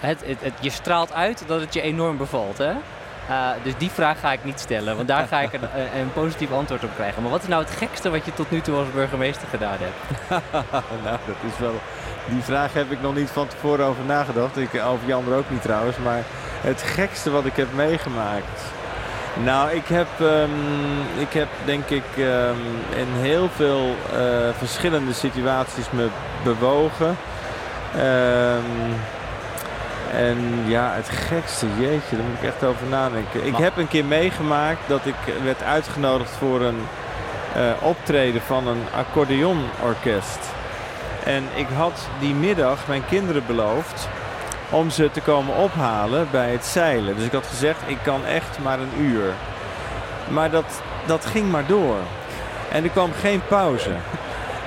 het, 0.00 0.22
het, 0.26 0.40
het- 0.42 0.52
je 0.60 0.70
straalt 0.70 1.12
uit 1.12 1.44
dat 1.46 1.60
het 1.60 1.74
je 1.74 1.80
enorm 1.82 2.16
bevalt, 2.16 2.58
hè? 2.58 2.72
Dus 3.62 3.72
die 3.78 3.90
vraag 3.90 4.20
ga 4.20 4.32
ik 4.32 4.44
niet 4.44 4.60
stellen, 4.60 4.96
want 4.96 5.08
daar 5.08 5.26
ga 5.26 5.40
ik 5.40 5.52
een, 5.52 5.60
een- 5.80 6.00
een 6.00 6.12
positief 6.12 6.52
antwoord 6.52 6.84
op 6.84 6.90
krijgen. 6.94 7.22
Maar 7.22 7.30
wat 7.30 7.42
is 7.42 7.48
nou 7.48 7.62
het 7.62 7.70
gekste 7.72 8.10
wat 8.10 8.24
je 8.24 8.34
tot 8.34 8.50
nu 8.50 8.60
toe 8.60 8.76
als 8.76 8.90
burgemeester 8.94 9.48
gedaan 9.48 9.76
hebt? 9.78 10.20
nou, 11.04 11.16
dat 11.26 11.52
is 11.52 11.58
wel... 11.58 11.74
Die 12.28 12.42
vraag 12.42 12.72
heb 12.72 12.90
ik 12.90 13.00
nog 13.02 13.14
niet 13.14 13.30
van 13.30 13.46
tevoren 13.48 13.86
over 13.86 14.04
nagedacht. 14.04 14.56
Ik, 14.56 14.74
over 14.84 15.06
Jan 15.06 15.24
er 15.30 15.36
ook 15.36 15.50
niet 15.50 15.62
trouwens. 15.62 15.96
Maar 15.96 16.22
het 16.60 16.82
gekste 16.82 17.30
wat 17.30 17.44
ik 17.44 17.56
heb 17.56 17.72
meegemaakt... 17.74 18.60
Nou, 19.34 19.70
ik 19.70 19.86
heb, 19.86 20.08
ehm, 20.20 21.20
ik 21.20 21.32
heb 21.32 21.48
denk 21.64 21.88
ik 21.88 22.04
ehm, 22.16 22.56
in 22.96 23.06
heel 23.12 23.48
veel 23.56 23.96
eh, 24.12 24.48
verschillende 24.58 25.12
situaties 25.12 25.90
me 25.90 26.08
bewogen. 26.44 27.16
Ehm, 27.96 28.90
en 30.12 30.64
ja, 30.66 30.92
het 30.94 31.08
gekste, 31.08 31.66
jeetje, 31.78 32.16
daar 32.16 32.24
moet 32.24 32.38
ik 32.40 32.48
echt 32.48 32.64
over 32.64 32.86
nadenken. 32.86 33.46
Ik 33.46 33.56
heb 33.56 33.76
een 33.76 33.88
keer 33.88 34.04
meegemaakt 34.04 34.80
dat 34.88 35.06
ik 35.06 35.34
werd 35.44 35.62
uitgenodigd 35.62 36.30
voor 36.30 36.60
een 36.60 36.86
eh, 37.54 37.62
optreden 37.80 38.40
van 38.40 38.66
een 38.66 38.82
accordeonorkest. 38.96 40.38
En 41.24 41.44
ik 41.54 41.66
had 41.76 42.08
die 42.18 42.34
middag 42.34 42.86
mijn 42.86 43.06
kinderen 43.08 43.42
beloofd 43.46 44.08
om 44.70 44.90
ze 44.90 45.10
te 45.10 45.20
komen 45.20 45.56
ophalen 45.56 46.28
bij 46.30 46.50
het 46.50 46.64
zeilen. 46.64 47.16
Dus 47.16 47.24
ik 47.24 47.32
had 47.32 47.46
gezegd, 47.46 47.80
ik 47.86 47.98
kan 48.02 48.24
echt 48.24 48.58
maar 48.58 48.78
een 48.80 49.00
uur. 49.00 49.32
Maar 50.28 50.50
dat, 50.50 50.82
dat 51.06 51.26
ging 51.26 51.50
maar 51.50 51.66
door. 51.66 51.96
En 52.72 52.84
er 52.84 52.90
kwam 52.90 53.12
geen 53.12 53.42
pauze. 53.48 53.90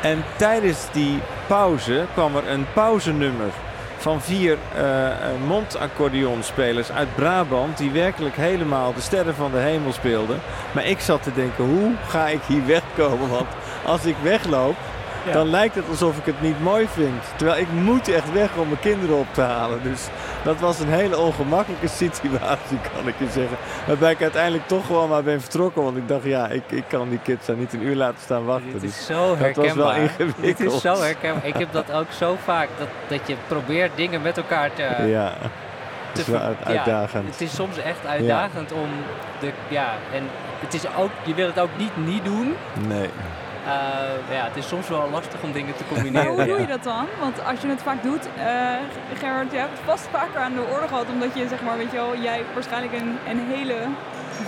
En 0.01 0.23
tijdens 0.35 0.79
die 0.91 1.19
pauze 1.47 2.05
kwam 2.13 2.35
er 2.35 2.47
een 2.47 2.65
pauzenummer 2.73 3.51
van 3.97 4.21
vier 4.21 4.57
eh, 4.75 5.09
mondaccordeonspelers 5.47 6.91
uit 6.91 7.15
Brabant... 7.15 7.77
die 7.77 7.91
werkelijk 7.91 8.35
helemaal 8.35 8.93
de 8.93 9.01
sterren 9.01 9.35
van 9.35 9.51
de 9.51 9.57
hemel 9.57 9.93
speelden. 9.93 10.39
Maar 10.71 10.85
ik 10.85 10.99
zat 10.99 11.23
te 11.23 11.33
denken, 11.33 11.63
hoe 11.63 11.91
ga 12.07 12.27
ik 12.27 12.41
hier 12.47 12.65
wegkomen? 12.75 13.29
Want 13.29 13.47
als 13.85 14.05
ik 14.05 14.15
wegloop, 14.21 14.75
Ja. 15.25 15.31
dan 15.31 15.49
lijkt 15.49 15.75
het 15.75 15.89
alsof 15.89 16.17
ik 16.17 16.25
het 16.25 16.41
niet 16.41 16.59
mooi 16.61 16.87
vind. 16.87 17.21
Terwijl 17.35 17.61
ik 17.61 17.71
moet 17.71 18.07
echt 18.07 18.31
weg 18.31 18.55
om 18.55 18.67
mijn 18.67 18.79
kinderen 18.79 19.17
op 19.17 19.27
te 19.31 19.41
halen. 19.41 19.83
Dus 19.83 20.07
dat 20.43 20.59
was 20.59 20.79
een 20.79 20.89
hele 20.89 21.17
ongemakkelijke 21.17 21.87
situatie, 21.87 22.77
kan 22.95 23.07
ik 23.07 23.13
je 23.17 23.25
zeggen. 23.31 23.57
Waarbij 23.87 24.11
ik 24.11 24.21
uiteindelijk 24.21 24.67
toch 24.67 24.85
gewoon 24.85 25.09
maar 25.09 25.23
ben 25.23 25.41
vertrokken. 25.41 25.83
Want 25.83 25.97
ik 25.97 26.07
dacht, 26.07 26.23
ja, 26.23 26.47
ik, 26.47 26.63
ik 26.71 26.83
kan 26.87 27.09
die 27.09 27.19
kids 27.23 27.45
daar 27.45 27.55
niet 27.55 27.73
een 27.73 27.83
uur 27.85 27.95
laten 27.95 28.19
staan 28.23 28.45
wachten. 28.45 28.71
Dit 28.71 28.81
Dus 28.81 28.89
is 28.99 29.05
zo 29.05 29.35
dat 29.37 29.55
was 29.55 29.73
wel 29.73 29.93
herkenbaar. 29.93 29.97
ingewikkeld. 29.97 30.41
Dit 30.57 30.59
is 30.59 30.81
zo 30.81 31.01
herkenbaar. 31.01 31.45
Ik 31.45 31.55
heb 31.57 31.71
dat 31.71 31.91
ook 31.91 32.11
zo 32.17 32.35
vaak, 32.43 32.67
dat, 32.77 32.87
dat 33.07 33.27
je 33.27 33.35
probeert 33.47 33.91
dingen 33.95 34.21
met 34.21 34.37
elkaar 34.37 34.73
te... 34.73 34.81
ja, 35.07 35.33
te 36.11 36.19
het 36.19 36.27
ja, 36.27 36.55
uitdagend. 36.63 37.25
het 37.31 37.41
is 37.41 37.55
soms 37.55 37.77
echt 37.77 38.05
uitdagend 38.07 38.71
om 38.71 38.89
de... 39.39 39.51
Ja, 39.67 39.93
en 40.13 40.23
het 40.59 40.73
is 40.73 40.83
ook, 40.97 41.09
je 41.23 41.33
wil 41.33 41.45
het 41.47 41.59
ook 41.59 41.69
niet 41.77 41.97
niet 42.05 42.25
doen. 42.25 42.55
Nee. 42.87 43.09
Eh, 43.65 44.35
ja, 44.35 44.43
het 44.43 44.55
is 44.55 44.67
soms 44.67 44.87
wel 44.89 45.09
lastig 45.11 45.41
om 45.43 45.51
dingen 45.51 45.75
te 45.75 45.83
Maar 45.87 45.93
combineren. 45.93 46.31
hoe 46.33 46.45
doe 46.45 46.59
je 46.59 46.67
dat 46.67 46.83
dan? 46.83 47.05
Want 47.19 47.45
als 47.45 47.61
je 47.61 47.67
het 47.67 47.81
vaak 47.81 48.03
doet, 48.03 48.25
eh 48.37 48.75
Gerard, 49.19 49.51
je 49.51 49.57
hebt 49.57 49.71
het 49.71 49.85
vast 49.85 50.07
vaker 50.11 50.39
aan 50.41 50.53
de 50.53 50.65
orde 50.73 50.87
gehad, 50.87 51.05
omdat 51.13 51.29
je 51.33 51.47
zeg 51.47 51.61
maar, 51.61 51.77
weet 51.77 51.91
je 51.91 51.97
wel, 51.97 52.17
jij 52.17 52.43
waarschijnlijk 52.53 52.93
een, 52.93 53.17
een 53.27 53.39
hele 53.55 53.75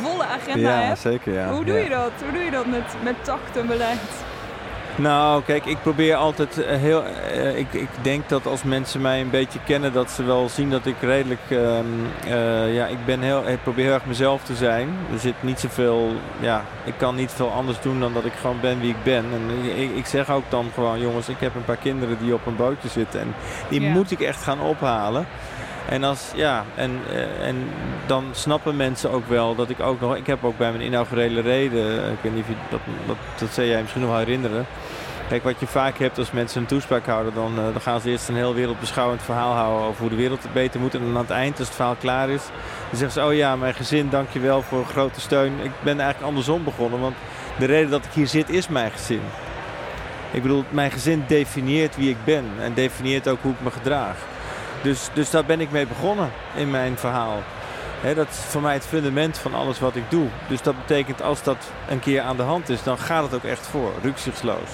volle 0.02 0.24
agenda 0.26 0.70
Ja, 0.70 0.82
hebt. 0.82 1.00
zeker 1.00 1.34
ja. 1.34 1.48
Hoe 1.50 1.66
doe 1.66 1.76
ja. 1.78 1.84
je 1.84 1.90
dat? 1.90 2.12
Hoe 2.24 2.32
doe 2.32 2.44
je 2.44 2.52
dat 2.52 2.66
met, 2.66 2.94
met 3.04 3.24
tact 3.24 3.58
en 3.58 3.68
beleid? 3.68 4.00
Nou, 4.98 5.44
kijk, 5.44 5.66
ik 5.66 5.82
probeer 5.82 6.16
altijd 6.16 6.64
eh, 6.64 6.78
heel. 6.78 7.04
eh, 7.06 7.58
ik, 7.58 7.74
ik 7.74 7.90
denk 8.02 8.30
dat 8.30 8.46
als 8.46 8.64
mensen 8.64 9.02
mij 9.02 9.22
een 9.22 9.30
beetje 9.30 9.60
kennen, 9.66 9.94
dat 9.94 10.12
ze 10.12 10.24
wel 10.24 10.50
zien 10.50 10.70
dat 10.70 10.86
ik 10.86 10.96
redelijk. 11.02 11.40
ehm, 11.50 11.86
eh, 12.28 12.76
ja, 12.76 12.86
ik 12.86 13.06
ben 13.06 13.22
heel. 13.22 13.48
Ik 13.48 13.64
probeer 13.64 13.86
heel 13.86 13.94
erg 13.94 14.06
mezelf 14.06 14.44
te 14.44 14.56
zijn. 14.56 14.90
Er 15.14 15.20
zit 15.20 15.34
niet 15.40 15.60
zoveel. 15.60 16.12
Ja, 16.40 16.64
ik 16.84 16.94
kan 16.98 17.16
niet 17.16 17.32
veel 17.32 17.52
anders 17.52 17.82
doen 17.82 18.00
dan 18.00 18.14
dat 18.14 18.26
ik 18.26 18.34
gewoon 18.42 18.60
ben 18.62 18.80
wie 18.80 18.90
ik 18.90 19.04
ben. 19.04 19.26
En 19.34 19.70
ik, 19.82 19.96
ik 19.96 20.06
zeg 20.06 20.30
ook 20.30 20.44
dan 20.50 20.66
gewoon, 20.74 21.00
jongens, 21.00 21.30
ik 21.30 21.40
heb 21.40 21.56
een 21.56 21.66
paar 21.66 21.78
kinderen 21.78 22.18
die 22.22 22.34
op 22.34 22.46
een 22.46 22.56
bootje 22.56 22.90
zitten. 22.90 23.20
En 23.20 23.34
die 23.70 23.82
moet 23.82 24.12
ik 24.12 24.20
echt 24.22 24.44
gaan 24.44 24.62
ophalen. 24.62 25.28
En, 25.90 26.04
als, 26.04 26.32
ja, 26.36 26.64
en, 26.76 27.00
en 27.42 27.56
dan 28.06 28.24
snappen 28.32 28.76
mensen 28.76 29.12
ook 29.12 29.28
wel 29.28 29.56
dat 29.56 29.70
ik 29.70 29.80
ook 29.80 30.00
nog... 30.00 30.16
Ik 30.16 30.28
heb 30.28 30.44
ook 30.44 30.58
bij 30.58 30.72
mijn 30.72 30.84
inaugurele 30.84 31.42
reden... 31.42 32.12
Ik 32.12 32.18
weet 32.22 32.34
niet 32.36 32.44
of 32.44 32.50
je 32.50 32.56
dat, 32.70 32.80
dat, 33.08 33.16
dat 33.40 33.50
zou 33.52 33.68
jij 33.68 33.82
misschien 33.82 34.02
nog 34.02 34.10
wel 34.10 34.20
herinneren. 34.20 34.66
Kijk, 35.28 35.44
wat 35.44 35.60
je 35.60 35.68
vaak 35.68 35.98
hebt 35.98 36.18
als 36.18 36.32
mensen 36.32 36.62
een 36.62 36.68
toespraak 36.68 37.06
houden... 37.06 37.34
Dan, 37.34 37.58
eh, 37.58 37.64
dan 37.64 37.82
gaan 37.82 38.02
ze 38.02 38.10
eerst 38.10 38.30
een 38.30 38.36
heel 38.36 38.54
wereldbeschouwend 38.54 39.22
verhaal 39.22 39.54
houden... 39.54 39.88
over 39.88 40.02
hoe 40.02 40.10
de 40.10 40.16
wereld 40.16 40.44
het 40.44 40.54
beter 40.54 40.80
moet. 40.80 40.94
En 40.94 41.00
dan 41.00 41.10
aan 41.10 41.22
het 41.22 41.30
eind, 41.30 41.60
als 41.60 41.68
het 41.68 41.76
verhaal 41.76 41.96
klaar 41.96 42.30
is... 42.30 42.42
dan 42.90 43.00
zeggen 43.00 43.22
ze... 43.22 43.28
Oh 43.28 43.34
ja, 43.34 43.56
mijn 43.56 43.74
gezin, 43.74 44.10
dankjewel 44.10 44.62
voor 44.62 44.86
grote 44.86 45.22
steun. 45.22 45.60
Ik 45.64 45.72
ben 45.84 46.00
eigenlijk 46.00 46.30
andersom 46.30 46.64
begonnen. 46.64 47.00
Want 47.00 47.16
de 47.60 47.66
reden 47.66 47.90
dat 47.90 48.06
ik 48.06 48.12
hier 48.12 48.28
zit 48.28 48.50
is 48.50 48.68
mijn 48.68 48.92
gezin. 48.92 49.22
Ik 50.32 50.42
bedoel, 50.42 50.64
mijn 50.70 50.92
gezin 50.92 51.24
definieert 51.28 51.96
wie 51.96 52.10
ik 52.10 52.24
ben. 52.24 52.46
En 52.60 52.74
definieert 52.74 53.28
ook 53.28 53.42
hoe 53.42 53.52
ik 53.52 53.62
me 53.62 53.72
gedraag. 53.72 54.18
Dus, 54.82 55.10
dus 55.14 55.30
daar 55.30 55.46
ben 55.46 55.62
ik 55.62 55.72
mee 55.72 55.88
begonnen 55.88 56.32
in 56.56 56.72
mijn 56.72 56.98
verhaal. 56.98 57.44
Dat 58.16 58.28
is 58.30 58.38
voor 58.38 58.62
mij 58.62 58.74
het 58.74 58.86
fundament 58.86 59.38
van 59.38 59.54
alles 59.54 59.80
wat 59.80 59.96
ik 59.96 60.04
doe. 60.10 60.28
Dus 60.48 60.62
dat 60.62 60.76
betekent 60.78 61.22
als 61.22 61.44
dat 61.44 61.58
een 61.90 62.00
keer 62.00 62.22
aan 62.22 62.38
de 62.38 62.44
hand 62.44 62.70
is, 62.70 62.84
dan 62.84 62.98
gaat 62.98 63.24
het 63.24 63.34
ook 63.34 63.44
echt 63.44 63.68
voor, 63.68 63.92
rücksichtsloos. 64.02 64.70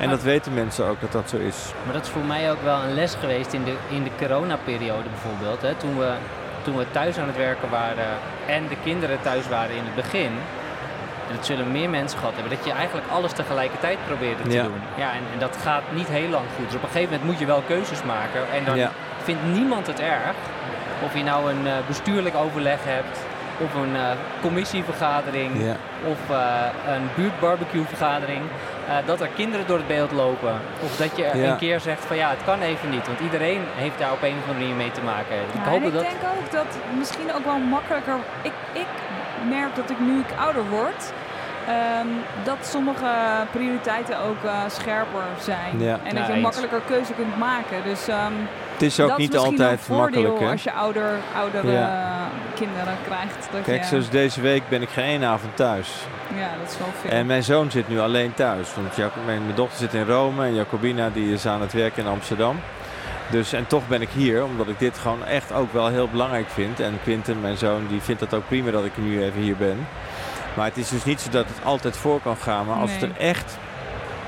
En 0.00 0.08
dat 0.10 0.22
weten 0.22 0.54
mensen 0.54 0.86
ook 0.86 1.00
dat 1.00 1.12
dat 1.12 1.28
zo 1.28 1.36
is. 1.36 1.56
Maar 1.84 1.92
dat 1.94 2.02
is 2.04 2.08
voor 2.10 2.24
mij 2.24 2.50
ook 2.50 2.62
wel 2.62 2.82
een 2.82 2.94
les 2.94 3.14
geweest 3.14 3.52
in 3.52 3.64
de, 3.64 3.74
in 3.88 4.02
de 4.02 4.10
coronaperiode 4.18 5.08
bijvoorbeeld. 5.08 5.62
Hè, 5.62 5.74
toen, 5.74 5.98
we, 5.98 6.10
toen 6.62 6.76
we 6.76 6.86
thuis 6.90 7.18
aan 7.18 7.26
het 7.26 7.36
werken 7.36 7.70
waren 7.70 8.06
en 8.46 8.68
de 8.68 8.76
kinderen 8.84 9.18
thuis 9.22 9.48
waren 9.48 9.76
in 9.76 9.84
het 9.84 9.94
begin. 9.94 10.30
En 11.28 11.34
dat 11.36 11.46
zullen 11.46 11.72
meer 11.72 11.90
mensen 11.90 12.18
gehad 12.18 12.34
hebben. 12.34 12.56
Dat 12.56 12.64
je 12.66 12.72
eigenlijk 12.72 13.06
alles 13.10 13.32
tegelijkertijd 13.32 13.98
probeerde 14.06 14.42
te 14.42 14.50
Ja. 14.50 14.62
doen. 14.62 14.80
Ja, 14.96 15.10
en, 15.12 15.22
en 15.32 15.38
dat 15.38 15.56
gaat 15.62 15.82
niet 15.92 16.08
heel 16.08 16.28
lang 16.28 16.44
goed. 16.56 16.66
Dus 16.66 16.74
op 16.76 16.82
een 16.82 16.88
gegeven 16.88 17.10
moment 17.12 17.30
moet 17.30 17.38
je 17.38 17.46
wel 17.46 17.62
keuzes 17.66 18.02
maken. 18.02 18.40
En 18.54 18.64
dan 18.64 18.76
Ja. 18.76 18.90
vindt 19.22 19.42
niemand 19.52 19.86
het 19.86 20.00
erg. 20.00 20.36
Of 21.04 21.16
je 21.16 21.22
nou 21.22 21.50
een 21.50 21.66
eh, 21.66 21.72
bestuurlijk 21.86 22.34
overleg 22.36 22.78
hebt. 22.82 23.18
Of 23.58 23.74
een 23.74 23.96
eh, 23.96 24.02
commissievergadering. 24.40 25.62
Ja. 25.62 25.76
Of 26.06 26.18
eh, 26.30 26.94
een 26.94 27.08
buurtbarbecue 27.14 27.84
eh, 28.88 28.96
dat 29.06 29.20
er 29.20 29.28
kinderen 29.28 29.66
door 29.66 29.76
het 29.76 29.86
beeld 29.86 30.12
lopen. 30.12 30.60
Of 30.84 30.96
dat 30.96 31.16
je 31.16 31.22
Ja. 31.22 31.32
een 31.50 31.56
keer 31.56 31.80
zegt 31.80 32.04
van 32.04 32.16
ja, 32.16 32.28
het 32.30 32.44
kan 32.44 32.60
even 32.60 32.90
niet. 32.90 33.06
Want 33.06 33.20
iedereen 33.20 33.60
heeft 33.74 33.98
daar 33.98 34.12
op 34.12 34.22
een 34.22 34.34
of 34.36 34.40
andere 34.42 34.58
manier 34.58 34.74
mee 34.76 34.90
te 34.90 35.00
maken. 35.02 35.36
ik 35.36 35.54
Ja, 35.64 35.70
hoop 35.70 35.80
en 35.80 35.86
ik 35.86 35.92
dat 35.92 36.02
dat... 36.02 36.10
denk 36.10 36.22
ook 36.38 36.50
dat 36.52 36.66
misschien 36.98 37.34
ook 37.34 37.44
wel 37.44 37.58
makkelijker. 37.58 38.14
Ik, 38.42 38.52
ik 38.72 38.86
merk 39.48 39.74
dat 39.76 39.90
ik 39.90 40.00
nu 40.00 40.18
ik 40.18 40.38
ouder 40.38 40.64
word, 40.68 41.12
ehm, 41.68 42.06
dat 42.44 42.56
sommige 42.60 43.10
prioriteiten 43.50 44.18
ook 44.20 44.44
eh, 44.44 44.60
scherper 44.68 45.22
zijn. 45.40 45.72
Ja. 45.80 45.98
En 46.04 46.14
dat 46.14 46.26
je 46.26 46.32
eens. 46.32 46.42
makkelijker 46.42 46.80
keuze 46.86 47.12
kunt 47.12 47.38
maken. 47.38 47.76
Dus 47.84 48.08
ehm, 48.08 48.32
Het 48.76 48.84
is 48.84 49.00
ook 49.00 49.08
dat 49.08 49.18
niet 49.18 49.34
is 49.34 49.40
altijd 49.40 49.80
een 49.88 49.96
makkelijk, 49.96 50.38
hè? 50.38 50.50
als 50.50 50.62
je 50.62 50.72
ouder, 50.72 51.18
oudere 51.36 51.72
Ja. 51.72 52.28
kinderen 52.54 52.94
krijgt. 53.06 53.48
Dat 53.52 53.62
Kijk, 53.62 53.82
je, 53.82 53.86
zoals 53.88 54.10
deze 54.10 54.40
week 54.40 54.68
ben 54.68 54.82
ik 54.82 54.88
geen 54.88 55.04
één 55.04 55.24
avond 55.24 55.56
thuis. 55.56 55.88
Ja, 56.34 56.48
dat 56.62 56.70
is 56.70 56.78
wel 56.78 56.88
veel. 57.00 57.10
En 57.10 57.26
mijn 57.26 57.42
zoon 57.42 57.70
zit 57.70 57.88
nu 57.88 58.00
alleen 58.00 58.34
thuis. 58.34 58.68
Want 58.74 58.96
mijn, 59.26 59.42
mijn 59.44 59.54
dochter 59.54 59.78
zit 59.78 59.94
in 59.94 60.06
Rome 60.06 60.44
en 60.44 60.54
Jacobina 60.54 61.10
die 61.10 61.32
is 61.32 61.46
aan 61.46 61.60
het 61.60 61.72
werk 61.72 61.96
in 61.96 62.06
Amsterdam. 62.06 62.60
Dus 63.30 63.52
en 63.52 63.66
toch 63.66 63.88
ben 63.88 64.02
ik 64.02 64.08
hier, 64.12 64.44
omdat 64.44 64.68
ik 64.68 64.78
dit 64.78 64.98
gewoon 64.98 65.24
echt 65.24 65.52
ook 65.52 65.72
wel 65.72 65.88
heel 65.88 66.08
belangrijk 66.08 66.48
vind. 66.48 66.80
En 66.80 66.98
Quinten, 67.02 67.40
mijn 67.40 67.56
zoon, 67.56 67.86
die 67.88 68.00
vindt 68.00 68.20
het 68.20 68.34
ook 68.34 68.46
prima 68.48 68.70
dat 68.70 68.84
ik 68.84 68.96
nu 68.96 69.22
even 69.22 69.40
hier 69.40 69.56
ben. 69.56 69.86
Maar 70.54 70.66
het 70.66 70.76
is 70.76 70.88
dus 70.88 71.04
niet 71.04 71.20
zo 71.20 71.30
dat 71.30 71.46
het 71.48 71.64
altijd 71.64 71.96
voor 71.96 72.20
kan 72.20 72.36
gaan. 72.36 72.66
Maar 72.66 72.76
als 72.76 72.92
het 72.92 73.02
er 73.02 73.16
echt 73.18 73.58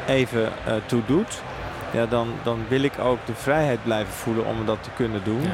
even 0.07 0.53
eh, 0.67 0.73
toe 0.87 1.03
doet, 1.07 1.43
ja, 1.91 2.07
dan, 2.07 2.29
dan 2.43 2.65
wil 2.69 2.83
ik 2.83 2.99
ook 2.99 3.19
de 3.25 3.35
vrijheid 3.35 3.83
blijven 3.83 4.13
voelen 4.13 4.45
om 4.45 4.67
dat 4.67 4.79
te 4.83 4.91
kunnen 4.97 5.21
doen. 5.25 5.43
Ja. 5.43 5.49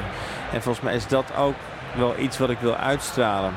En 0.52 0.62
volgens 0.62 0.84
mij 0.84 0.94
is 0.94 1.06
dat 1.06 1.24
ook 1.38 1.54
wel 1.96 2.14
iets 2.18 2.38
wat 2.38 2.50
ik 2.50 2.58
wil 2.58 2.74
uitstralen. 2.74 3.52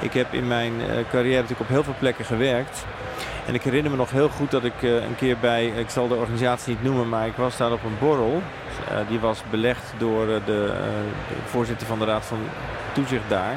Ik 0.00 0.12
heb 0.12 0.32
in 0.32 0.46
mijn 0.46 0.72
eh, 0.80 0.88
carrière 1.10 1.40
natuurlijk 1.40 1.60
op 1.60 1.68
heel 1.68 1.84
veel 1.84 1.94
plekken 1.98 2.24
gewerkt. 2.24 2.84
En 3.46 3.54
ik 3.54 3.62
herinner 3.62 3.90
me 3.90 3.96
nog 3.96 4.10
heel 4.10 4.28
goed 4.28 4.50
dat 4.50 4.64
ik 4.64 4.82
eh, 4.82 4.94
een 4.94 5.16
keer 5.16 5.36
bij, 5.38 5.66
ik 5.66 5.90
zal 5.90 6.08
de 6.08 6.14
organisatie 6.14 6.74
niet 6.74 6.82
noemen, 6.82 7.08
maar 7.08 7.26
ik 7.26 7.36
was 7.36 7.56
daar 7.56 7.72
op 7.72 7.84
een 7.84 7.98
borrel. 7.98 8.42
Eh, 8.88 8.96
die 9.08 9.18
was 9.20 9.42
belegd 9.50 9.92
door 9.98 10.26
de, 10.26 10.40
de 10.44 10.72
voorzitter 11.46 11.86
van 11.86 11.98
de 11.98 12.04
Raad 12.04 12.24
van 12.24 12.38
Toezicht 12.92 13.28
daar. 13.28 13.56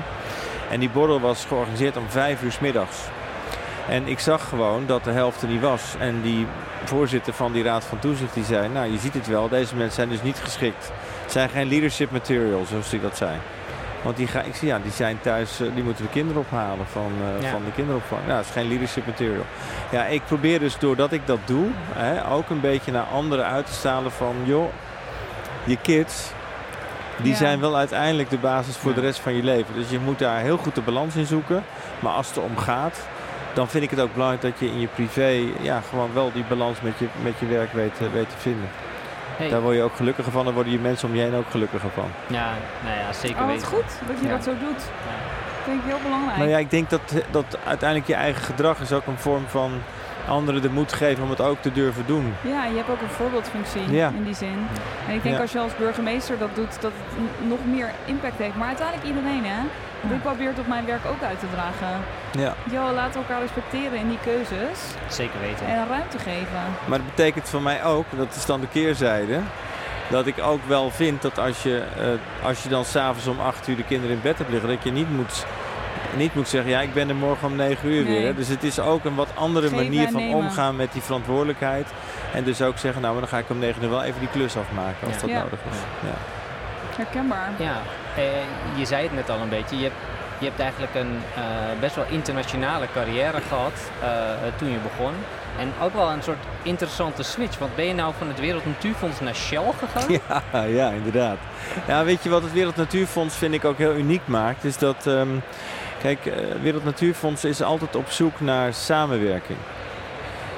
En 0.70 0.80
die 0.80 0.90
borrel 0.90 1.20
was 1.20 1.46
georganiseerd 1.46 1.98
om 1.98 2.10
vijf 2.10 2.42
uur 2.42 2.52
's 2.52 2.60
middags. 2.60 2.98
En 3.90 4.08
ik 4.08 4.20
zag 4.20 4.50
gewoon 4.50 4.84
dat 4.86 5.04
de 5.04 5.12
helft 5.12 5.42
er 5.42 5.48
niet 5.48 5.62
was. 5.62 5.96
En 6.00 6.22
die 6.22 6.48
voorzitter 6.84 7.34
van 7.34 7.52
die 7.52 7.64
Raad 7.64 7.84
van 7.84 8.00
Toezicht 8.00 8.34
die 8.34 8.44
zei, 8.44 8.70
nou 8.70 8.92
je 8.92 8.98
ziet 8.98 9.14
het 9.14 9.28
wel, 9.28 9.50
deze 9.50 9.76
mensen 9.76 9.96
zijn 9.96 10.10
dus 10.10 10.22
niet 10.22 10.38
geschikt. 10.44 10.92
Het 11.24 11.32
zijn 11.32 11.50
geen 11.50 11.68
leadership 11.68 12.12
materials, 12.12 12.70
zoals 12.70 12.92
hij 12.92 13.00
dat 13.00 13.18
zei. 13.18 13.32
Want 14.02 14.18
die, 14.18 14.28
ga, 14.28 14.42
ik 14.42 14.56
zie, 14.56 14.68
ja, 14.68 14.80
die 14.84 14.92
zijn 14.92 15.20
thuis, 15.22 15.60
eh, 15.60 15.68
die 15.74 15.84
moeten 15.84 16.04
de 16.06 16.10
kinderen 16.12 16.42
ophalen 16.42 16.88
van, 16.92 17.12
eh, 17.38 17.44
Ja. 17.44 17.50
van 17.52 17.62
de 17.66 17.72
kinderopvang. 17.72 18.22
Nou, 18.26 18.38
dat 18.38 18.46
is 18.46 18.52
geen 18.52 18.68
leadership 18.68 19.06
material. 19.06 19.46
Ja, 19.92 20.06
ik 20.06 20.22
probeer 20.26 20.60
dus 20.60 20.78
doordat 20.78 21.12
ik 21.12 21.28
dat 21.28 21.40
doe, 21.46 21.68
hè, 21.94 22.32
ook 22.32 22.50
een 22.50 22.60
beetje 22.62 22.92
naar 22.92 23.06
anderen 23.14 23.46
uit 23.46 23.66
te 23.66 23.72
stralen 23.74 24.12
van, 24.12 24.36
joh, 24.44 24.70
je 25.64 25.78
kids, 25.82 26.32
die 27.18 27.32
Ja. 27.32 27.38
zijn 27.38 27.60
wel 27.60 27.78
uiteindelijk 27.78 28.30
de 28.30 28.38
basis 28.38 28.78
voor 28.78 28.90
Ja. 28.90 28.96
de 28.96 29.02
rest 29.02 29.20
van 29.20 29.34
je 29.36 29.44
leven. 29.44 29.74
Dus 29.74 29.90
je 29.90 30.00
moet 30.00 30.20
daar 30.20 30.40
heel 30.40 30.58
goed 30.58 30.76
de 30.76 30.82
balans 30.82 31.16
in 31.16 31.26
zoeken. 31.26 31.64
Maar 32.00 32.14
als 32.14 32.28
het 32.28 32.38
erom 32.38 32.58
gaat, 32.58 33.00
dan 33.54 33.68
vind 33.68 33.84
ik 33.84 33.90
het 33.90 34.00
ook 34.00 34.14
belangrijk 34.14 34.42
dat 34.42 34.60
je 34.60 34.66
in 34.66 34.80
je 34.80 34.88
privé 34.88 35.42
ja, 35.62 35.82
gewoon 35.90 36.10
wel 36.14 36.32
die 36.34 36.44
balans 36.50 36.82
met 36.82 36.94
je, 36.98 37.08
met 37.24 37.34
je 37.40 37.46
werk 37.46 37.74
weet, 37.74 38.00
eh, 38.02 38.08
weet 38.14 38.30
te 38.30 38.38
vinden. 38.38 38.70
Hey. 39.38 39.50
Daar 39.50 39.62
word 39.62 39.76
je 39.76 39.82
ook 39.82 39.96
gelukkiger 39.96 40.32
van, 40.32 40.46
daar 40.46 40.54
worden 40.54 40.72
je 40.74 40.80
mensen 40.80 41.10
om 41.10 41.16
je 41.16 41.22
heen 41.22 41.36
ook 41.36 41.50
gelukkiger 41.52 41.90
van. 41.90 42.10
Ja, 42.28 42.50
nou 42.84 42.98
ja, 42.98 43.14
zeker 43.14 43.36
oh, 43.42 43.46
wat 43.46 43.54
weten. 43.54 43.68
goed 43.68 43.84
dat 44.08 44.20
je 44.20 44.26
Ja. 44.28 44.32
dat 44.32 44.44
zo 44.44 44.52
doet. 44.52 44.82
Ja. 44.82 45.16
Dat 45.56 45.64
vind 45.64 45.80
ik 45.84 45.90
heel 45.90 46.00
belangrijk. 46.04 46.38
Nou 46.38 46.50
ja, 46.50 46.58
ik 46.58 46.70
denk 46.72 46.90
dat, 46.90 47.02
dat 47.32 47.58
uiteindelijk 47.66 48.10
je 48.10 48.16
eigen 48.16 48.44
gedrag 48.44 48.80
is 48.80 48.92
ook 48.92 49.06
een 49.08 49.18
vorm 49.18 49.44
van 49.48 49.72
anderen 50.28 50.62
de 50.62 50.70
moed 50.70 50.94
geven 50.94 51.24
om 51.24 51.30
het 51.30 51.42
ook 51.42 51.62
te 51.62 51.72
durven 51.72 52.04
doen. 52.06 52.34
Ja, 52.42 52.66
je 52.66 52.76
hebt 52.76 52.90
ook 52.90 53.02
een 53.02 53.10
voorbeeldfunctie 53.10 53.92
Ja. 53.92 54.12
in 54.16 54.24
die 54.24 54.36
zin. 54.36 54.68
En 55.08 55.14
ik 55.16 55.24
denk 55.24 55.36
Ja. 55.36 55.42
als 55.42 55.52
je 55.52 55.60
als 55.60 55.76
burgemeester 55.76 56.38
dat 56.38 56.56
doet, 56.56 56.82
dat 56.82 56.92
het 57.16 57.50
nog 57.50 57.60
meer 57.66 57.90
impact 58.06 58.38
heeft. 58.38 58.56
Maar 58.56 58.68
uiteindelijk 58.68 59.08
iedereen, 59.08 59.46
hè? 59.46 59.60
Want 60.02 60.14
Ik 60.14 60.22
probeer 60.22 60.48
het 60.48 60.60
op 60.60 60.68
mijn 60.68 60.86
werk 60.86 61.06
ook 61.06 61.22
uit 61.24 61.40
te 61.40 61.46
dragen. 61.54 62.02
Ja. 62.32 62.54
Jo, 62.72 62.94
laat 62.94 63.16
elkaar 63.16 63.40
respecteren 63.42 63.98
in 64.00 64.10
die 64.10 64.18
keuzes 64.24 64.80
Zeker 65.08 65.40
weten. 65.40 65.66
en 65.66 65.88
ruimte 65.88 66.18
geven. 66.20 66.62
Maar 66.86 66.98
dat 66.98 67.16
betekent 67.16 67.50
voor 67.50 67.62
mij 67.62 67.84
ook, 67.84 68.06
dat 68.18 68.36
is 68.36 68.46
dan 68.46 68.62
de 68.62 68.68
keerzijde, 68.68 69.40
dat 70.10 70.28
ik 70.28 70.40
ook 70.42 70.62
wel 70.68 70.90
vind 70.92 71.22
dat 71.22 71.40
als 71.40 71.64
je, 71.64 71.84
eh, 71.98 72.46
als 72.48 72.64
je 72.64 72.70
dan 72.70 72.86
s'avonds 72.86 73.28
om 73.28 73.40
8 73.40 73.68
uur 73.68 73.76
de 73.76 73.84
kinderen 73.84 74.16
in 74.16 74.22
bed 74.22 74.38
hebt 74.38 74.50
liggen, 74.50 74.70
dat 74.70 74.84
je 74.84 74.92
niet 74.92 75.10
moet, 75.10 75.46
niet 76.16 76.36
moet 76.36 76.48
zeggen, 76.48 76.72
ja 76.72 76.82
ik 76.82 76.94
ben 76.94 77.10
er 77.10 77.16
morgen 77.16 77.48
om 77.48 77.56
9 77.56 77.90
uur 77.90 78.04
Nee. 78.04 78.18
weer. 78.18 78.26
Hè. 78.28 78.36
Dus 78.36 78.48
het 78.48 78.64
is 78.64 78.80
ook 78.80 79.06
een 79.06 79.16
wat 79.16 79.30
andere 79.36 79.70
manier 79.70 80.10
van 80.10 80.22
nemen. 80.22 80.36
omgaan 80.38 80.76
met 80.76 80.92
die 80.94 81.02
verantwoordelijkheid. 81.02 81.88
En 82.34 82.44
dus 82.44 82.62
ook 82.62 82.78
zeggen, 82.78 83.02
nou 83.02 83.14
maar 83.14 83.22
dan 83.22 83.32
ga 83.32 83.38
ik 83.38 83.50
om 83.50 83.60
9 83.60 83.84
uur 83.84 83.90
wel 83.90 84.04
even 84.04 84.20
die 84.20 84.30
klus 84.30 84.58
afmaken 84.58 85.08
als 85.08 85.16
Ja. 85.16 85.22
dat 85.22 85.30
Ja. 85.30 85.38
nodig 85.44 85.60
is. 85.72 85.78
Ja. 86.10 86.16
Herkenbaar. 86.96 87.50
Ja, 87.58 87.82
eh, 88.16 88.24
je 88.80 88.86
zei 88.86 89.04
het 89.04 89.14
net 89.14 89.30
al 89.30 89.40
een 89.40 89.50
beetje. 89.50 89.78
Je 89.78 89.84
hebt, 89.84 89.96
je 90.38 90.46
hebt 90.46 90.60
eigenlijk 90.60 90.96
een 90.96 91.20
eh, 91.36 91.44
best 91.80 91.96
wel 91.96 92.06
internationale 92.10 92.88
carrière 92.94 93.42
gehad 93.42 93.74
eh, 94.02 94.10
toen 94.58 94.70
je 94.70 94.78
begon. 94.78 95.14
En 95.60 95.74
ook 95.82 95.94
wel 95.94 96.10
een 96.10 96.24
soort 96.24 96.44
interessante 96.62 97.24
switch. 97.24 97.58
Want 97.58 97.76
ben 97.76 97.86
je 97.86 97.94
nou 97.94 98.14
van 98.18 98.28
het 98.28 98.40
Wereld 98.40 98.66
Natuurfonds 98.66 99.20
naar 99.20 99.36
Shell 99.36 99.72
gegaan? 99.80 100.12
Ja, 100.52 100.64
ja, 100.64 100.90
inderdaad. 100.90 101.38
Ja, 101.88 102.04
weet 102.04 102.24
je 102.24 102.30
wat 102.30 102.42
het 102.44 102.54
Wereld 102.54 102.76
Natuurfonds 102.76 103.36
vind 103.36 103.54
ik 103.54 103.66
ook 103.66 103.78
heel 103.78 103.96
uniek 103.96 104.22
maakt? 104.26 104.64
Is 104.64 104.78
dat, 104.78 105.08
ehm, 105.08 105.30
kijk, 106.02 106.26
eh, 106.26 106.34
Wereld 106.62 106.84
Natuurfonds 106.84 107.44
is 107.46 107.62
altijd 107.62 107.96
op 107.96 108.10
zoek 108.10 108.40
naar 108.40 108.74
samenwerking. 108.74 109.58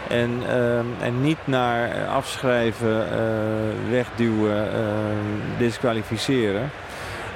En, 0.07 0.41
ehm, 0.47 0.85
en 1.01 1.21
niet 1.21 1.37
naar 1.45 1.89
eh, 1.89 2.15
afschrijven, 2.15 3.11
eh, 3.11 3.89
wegduwen, 3.89 4.73
ehm, 4.73 5.57
disqualificeren. 5.57 6.71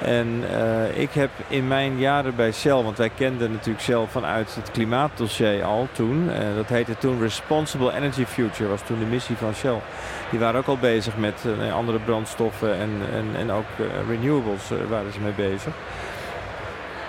En 0.01 0.43
eh, 0.51 1.01
ik 1.01 1.11
heb 1.11 1.29
in 1.47 1.67
mijn 1.67 1.99
jaren 1.99 2.35
bij 2.35 2.51
Shell, 2.51 2.83
want 2.83 2.97
wij 2.97 3.11
kenden 3.15 3.51
natuurlijk 3.51 3.83
Shell 3.83 4.05
vanuit 4.07 4.55
het 4.55 4.71
klimaatdossier 4.71 5.63
al 5.63 5.87
toen. 5.91 6.29
dat 6.55 6.67
heette 6.67 6.97
toen 6.97 7.21
Responsible 7.21 7.93
Energy 7.93 8.25
Future, 8.25 8.69
was 8.69 8.81
toen 8.81 8.99
de 8.99 9.05
missie 9.05 9.35
van 9.35 9.53
Shell. 9.53 9.79
Die 10.29 10.39
waren 10.39 10.59
ook 10.59 10.67
al 10.67 10.77
bezig 10.77 11.17
met 11.17 11.45
andere 11.73 11.99
brandstoffen 11.99 12.73
en, 12.73 12.89
en, 13.13 13.25
en 13.37 13.51
ook 13.51 13.65
renewables 14.07 14.69
waren 14.89 15.13
ze 15.13 15.19
mee 15.19 15.49
bezig. 15.49 15.73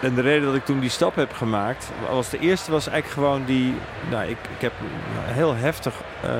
En 0.01 0.15
de 0.15 0.21
reden 0.21 0.45
dat 0.45 0.55
ik 0.55 0.65
toen 0.65 0.81
die 0.81 0.91
stap 0.91 1.15
heb 1.15 1.33
gemaakt, 1.33 1.91
was 2.11 2.31
de 2.31 2.39
eerste 2.39 2.71
was 2.71 2.89
eigenlijk 2.89 3.27
gewoon 3.27 3.45
die, 3.45 3.75
nou 4.11 4.23
ik, 4.25 4.37
ik 4.57 4.61
heb 4.61 4.73
een 5.27 5.35
heel 5.35 5.55
heftig 5.55 5.95
eh, 6.23 6.31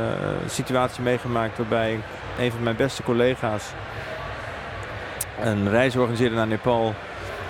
situatie 0.49 1.03
meegemaakt 1.03 1.59
waarbij 1.59 2.01
een 2.39 2.51
van 2.51 2.63
mijn 2.63 2.77
beste 2.77 3.03
collega's 3.03 3.65
een 5.41 5.71
reis 5.71 5.97
organiseerde 5.97 6.37
naar 6.37 6.47
Nepal 6.47 6.95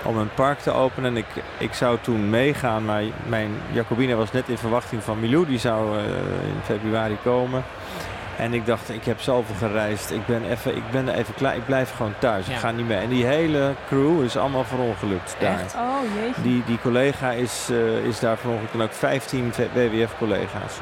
om 0.02 0.16
een 0.16 0.34
park 0.34 0.58
te 0.58 0.70
openen. 0.70 1.10
En 1.10 1.16
ik, 1.16 1.26
ik 1.58 1.72
zou 1.72 1.98
toen 2.00 2.30
meegaan, 2.30 2.84
maar 2.84 3.02
mijn 3.26 3.50
Jacobina 3.72 4.14
was 4.14 4.32
net 4.32 4.48
in 4.48 4.58
verwachting 4.58 5.02
van 5.02 5.20
Milou. 5.20 5.46
Die 5.46 5.58
zou 5.58 5.98
eh, 5.98 6.04
in 6.42 6.60
februari 6.64 7.16
komen. 7.22 7.64
En 8.38 8.54
ik 8.54 8.66
dacht, 8.66 8.88
ik 8.90 9.04
heb 9.04 9.20
zoveel 9.20 9.54
gereisd. 9.68 10.10
Ik 10.10 10.26
ben, 10.26 10.50
even, 10.50 10.76
ik 10.76 10.90
ben 10.90 11.08
er 11.08 11.14
even 11.14 11.34
klaar. 11.34 11.56
Ik 11.56 11.66
blijf 11.66 11.92
gewoon 11.96 12.14
thuis. 12.18 12.48
Ik 12.48 12.56
ga 12.56 12.70
niet 12.70 12.86
mee. 12.88 12.98
En 12.98 13.08
die 13.08 13.24
hele 13.24 13.72
crew 13.88 14.22
is 14.24 14.36
allemaal 14.36 14.64
verongelukt 14.64 15.36
daar. 15.38 15.60
Echt? 15.60 15.74
Oh 15.74 15.96
jeetje. 16.24 16.42
Die, 16.42 16.62
die 16.66 16.78
collega 16.82 17.30
is, 17.30 17.68
eh, 17.70 18.04
is 18.04 18.18
daar 18.20 18.36
verongelukt. 18.36 18.72
En 18.74 18.80
ook 18.82 18.92
15 18.92 19.52
WWF-collega's. 19.74 20.74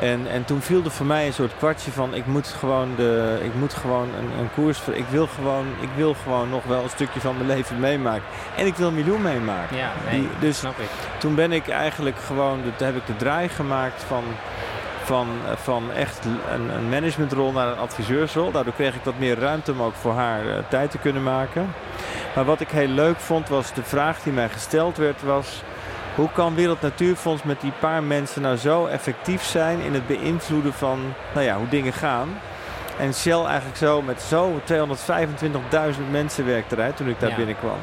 En, 0.00 0.26
en 0.30 0.44
toen 0.44 0.60
viel 0.60 0.84
er 0.84 0.90
voor 0.90 1.06
mij 1.06 1.26
een 1.26 1.32
soort 1.32 1.52
kwartje 1.58 1.90
van... 1.90 2.14
ik 2.14 2.26
moet 2.26 2.46
gewoon, 2.58 2.92
de, 2.96 3.38
ik 3.42 3.54
moet 3.54 3.74
gewoon 3.74 4.08
een, 4.18 4.38
een 4.38 4.48
koers... 4.54 4.80
Ik 4.92 5.04
wil, 5.10 5.26
gewoon, 5.26 5.66
ik 5.80 5.88
wil 5.96 6.14
gewoon 6.22 6.50
nog 6.50 6.64
wel 6.64 6.82
een 6.82 6.88
stukje 6.88 7.20
van 7.20 7.34
mijn 7.36 7.46
leven 7.48 7.80
meemaken. 7.80 8.22
En 8.56 8.66
ik 8.66 8.74
wil 8.74 8.90
Milou 8.90 9.18
meemaken. 9.18 9.76
Ja, 9.76 9.90
nee, 10.10 10.20
Die- 10.20 10.28
dus 10.40 10.58
snap 10.58 10.78
ik. 10.78 10.88
toen 11.18 11.34
ben 11.34 11.52
ik 11.52 11.68
eigenlijk 11.68 12.16
gewoon, 12.26 12.60
de- 12.78 12.84
heb 12.84 12.96
ik 12.96 13.06
de 13.06 13.16
draai 13.16 13.48
gemaakt 13.48 14.02
van, 14.02 14.24
van, 15.04 15.26
van 15.54 15.92
echt 15.92 16.24
een, 16.52 16.70
een 16.70 16.88
managementrol 16.88 17.52
naar 17.52 17.66
een 17.68 17.78
adviseursrol. 17.78 18.50
Daardoor 18.50 18.72
kreeg 18.72 18.94
ik 18.94 19.04
wat 19.04 19.18
meer 19.18 19.38
ruimte 19.38 19.72
om 19.72 19.82
ook 19.82 19.94
voor 19.94 20.12
haar 20.12 20.48
eh, 20.48 20.58
tijd 20.68 20.90
te 20.90 20.98
kunnen 20.98 21.22
maken. 21.22 21.74
Maar 22.34 22.44
wat 22.44 22.60
ik 22.60 22.68
heel 22.68 22.88
leuk 22.88 23.18
vond 23.18 23.48
was 23.48 23.72
de 23.74 23.82
vraag 23.82 24.22
die 24.22 24.32
mij 24.32 24.48
gesteld 24.48 24.96
werd 24.96 25.22
was... 25.22 25.62
Hoe 26.14 26.28
kan 26.32 26.54
Wereld 26.54 26.80
Natuurfonds 26.80 27.42
met 27.42 27.60
die 27.60 27.72
paar 27.78 28.02
mensen 28.02 28.42
nou 28.42 28.56
zo 28.56 28.86
effectief 28.86 29.42
zijn 29.42 29.80
in 29.80 29.94
het 29.94 30.06
beïnvloeden 30.06 30.72
van 30.72 31.14
nou 31.34 31.46
ja, 31.46 31.56
hoe 31.56 31.68
dingen 31.68 31.92
gaan? 31.92 32.28
En 32.98 33.14
Shell 33.14 33.44
eigenlijk 33.44 33.76
zo 33.76 34.02
met 34.02 34.20
zo 34.22 34.60
225.000 34.72 36.10
mensen 36.10 36.46
werkte 36.46 36.76
eruit 36.76 36.96
toen 36.96 37.08
ik 37.08 37.20
daar 37.20 37.30
Ja. 37.30 37.36
binnenkwam. 37.36 37.76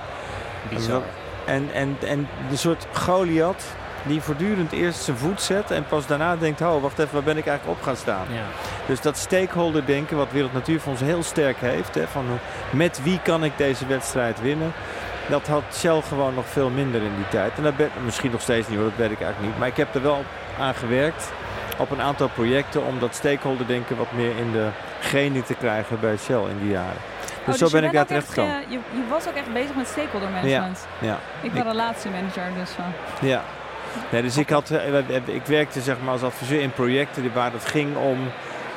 Bizar. 0.70 1.02
En, 1.46 1.70
en, 1.74 1.98
en 2.06 2.28
de 2.50 2.56
soort 2.56 2.88
Goliath 2.94 3.64
die 4.04 4.22
voortdurend 4.22 4.72
eerst 4.72 5.02
zijn 5.04 5.18
voet 5.18 5.42
zet 5.42 5.72
en 5.72 5.86
pas 5.86 6.06
daarna 6.08 6.36
denkt, 6.36 6.62
oh 6.62 6.82
wacht 6.82 7.00
even, 7.00 7.14
waar 7.14 7.24
ben 7.24 7.38
ik 7.38 7.48
eigenlijk 7.48 7.78
op 7.80 7.84
gaan 7.86 7.96
staan? 7.96 8.26
Ja. 8.30 8.42
Dus 8.86 9.02
dat 9.02 9.18
stakeholder 9.18 9.86
denken, 9.86 10.18
wat 10.18 10.32
Wereld 10.32 10.54
Natuurfonds 10.54 11.02
heel 11.02 11.24
sterk 11.24 11.58
heeft, 11.60 11.96
hè, 11.96 12.08
van 12.08 12.26
met 12.70 13.04
wie 13.04 13.20
kan 13.24 13.44
ik 13.44 13.52
deze 13.56 13.86
wedstrijd 13.88 14.42
winnen? 14.42 14.74
Dat 15.30 15.48
had 15.48 15.64
Shell 15.74 16.02
gewoon 16.08 16.34
nog 16.34 16.46
veel 16.48 16.70
minder 16.70 17.02
in 17.02 17.16
die 17.16 17.28
tijd. 17.30 17.52
En 17.58 17.64
dat 17.64 17.78
ben, 17.78 17.90
misschien 18.06 18.32
nog 18.32 18.42
steeds 18.42 18.68
niet 18.68 18.78
hoor, 18.78 18.88
dat 18.88 18.98
weet 18.98 19.12
ik 19.12 19.22
eigenlijk 19.22 19.52
niet. 19.52 19.60
Maar 19.60 19.68
ik 19.68 19.78
heb 19.78 19.96
er 19.96 20.02
wel 20.02 20.24
aan 20.60 20.74
gewerkt 20.76 21.32
op 21.78 21.92
een 21.92 22.02
aantal 22.02 22.28
projecten 22.28 22.86
om 22.86 23.00
dat 23.00 23.16
stakeholder 23.16 23.68
denken 23.68 23.98
wat 23.98 24.12
meer 24.12 24.38
in 24.38 24.52
de 24.52 24.68
genie 25.00 25.44
te 25.44 25.54
krijgen 25.54 26.00
bij 26.00 26.18
Shell 26.18 26.42
in 26.50 26.60
die 26.62 26.70
jaren. 26.72 26.98
Dus, 27.46 27.62
Oh, 27.62 27.68
zo 27.68 27.80
ben 27.80 27.84
ik 27.84 27.92
daar 27.92 28.06
terecht 28.06 28.26
echt, 28.26 28.34
gekomen. 28.34 28.56
eh, 28.56 28.62
je, 28.72 28.80
je 28.92 29.04
was 29.10 29.28
ook 29.28 29.34
echt 29.36 29.54
bezig 29.54 29.76
met 29.76 29.88
stakeholder 29.88 30.30
management. 30.30 30.88
Ja. 31.00 31.18
Ik 31.42 31.54
ben 31.54 31.64
relatiemanager, 31.64 32.44
dus... 32.60 32.72
eh, 32.78 33.30
Ja. 33.30 33.42
Dus 34.10 34.38
ik, 34.38 34.49
had, 34.49 34.69
eh, 34.69 35.15
ik 35.25 35.45
werkte 35.45 35.82
zeg 35.82 35.95
maar 36.04 36.12
als 36.12 36.23
adviseur 36.23 36.62
in 36.62 36.71
projecten 36.71 37.34
waar 37.34 37.52
het 37.52 37.65
ging 37.65 37.95
om 37.95 38.17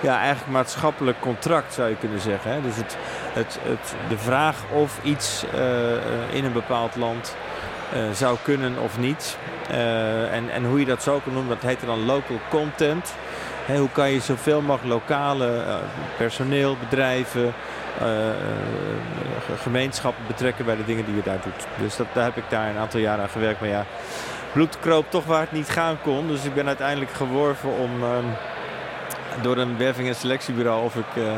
ja, 0.00 0.18
eigenlijk 0.18 0.52
maatschappelijk 0.52 1.20
contract 1.20 1.74
zou 1.74 1.88
je 1.88 1.96
kunnen 1.96 2.20
zeggen. 2.20 2.62
Dus 2.62 2.76
het, 2.76 2.96
het, 3.32 3.58
de 4.08 4.18
vraag 4.18 4.56
of 4.72 4.98
iets 5.02 5.44
eh, 5.54 5.96
eh, 5.96 6.02
in 6.32 6.44
een 6.44 6.52
bepaald 6.52 6.96
land 6.96 7.36
zou 8.12 8.36
kunnen 8.42 8.78
of 8.78 8.98
niet. 8.98 9.36
en, 10.30 10.50
en 10.50 10.64
hoe 10.64 10.78
je 10.78 10.84
dat 10.84 11.02
zo 11.02 11.20
kan 11.24 11.32
noemen, 11.32 11.54
dat 11.54 11.70
heette 11.70 11.86
dan 11.86 12.04
local 12.04 12.40
content. 12.50 13.14
hoe 13.66 13.90
kan 13.92 14.10
je 14.10 14.20
zoveel 14.20 14.60
mogelijk 14.60 14.92
lokale 14.92 15.64
personeel, 16.16 16.76
bedrijven, 16.80 17.54
gemeenschappen 19.56 20.24
betrekken 20.26 20.64
bij 20.64 20.76
de 20.76 20.84
dingen 20.84 21.04
die 21.04 21.14
je 21.14 21.22
daar 21.22 21.40
doet. 21.42 21.66
Dus 21.78 21.96
dat, 21.96 22.06
daar 22.12 22.24
heb 22.24 22.36
ik 22.36 22.44
daar 22.48 22.68
een 22.68 22.76
aantal 22.76 23.00
jaren 23.00 23.22
aan 23.22 23.30
gewerkt. 23.30 23.60
Maar 23.60 23.68
ja, 23.68 23.84
bloed 24.52 24.78
kroop 24.80 25.10
toch 25.10 25.24
waar 25.24 25.40
het 25.40 25.52
niet 25.52 25.68
gaan 25.68 25.98
kon. 26.02 26.28
Dus 26.28 26.44
ik 26.44 26.54
ben 26.54 26.66
uiteindelijk 26.66 27.10
geworven 27.10 27.70
om 27.76 28.02
ehm, 28.02 28.24
door 29.42 29.56
een 29.56 29.78
werving- 29.78 30.08
en 30.08 30.14
selectiebureau 30.14 30.84
of 30.84 30.96
ik 30.96 31.16
uh, 31.16 31.32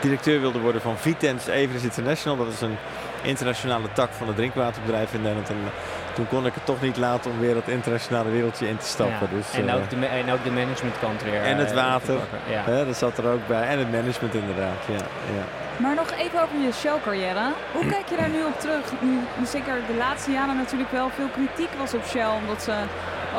directeur 0.00 0.40
wilde 0.40 0.58
worden 0.58 0.80
van 0.80 0.96
Vitens 0.96 1.46
Everest 1.46 1.84
International. 1.84 2.36
Dat 2.36 2.52
is 2.52 2.60
een 2.60 2.76
internationale 3.22 3.88
tak 3.92 4.10
van 4.12 4.26
het 4.26 4.36
drinkwaterbedrijf 4.36 5.14
in 5.14 5.20
Nederland. 5.20 5.48
En 5.48 5.56
eh, 5.56 6.14
toen 6.14 6.28
kon 6.28 6.46
ik 6.46 6.54
het 6.54 6.66
toch 6.66 6.80
niet 6.80 6.96
laten 6.96 7.30
om 7.30 7.38
weer 7.38 7.54
dat 7.54 7.68
internationale 7.68 8.30
wereldje 8.30 8.68
in 8.68 8.76
te 8.76 8.86
stappen. 8.86 9.28
dus, 9.30 9.52
en, 9.52 9.72
ook 9.74 9.90
de, 9.90 10.06
en 10.06 10.32
ook 10.32 10.44
de 10.44 10.50
managementkant 10.50 11.22
weer. 11.22 11.42
En 11.42 11.56
het 11.56 11.72
water, 11.72 12.16
ja. 12.50 12.62
hè, 12.64 12.86
dat 12.86 12.96
zat 12.96 13.18
er 13.18 13.26
ook 13.26 13.46
bij. 13.46 13.68
En 13.68 13.78
het 13.78 13.90
management 13.90 14.34
inderdaad, 14.34 14.78
ja. 14.86 15.04
ja. 15.34 15.67
Maar 15.82 15.94
nog 15.94 16.10
even 16.10 16.42
over 16.42 16.58
je 16.58 16.72
Shell-carrière. 16.72 17.46
Hoe 17.72 17.86
kijk 17.86 18.06
je 18.08 18.16
daar 18.16 18.28
nu 18.28 18.42
op 18.44 18.60
terug? 18.60 18.84
Nu, 19.00 19.18
zeker 19.44 19.74
de 19.86 19.94
laatste 19.94 20.30
jaren 20.30 20.56
natuurlijk 20.56 20.90
wel 20.90 21.10
veel 21.10 21.28
kritiek 21.28 21.72
was 21.78 21.94
op 21.94 22.04
Shell. 22.04 22.32
Omdat 22.42 22.62
ze 22.62 22.74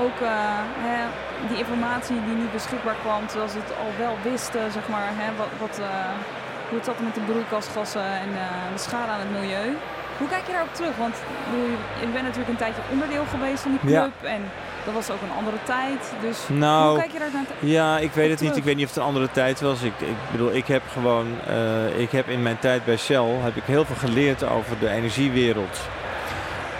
ook 0.04 0.17
uh, 0.21 0.30
hè, 0.86 0.97
die 1.47 1.58
informatie 1.58 2.23
die 2.25 2.36
niet 2.36 2.52
beschikbaar 2.52 2.99
kwam, 3.02 3.28
terwijl 3.28 3.49
ze 3.49 3.58
het 3.58 3.78
al 3.84 3.91
wel 3.97 4.15
wisten, 4.23 4.71
zeg 4.71 4.88
maar, 4.88 5.10
hè, 5.21 5.28
wat, 5.36 5.52
wat 5.60 5.75
uh, 5.80 5.86
hoe 6.67 6.78
het 6.78 6.86
zat 6.86 6.99
met 6.99 7.15
de 7.15 7.25
broeikasgassen 7.30 8.08
en 8.25 8.30
uh, 8.30 8.73
de 8.73 8.82
schade 8.88 9.12
aan 9.12 9.25
het 9.25 9.32
milieu. 9.39 9.69
Hoe 10.17 10.28
kijk 10.28 10.45
je 10.45 10.52
daarop 10.52 10.75
terug? 10.75 10.95
Want 11.06 11.15
je 11.99 12.08
bent 12.15 12.23
natuurlijk 12.23 12.49
een 12.49 12.63
tijdje 12.63 12.82
onderdeel 12.91 13.25
geweest 13.36 13.62
van 13.62 13.71
die 13.71 13.80
club. 13.80 14.13
Ja. 14.21 14.30
En 14.38 14.41
dat 14.86 14.94
was 14.94 15.10
ook 15.10 15.22
een 15.22 15.38
andere 15.38 15.58
tijd. 15.63 16.13
Dus 16.22 16.38
nou, 16.48 16.89
hoe 16.89 17.00
kijk 17.00 17.12
je 17.12 17.20
daar 17.20 17.32
naar 17.34 17.46
Ja, 17.60 18.00
ik 18.00 18.12
weet 18.12 18.30
het 18.30 18.42
niet. 18.42 18.58
Ik 18.58 18.63
weet 18.63 18.76
niet 18.76 18.86
of 18.86 18.89
het 18.89 19.00
een 19.00 19.10
andere 19.10 19.32
tijd 19.32 19.62
was. 19.62 19.82
Ik, 19.82 19.94
ik 20.00 20.15
bedoel, 20.32 20.54
ik 20.54 20.68
heb 20.68 20.82
gewoon, 20.92 21.28
uh, 21.50 22.00
ik 22.00 22.12
heb 22.12 22.28
in 22.28 22.44
mijn 22.44 22.60
tijd 22.60 22.86
bij 22.86 22.98
Shell 22.98 23.26
heb 23.39 23.56
ik 23.56 23.63
heel 23.65 23.86
veel 23.86 23.96
geleerd 23.96 24.44
over 24.44 24.80
de 24.80 24.89
energiewereld. 24.89 25.80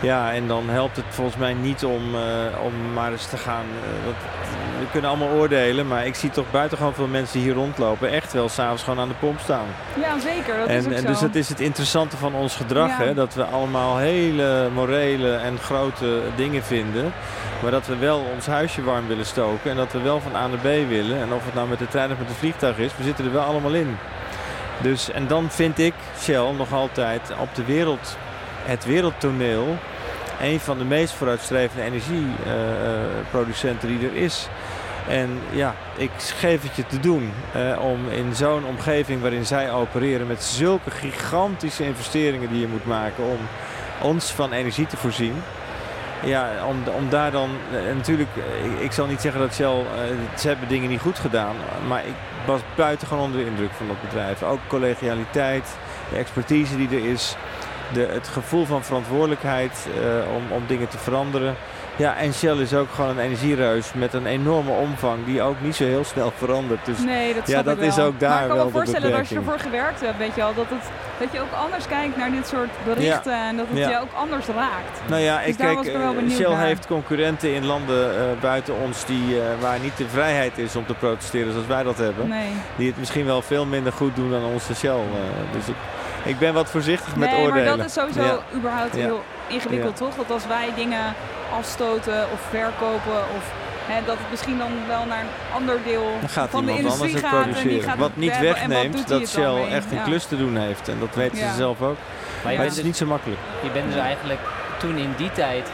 Ja, 0.02 0.34
en 0.34 0.48
dan 0.48 0.70
helpt 0.70 0.96
het 0.96 1.06
volgens 1.10 1.38
mij 1.38 1.54
niet 1.54 1.86
om, 1.86 2.16
uh, 2.16 2.22
om 2.64 2.94
maar 2.94 3.12
eens 3.12 3.30
te 3.30 3.38
gaan. 3.38 3.66
Uh, 3.66 4.06
dat, 4.06 4.16
we 4.80 4.92
kunnen 4.92 5.10
allemaal 5.10 5.30
oordelen, 5.30 5.88
maar 5.88 6.06
ik 6.06 6.16
zie 6.16 6.30
toch 6.30 6.52
buitengewoon 6.52 6.94
veel 6.94 7.08
mensen 7.08 7.34
die 7.34 7.48
hier 7.48 7.58
rondlopen 7.58 8.10
echt 8.10 8.34
wel 8.34 8.50
s'avonds 8.50 8.84
gewoon 8.84 9.00
aan 9.00 9.08
de 9.08 9.14
pomp 9.14 9.40
staan. 9.40 9.66
Ja, 10.02 10.20
zeker. 10.20 10.58
Dat 10.58 10.68
en, 10.68 10.78
is 10.78 10.86
ook 10.86 10.92
en 10.92 11.02
zo. 11.02 11.08
dus 11.08 11.20
dat 11.20 11.36
is 11.36 11.50
het 11.50 11.60
interessante 11.60 12.18
van 12.18 12.34
ons 12.34 12.56
gedrag, 12.56 12.90
ja. 12.90 13.04
hè, 13.04 13.14
dat 13.14 13.34
we 13.34 13.44
allemaal 13.44 13.98
hele 13.98 14.70
morele 14.74 15.36
en 15.36 15.58
grote 15.58 16.22
dingen 16.36 16.64
vinden. 16.64 17.14
Maar 17.62 17.72
dat 17.72 17.88
we 17.88 17.98
wel 17.98 18.26
ons 18.36 18.46
huisje 18.46 18.84
warm 18.84 19.08
willen 19.08 19.26
stoken 19.26 19.72
en 19.72 19.78
dat 19.78 19.92
we 19.92 20.02
wel 20.02 20.20
van 20.20 20.36
A 20.36 20.48
naar 20.48 20.58
B 20.58 20.90
willen. 20.90 21.22
En 21.22 21.34
of 21.34 21.46
het 21.46 21.54
nou 21.54 21.68
met 21.68 21.80
de 21.80 21.88
trein 21.88 22.12
of 22.12 22.18
met 22.18 22.28
het 22.28 22.38
vliegtuig 22.38 22.78
is, 22.78 22.92
we 22.98 23.04
zitten 23.04 23.26
er 23.26 23.32
wel 23.32 23.44
allemaal 23.44 23.74
in. 23.74 23.98
Dus, 24.82 25.12
en 25.12 25.28
dan 25.28 25.52
vind 25.52 25.80
ik 25.80 25.94
Shell 26.20 26.52
nog 26.58 26.74
altijd 26.74 27.22
op 27.40 27.56
de 27.56 27.66
wereld, 27.66 28.18
het 28.64 28.86
wereldtoneel 28.86 29.78
een 30.40 30.60
van 30.60 30.78
de 30.78 30.84
meest 30.84 31.14
vooruitstrevende 31.14 31.84
energieproducenten 31.84 33.90
uh, 33.90 34.00
die 34.00 34.10
er 34.10 34.16
is. 34.16 34.48
En 35.08 35.40
ja, 35.52 35.76
ik 35.96 36.12
geef 36.18 36.62
het 36.62 36.76
je 36.76 36.86
te 36.86 37.00
doen 37.00 37.32
uh, 37.56 37.80
om 37.82 38.10
in 38.10 38.36
zo'n 38.36 38.66
omgeving 38.66 39.22
waarin 39.22 39.46
zij 39.46 39.72
opereren 39.72 40.28
met 40.28 40.44
zulke 40.44 40.92
gigantische 40.92 41.86
investeringen 41.86 42.50
die 42.50 42.60
je 42.60 42.68
moet 42.68 42.86
maken 42.86 43.24
om 43.24 43.38
ons 44.02 44.32
van 44.32 44.52
energie 44.52 44.88
te 44.88 44.98
voorzien. 44.98 45.34
Ja, 46.24 46.50
om, 46.68 46.84
om 46.96 47.10
daar 47.10 47.32
dan, 47.32 47.50
natuurlijk, 47.96 48.30
ik, 48.80 48.92
zal 48.92 49.06
niet 49.06 49.22
zeggen 49.22 49.42
dat 49.42 49.54
Shell, 49.54 49.84
ze 50.38 50.48
hebben 50.48 50.68
dingen 50.68 50.90
niet 50.90 51.00
goed 51.00 51.20
gedaan, 51.20 51.56
maar 51.88 52.06
ik 52.06 52.14
was 52.46 52.62
buitengewoon 52.76 53.24
onder 53.24 53.40
de 53.40 53.46
indruk 53.46 53.72
van 53.72 53.88
dat 53.88 54.02
bedrijf. 54.02 54.44
Ook 54.44 54.60
collegialiteit, 54.68 55.78
de 56.10 56.18
expertise 56.18 56.78
die 56.78 56.88
er 56.88 57.06
is 57.06 57.36
de, 57.94 58.08
het 58.12 58.28
gevoel 58.28 58.66
van 58.66 58.84
verantwoordelijkheid 58.84 59.88
uh, 59.88 60.36
om, 60.36 60.44
om 60.52 60.64
dingen 60.68 60.88
te 60.88 60.98
veranderen. 60.98 61.56
Ja, 62.00 62.16
en 62.16 62.34
Shell 62.34 62.58
is 62.58 62.74
ook 62.74 62.88
gewoon 62.92 63.10
een 63.10 63.20
energiereus 63.20 63.94
met 63.94 64.14
een 64.14 64.26
enorme 64.26 64.72
omvang 64.72 65.26
die 65.26 65.42
ook 65.42 65.62
niet 65.62 65.76
zo 65.76 65.84
heel 65.84 66.04
snel 66.04 66.32
verandert. 66.38 66.86
Dus 66.86 67.00
nee, 67.00 67.34
dat 67.34 67.48
ja, 67.48 67.64
dat 67.64 67.78
is 67.78 67.96
wel. 67.96 68.06
ook 68.06 68.20
daar 68.20 68.30
maar 68.30 68.42
ik 68.42 68.48
kan 68.48 68.58
wel 68.58 68.66
me 68.66 68.72
voorstellen 68.72 69.10
dat 69.10 69.20
als 69.20 69.30
je 69.30 69.36
ervoor 69.36 69.60
gewerkt 69.60 70.02
hebt, 70.02 70.18
weet 70.18 70.36
je 70.36 70.44
al, 70.44 70.54
dat, 70.54 70.66
het, 70.70 70.84
dat 71.20 71.32
je 71.32 71.40
ook 71.40 71.54
anders 71.64 71.88
kijkt 71.88 72.18
naar 72.18 72.32
dit 72.32 72.48
soort 72.48 72.70
berichten 72.86 73.32
ja. 73.32 73.48
en 73.48 73.58
dat 73.58 73.66
het 73.70 73.78
ja. 73.78 73.90
je 73.90 74.00
ook 74.00 74.14
anders 74.16 74.46
raakt. 74.46 75.02
Nou 75.08 75.22
ja, 75.22 75.38
dus 75.38 75.48
ik 75.48 75.58
kijk, 75.58 75.84
Shell 76.30 76.50
naar. 76.50 76.66
heeft 76.66 76.88
concurrenten 76.88 77.54
in 77.54 77.66
landen 77.66 78.16
uh, 78.16 78.22
buiten 78.42 78.76
ons 78.76 79.06
die, 79.06 79.36
uh, 79.36 79.42
waar 79.60 79.80
niet 79.80 79.98
de 79.98 80.08
vrijheid 80.08 80.58
is 80.58 80.76
om 80.76 80.86
te 80.86 80.94
protesteren 80.94 81.52
zoals 81.52 81.68
wij 81.68 81.84
dat 81.84 81.98
hebben. 81.98 82.28
Nee. 82.28 82.50
Die 82.76 82.88
het 82.88 82.98
misschien 82.98 83.26
wel 83.26 83.42
veel 83.42 83.66
minder 83.66 83.94
goed 83.94 84.16
doen 84.16 84.32
dan 84.32 84.44
onze 84.44 84.76
Shell. 84.76 84.90
Uh, 84.90 85.54
dus 85.54 85.68
ik, 85.68 85.76
ik 86.24 86.40
ben 86.40 86.54
wat 86.54 86.70
voorzichtig 86.70 87.16
met 87.16 87.32
nee, 87.32 87.42
oordelen. 87.42 87.68
maar 87.68 87.78
dat 87.78 87.86
is 87.86 87.94
sowieso 87.94 88.22
ja. 88.22 88.40
überhaupt 88.56 88.96
ja. 88.96 89.02
heel 89.02 89.24
ingewikkeld, 89.48 90.00
ja. 90.00 90.06
toch? 90.06 90.16
Dat 90.16 90.32
als 90.32 90.48
wij 90.48 90.70
dingen 90.76 91.14
afstoten 91.58 92.24
of 92.34 92.40
verkopen 92.50 93.20
of 93.38 93.52
hè, 93.86 94.06
dat 94.06 94.18
het 94.18 94.30
misschien 94.30 94.58
dan 94.58 94.72
wel 94.88 95.06
naar 95.06 95.20
een 95.20 95.54
ander 95.56 95.78
deel 95.86 96.12
gaat 96.28 96.50
van 96.50 96.66
de 96.66 96.72
iemand 96.72 96.94
industrie 96.94 97.26
anders 97.26 97.32
gaat. 97.32 97.52
produceren. 97.52 97.90
gaat 97.90 97.98
wat 97.98 98.16
niet 98.16 98.40
wegneemt 98.40 98.98
wat 98.98 99.08
dat 99.08 99.30
Shell 99.30 99.68
echt 99.72 99.92
een 99.92 100.04
klus 100.04 100.26
te 100.26 100.38
doen 100.38 100.58
heeft. 100.58 100.88
En 100.88 101.00
dat 101.00 101.16
weten 101.16 101.38
ze 101.38 101.54
zelf 101.56 101.82
ook. 101.82 101.98
Maar, 102.44 102.54
maar 102.54 102.64
het 102.64 102.72
is 102.72 102.76
dus, 102.76 102.84
niet 102.84 102.98
zo 102.98 103.06
makkelijk. 103.06 103.40
Je 103.64 103.70
bent 103.70 103.86
dus 103.86 104.02
eigenlijk 104.02 104.40
toen 104.78 104.98
in 104.98 105.14
die 105.18 105.32
tijd 105.32 105.72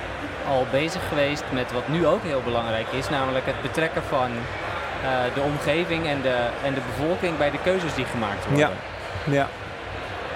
al 0.47 0.65
bezig 0.71 1.01
geweest 1.08 1.43
met 1.51 1.71
wat 1.71 1.88
nu 1.88 2.05
ook 2.05 2.23
heel 2.23 2.41
belangrijk 2.43 2.88
is, 2.91 3.10
namelijk 3.10 3.45
het 3.45 3.62
betrekken 3.62 4.03
van 4.03 4.29
uh, 4.31 5.10
de 5.34 5.41
omgeving 5.41 6.08
en 6.08 6.21
de, 6.21 6.36
en 6.63 6.73
de 6.73 6.81
bevolking 6.95 7.38
bij 7.38 7.51
de 7.51 7.58
keuzes 7.63 7.95
die 7.95 8.05
gemaakt 8.05 8.45
worden. 8.45 8.69
Ja. 9.25 9.34
ja 9.34 9.47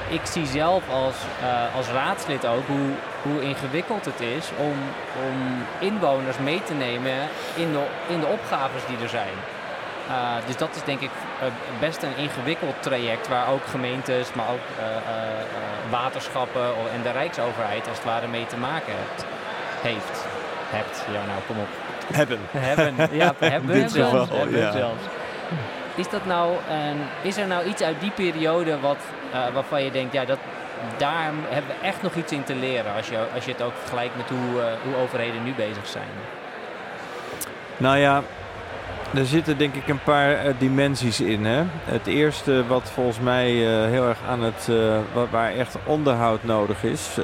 ik 0.09 0.21
zie 0.23 0.45
zelf 0.45 0.83
als, 0.89 1.15
uh, 1.41 1.75
als 1.75 1.87
raadslid 1.87 2.45
ook 2.45 2.67
hoe, 2.67 2.89
hoe 3.21 3.41
ingewikkeld 3.41 4.05
het 4.05 4.19
is 4.19 4.49
om, 4.57 4.77
om 5.27 5.65
inwoners 5.79 6.37
mee 6.37 6.63
te 6.63 6.73
nemen 6.73 7.17
in 7.55 7.71
de, 7.71 7.85
in 8.07 8.19
de 8.19 8.25
opgaves 8.25 8.85
die 8.87 8.97
er 9.01 9.09
zijn. 9.09 9.35
Uh, 10.09 10.15
dus 10.45 10.57
dat 10.57 10.75
is 10.75 10.83
denk 10.83 10.99
ik 10.99 11.09
uh, 11.09 11.47
best 11.79 12.03
een 12.03 12.17
ingewikkeld 12.17 12.75
traject 12.79 13.27
waar 13.27 13.47
ook 13.47 13.65
gemeentes, 13.65 14.33
maar 14.33 14.49
ook 14.49 14.87
waterschappen 15.89 16.65
en 16.93 17.01
de 17.03 17.11
Rijksoverheid 17.11 17.87
als 17.87 17.97
het 17.97 18.05
ware 18.05 18.27
mee 18.27 18.45
te 18.45 18.57
maken 18.57 18.93
hebt. 18.95 19.25
Heeft. 19.81 20.25
Hebt. 20.69 21.05
Ja, 21.11 21.25
nou 21.25 21.41
kom 21.47 21.59
op. 21.59 21.67
Hebben. 22.13 22.39
Hebben. 22.51 22.95
Ja, 23.11 23.33
hebben 23.39 23.89
zelfs. 23.89 24.31
Hebben 24.31 24.59
ja. 24.59 24.71
zelfs. 24.71 25.03
Is, 25.99 26.09
dat 26.09 26.25
nou 26.25 26.51
een, 26.51 26.97
is 27.21 27.37
er 27.37 27.47
nou 27.47 27.65
iets 27.65 27.81
uit 27.81 27.99
die 27.99 28.11
periode 28.11 28.79
wat, 28.79 28.97
uh, 29.33 29.53
waarvan 29.53 29.83
je 29.83 29.91
denkt, 29.91 30.13
ja, 30.13 30.25
dat, 30.25 30.37
daar 30.97 31.31
hebben 31.49 31.75
we 31.79 31.87
echt 31.87 32.01
nog 32.01 32.15
iets 32.15 32.31
in 32.31 32.43
te 32.43 32.55
leren 32.55 32.95
als 32.95 33.07
je, 33.09 33.17
als 33.33 33.45
je 33.45 33.51
het 33.51 33.61
ook 33.61 33.73
vergelijkt 33.79 34.15
met 34.15 34.29
hoe, 34.29 34.59
uh, 34.59 34.63
hoe 34.83 34.95
overheden 34.95 35.43
nu 35.43 35.53
bezig 35.53 35.87
zijn? 35.87 36.07
Nou 37.77 37.97
ja, 37.97 38.21
er 39.13 39.25
zitten 39.25 39.57
denk 39.57 39.75
ik 39.75 39.87
een 39.87 40.03
paar 40.03 40.45
uh, 40.45 40.53
dimensies 40.57 41.21
in. 41.21 41.45
Hè? 41.45 41.63
Het 41.83 42.07
eerste 42.07 42.67
wat 42.67 42.91
volgens 42.93 43.19
mij 43.19 43.49
heel 43.89 44.07
erg 44.07 44.19
aan 44.27 44.43
het, 44.43 44.69
waar 45.29 45.51
echt 45.51 45.77
onderhoud 45.85 46.43
nodig 46.43 46.83
is. 46.83 47.17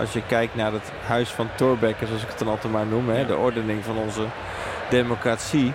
als 0.00 0.12
je 0.12 0.22
kijkt 0.26 0.54
naar 0.54 0.72
het 0.72 0.92
huis 1.06 1.30
van 1.30 1.48
Thorbecke, 1.54 2.06
zoals 2.06 2.22
ik 2.22 2.28
het 2.28 2.38
dan 2.38 2.48
altijd 2.48 2.72
maar 2.72 2.86
noem, 2.86 3.08
hè? 3.08 3.26
de 3.26 3.36
ordening 3.36 3.84
van 3.84 3.96
onze 3.96 4.24
democratie 4.90 5.72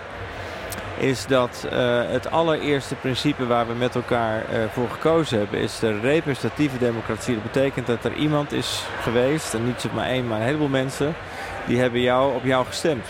is 0.97 1.25
dat 1.25 1.67
uh, 1.73 2.01
het 2.08 2.32
allereerste 2.32 2.95
principe 2.95 3.47
waar 3.47 3.67
we 3.67 3.73
met 3.73 3.95
elkaar 3.95 4.38
uh, 4.38 4.63
voor 4.71 4.89
gekozen 4.89 5.38
hebben, 5.38 5.60
is 5.60 5.79
de 5.79 5.99
representatieve 5.99 6.77
democratie. 6.77 7.34
Dat 7.34 7.43
betekent 7.43 7.88
dat 7.88 8.03
er 8.03 8.13
iemand 8.13 8.51
is 8.51 8.84
geweest, 9.01 9.53
en 9.53 9.65
niet 9.65 9.86
maar 9.93 10.08
één, 10.08 10.27
maar 10.27 10.39
een 10.39 10.45
heleboel 10.45 10.67
mensen, 10.67 11.15
die 11.65 11.79
hebben 11.79 12.01
jou 12.01 12.36
op 12.36 12.43
jou 12.43 12.65
gestemd. 12.65 13.06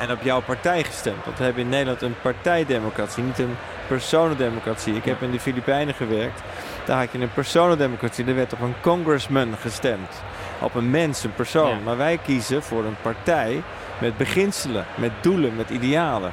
En 0.00 0.10
op 0.10 0.22
jouw 0.22 0.40
partij 0.40 0.84
gestemd. 0.84 1.24
Want 1.24 1.38
we 1.38 1.44
hebben 1.44 1.62
in 1.62 1.68
Nederland 1.68 2.02
een 2.02 2.16
partijdemocratie, 2.22 3.22
niet 3.22 3.38
een 3.38 3.56
personendemocratie. 3.86 4.94
Ik 4.94 5.04
heb 5.04 5.22
in 5.22 5.30
de 5.30 5.40
Filipijnen 5.40 5.94
gewerkt. 5.94 6.42
Daar 6.84 6.98
had 6.98 7.12
je 7.12 7.18
een 7.18 7.32
personendemocratie. 7.32 8.24
Er 8.24 8.34
werd 8.34 8.52
op 8.52 8.60
een 8.60 8.74
congressman 8.80 9.54
gestemd. 9.60 10.22
Op 10.60 10.74
een 10.74 10.90
mens, 10.90 11.24
een 11.24 11.34
persoon. 11.34 11.68
Ja. 11.68 11.84
Maar 11.84 11.96
wij 11.96 12.18
kiezen 12.24 12.62
voor 12.62 12.84
een 12.84 12.96
partij 13.02 13.62
met 13.98 14.16
beginselen, 14.16 14.84
met 14.94 15.12
doelen, 15.20 15.56
met 15.56 15.70
idealen. 15.70 16.32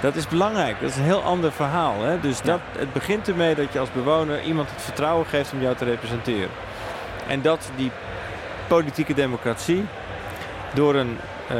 Dat 0.00 0.14
is 0.14 0.28
belangrijk. 0.28 0.80
Dat 0.80 0.90
is 0.90 0.96
een 0.96 1.02
heel 1.02 1.22
ander 1.22 1.52
verhaal. 1.52 2.02
Hè? 2.02 2.20
Dus 2.20 2.42
dat, 2.42 2.60
het 2.72 2.92
begint 2.92 3.28
ermee 3.28 3.54
dat 3.54 3.72
je 3.72 3.78
als 3.78 3.92
bewoner 3.92 4.42
iemand 4.42 4.70
het 4.70 4.82
vertrouwen 4.82 5.26
geeft 5.26 5.52
om 5.52 5.60
jou 5.60 5.76
te 5.76 5.84
representeren. 5.84 6.50
En 7.26 7.42
dat 7.42 7.70
die 7.76 7.90
politieke 8.66 9.14
democratie 9.14 9.84
door 10.74 10.94
een 10.94 11.18
uh, 11.50 11.56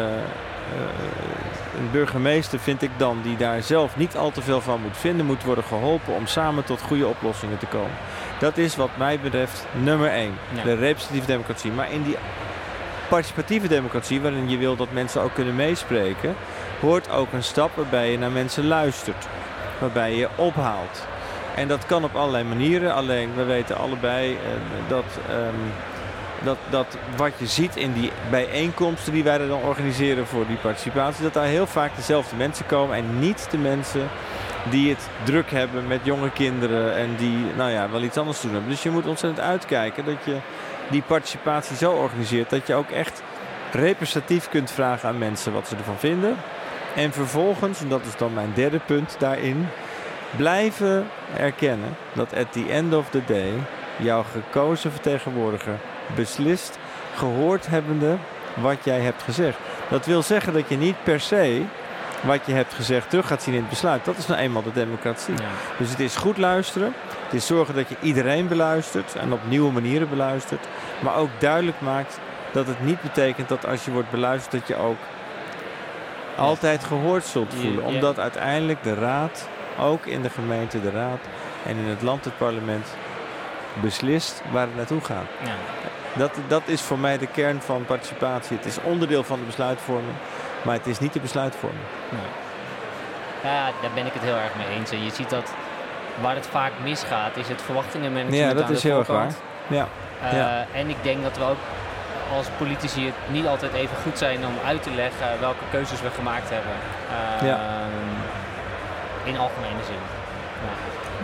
een 1.78 1.90
burgemeester 1.90 2.58
vind 2.58 2.82
ik 2.82 2.90
dan 2.96 3.18
die 3.22 3.36
daar 3.36 3.62
zelf 3.62 3.96
niet 3.96 4.16
al 4.16 4.30
te 4.30 4.42
veel 4.42 4.60
van 4.60 4.80
moet 4.80 4.96
vinden, 4.96 5.26
moet 5.26 5.44
worden 5.44 5.64
geholpen 5.64 6.14
om 6.14 6.26
samen 6.26 6.64
tot 6.64 6.80
goede 6.80 7.06
oplossingen 7.06 7.58
te 7.58 7.66
komen. 7.66 7.96
Dat 8.38 8.56
is 8.56 8.76
wat 8.76 8.90
mij 8.96 9.20
betreft 9.20 9.66
nummer 9.72 10.10
één. 10.10 10.34
Ja. 10.54 10.62
De 10.62 10.74
representatieve 10.74 11.26
democratie. 11.26 11.70
Maar 11.70 11.92
in 11.92 12.02
die 12.02 12.16
participatieve 13.08 13.68
democratie, 13.68 14.20
waarin 14.20 14.50
je 14.50 14.56
wil 14.56 14.76
dat 14.76 14.92
mensen 14.92 15.22
ook 15.22 15.34
kunnen 15.34 15.56
meespreken, 15.56 16.34
hoort 16.80 17.10
ook 17.10 17.32
een 17.32 17.42
stap 17.42 17.70
waarbij 17.74 18.10
je 18.10 18.18
naar 18.18 18.30
mensen 18.30 18.66
luistert. 18.66 19.26
Waarbij 19.78 20.14
je 20.14 20.28
ophaalt. 20.36 21.06
En 21.54 21.68
dat 21.68 21.86
kan 21.86 22.04
op 22.04 22.14
allerlei 22.14 22.44
manieren. 22.44 22.94
Alleen 22.94 23.34
we 23.34 23.44
weten 23.44 23.76
allebei 23.76 24.32
eh, 24.32 24.38
dat, 24.88 25.04
ehm, 25.28 25.54
dat, 26.44 26.56
dat 26.70 26.96
wat 27.16 27.32
je 27.38 27.46
ziet 27.46 27.76
in 27.76 27.92
die 27.92 28.12
bijeenkomsten 28.30 29.12
die 29.12 29.24
wij 29.24 29.38
dan 29.38 29.62
organiseren 29.62 30.26
voor 30.26 30.46
die 30.46 30.56
participatie, 30.56 31.22
dat 31.22 31.32
daar 31.34 31.44
heel 31.44 31.66
vaak 31.66 31.96
dezelfde 31.96 32.36
mensen 32.36 32.66
komen 32.66 32.96
en 32.96 33.18
niet 33.18 33.50
de 33.50 33.58
mensen 33.58 34.08
die 34.70 34.90
het 34.90 35.08
druk 35.22 35.50
hebben 35.50 35.86
met 35.86 36.00
jonge 36.02 36.30
kinderen 36.30 36.96
en 36.96 37.16
die 37.16 37.46
nou 37.56 37.70
ja, 37.70 37.90
wel 37.90 38.02
iets 38.02 38.16
anders 38.16 38.40
doen 38.40 38.52
hebben. 38.52 38.70
Dus 38.70 38.82
je 38.82 38.90
moet 38.90 39.06
ontzettend 39.06 39.46
uitkijken 39.46 40.04
dat 40.04 40.24
je 40.24 40.36
die 40.90 41.02
participatie 41.02 41.76
zo 41.76 41.92
organiseert 41.92 42.50
dat 42.50 42.66
je 42.66 42.74
ook 42.74 42.90
echt 42.90 43.22
representatief 43.72 44.48
kunt 44.48 44.70
vragen 44.70 45.08
aan 45.08 45.18
mensen 45.18 45.52
wat 45.52 45.68
ze 45.68 45.76
ervan 45.76 45.98
vinden. 45.98 46.36
En 46.94 47.12
vervolgens, 47.12 47.80
en 47.80 47.88
dat 47.88 48.04
is 48.06 48.16
dan 48.16 48.34
mijn 48.34 48.52
derde 48.54 48.80
punt 48.86 49.16
daarin, 49.18 49.66
blijven 50.36 51.06
erkennen 51.36 51.96
dat 52.12 52.34
at 52.34 52.52
the 52.52 52.66
end 52.70 52.94
of 52.94 53.10
the 53.10 53.22
day 53.26 53.52
jouw 53.96 54.24
gekozen 54.32 54.90
vertegenwoordiger 54.90 55.78
beslist, 56.14 56.78
gehoord 57.14 57.66
hebbende 57.66 58.16
wat 58.54 58.78
jij 58.84 59.00
hebt 59.00 59.22
gezegd. 59.22 59.58
Dat 59.90 60.06
wil 60.06 60.22
zeggen 60.22 60.52
dat 60.52 60.68
je 60.68 60.76
niet 60.76 61.02
per 61.02 61.20
se 61.20 61.62
wat 62.20 62.40
je 62.46 62.52
hebt 62.52 62.74
gezegd 62.74 63.10
terug 63.10 63.26
gaat 63.26 63.42
zien 63.42 63.54
in 63.54 63.60
het 63.60 63.68
besluit. 63.68 64.04
Dat 64.04 64.16
is 64.16 64.26
nou 64.26 64.40
eenmaal 64.40 64.62
de 64.62 64.72
democratie. 64.72 65.34
Ja. 65.34 65.48
Dus 65.78 65.90
het 65.90 66.00
is 66.00 66.16
goed 66.16 66.38
luisteren. 66.38 66.92
Het 67.24 67.32
is 67.32 67.46
zorgen 67.46 67.74
dat 67.74 67.88
je 67.88 67.96
iedereen 68.00 68.48
beluistert 68.48 69.14
en 69.14 69.32
op 69.32 69.40
nieuwe 69.48 69.72
manieren 69.72 70.08
beluistert. 70.08 70.66
Maar 71.00 71.16
ook 71.16 71.30
duidelijk 71.38 71.80
maakt 71.80 72.18
dat 72.52 72.66
het 72.66 72.84
niet 72.84 73.00
betekent 73.00 73.48
dat 73.48 73.66
als 73.66 73.84
je 73.84 73.90
wordt 73.90 74.10
beluisterd 74.10 74.52
dat 74.52 74.68
je 74.68 74.76
ook 74.76 74.96
altijd 76.38 76.84
gehoord 76.84 77.24
zult 77.24 77.52
Je- 77.52 77.58
voelen. 77.58 77.84
Omdat 77.84 78.18
uiteindelijk 78.18 78.82
de 78.82 78.94
raad, 78.94 79.48
ook 79.80 80.06
in 80.06 80.22
de 80.22 80.30
gemeente 80.30 80.80
de 80.80 80.90
raad 80.90 81.18
en 81.66 81.76
in 81.76 81.88
het 81.88 82.02
land 82.02 82.24
het 82.24 82.38
parlement, 82.38 82.86
beslist 83.80 84.42
waar 84.52 84.66
het 84.66 84.76
naartoe 84.76 85.00
gaat. 85.00 85.26
Dat, 86.12 86.30
dat 86.48 86.62
is 86.64 86.80
voor 86.80 86.98
mij 86.98 87.18
de 87.18 87.26
kern 87.26 87.60
van 87.60 87.84
participatie. 87.84 88.56
Het 88.56 88.66
is 88.66 88.78
onderdeel 88.82 89.22
van 89.24 89.38
de 89.38 89.44
besluitvorming, 89.44 90.14
maar 90.62 90.74
het 90.74 90.86
is 90.86 90.98
niet 90.98 91.12
de 91.12 91.20
besluitvorming. 91.20 91.84
Ja, 93.42 93.64
daar 93.82 93.90
ben 93.94 94.06
ik 94.06 94.12
het 94.12 94.22
heel 94.22 94.34
erg 94.36 94.54
mee 94.56 94.76
eens. 94.78 94.90
En 94.90 95.04
je 95.04 95.10
ziet 95.10 95.30
dat 95.30 95.52
waar 96.20 96.34
het 96.34 96.46
vaak 96.46 96.72
misgaat, 96.82 97.36
is 97.36 97.48
het 97.48 97.62
verwachtingenmanagement 97.62 98.42
Ja, 98.48 98.54
dat 98.54 98.64
aan 98.64 98.72
is 98.72 98.80
de 98.80 98.88
heel 98.88 98.98
erg 98.98 99.06
voorkant. 99.06 99.36
Ja. 99.66 99.86
Eh, 100.22 100.32
Ja. 100.32 100.66
En 100.72 100.88
ik 100.88 100.96
denk 101.02 101.22
dat 101.22 101.36
we 101.36 101.44
ook 101.44 101.56
als 102.36 102.46
politici 102.58 103.04
het 103.06 103.14
niet 103.26 103.46
altijd 103.46 103.72
even 103.72 103.96
goed 104.02 104.18
zijn 104.18 104.46
om 104.46 104.52
uit 104.66 104.82
te 104.82 104.90
leggen 104.90 105.26
welke 105.40 105.64
keuzes 105.70 106.00
we 106.00 106.10
gemaakt 106.10 106.50
hebben. 106.50 106.72
Eh, 107.40 107.48
Ja. 107.48 107.58
In 109.24 109.38
algemene 109.38 109.82
zin. 109.86 110.02
Ja. 110.66 110.74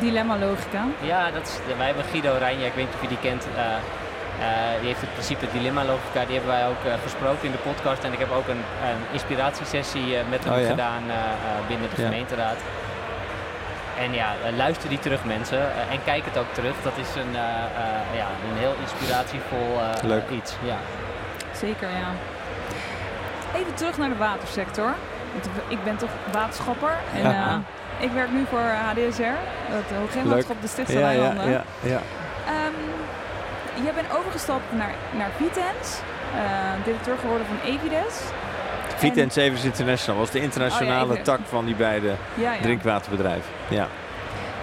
Dilemma 0.01 0.37
logica. 0.39 0.83
Ja, 1.01 1.31
dat 1.31 1.43
is, 1.47 1.77
wij 1.77 1.87
hebben 1.87 2.05
Guido 2.11 2.35
Rijnja, 2.39 2.67
ik 2.67 2.75
weet 2.75 2.85
niet 2.85 2.95
of 2.95 3.03
je 3.03 3.09
die 3.09 3.19
kent. 3.31 3.47
eh, 3.57 3.63
eh, 3.65 4.79
die 4.81 4.87
heeft 4.89 5.01
het 5.01 5.13
principe 5.13 5.47
dilemma-logica, 5.53 6.21
die 6.29 6.35
hebben 6.39 6.53
wij 6.57 6.67
ook 6.67 6.85
eh, 6.85 6.93
gesproken 7.03 7.45
in 7.45 7.51
de 7.53 7.59
podcast. 7.71 8.03
En 8.05 8.13
ik 8.13 8.19
heb 8.19 8.31
ook 8.31 8.49
een, 8.49 8.63
een 8.91 9.03
inspiratiesessie 9.13 10.17
eh, 10.17 10.23
met 10.31 10.45
hem 10.45 10.53
Oh 10.55 10.61
ja? 10.61 10.67
gedaan 10.69 11.03
binnen 11.69 11.89
de 11.95 12.01
Ja. 12.03 12.09
gemeenteraad. 12.09 12.57
En 13.99 14.13
ja, 14.13 14.33
eh, 14.45 14.57
luister 14.57 14.89
die 14.89 14.99
terug 14.99 15.25
mensen 15.25 15.59
eh, 15.59 15.93
en 15.93 15.99
kijk 16.05 16.25
het 16.25 16.39
ook 16.39 16.53
terug. 16.53 16.75
Dat 16.83 16.93
is 16.97 17.15
een, 17.23 17.35
eh, 17.35 17.41
eh, 17.41 18.17
ja, 18.17 18.27
een 18.51 18.59
heel 18.59 18.75
inspiratievol 18.81 19.81
eh, 19.81 20.03
Leuk. 20.03 20.29
iets. 20.31 20.55
Ja. 20.63 20.77
Zeker, 21.53 21.89
ja. 21.89 22.11
Even 23.59 23.75
terug 23.75 23.99
naar 23.99 24.09
de 24.09 24.17
watersector. 24.17 24.95
Want 25.33 25.47
ik 25.69 25.85
ben 25.85 25.97
toch 25.97 26.11
waterschapper. 26.33 26.93
En 27.15 27.23
Ja. 27.31 27.31
eh, 27.99 28.05
ik 28.05 28.11
werk 28.13 28.31
nu 28.31 28.45
voor 28.51 28.61
HDSR, 28.61 29.23
het 29.77 29.99
Hoogheemraadschap 29.99 30.57
de 30.61 30.69
Stichtse 30.69 30.99
Ja, 30.99 31.11
ja, 31.11 31.33
ja, 31.47 31.63
ja. 31.81 32.01
Ehm, 32.47 32.79
jij 33.85 33.93
bent 33.95 34.17
overgestapt 34.19 34.63
naar, 34.71 34.93
naar 35.11 35.31
Vitens, 35.37 35.99
eh, 36.35 36.41
directeur 36.85 37.17
geworden 37.19 37.47
van 37.47 37.59
Evides. 37.71 38.15
Vitens 38.97 39.37
Evers 39.37 39.65
International 39.65 40.21
was 40.21 40.31
de 40.31 40.41
internationale 40.41 41.11
Oh 41.13 41.17
ja, 41.17 41.23
tak 41.23 41.41
van 41.49 41.65
die 41.65 41.75
beide 41.75 42.15
Ja, 42.35 42.53
ja. 42.53 42.61
drinkwaterbedrijven. 42.61 43.51
Ja, 43.69 43.89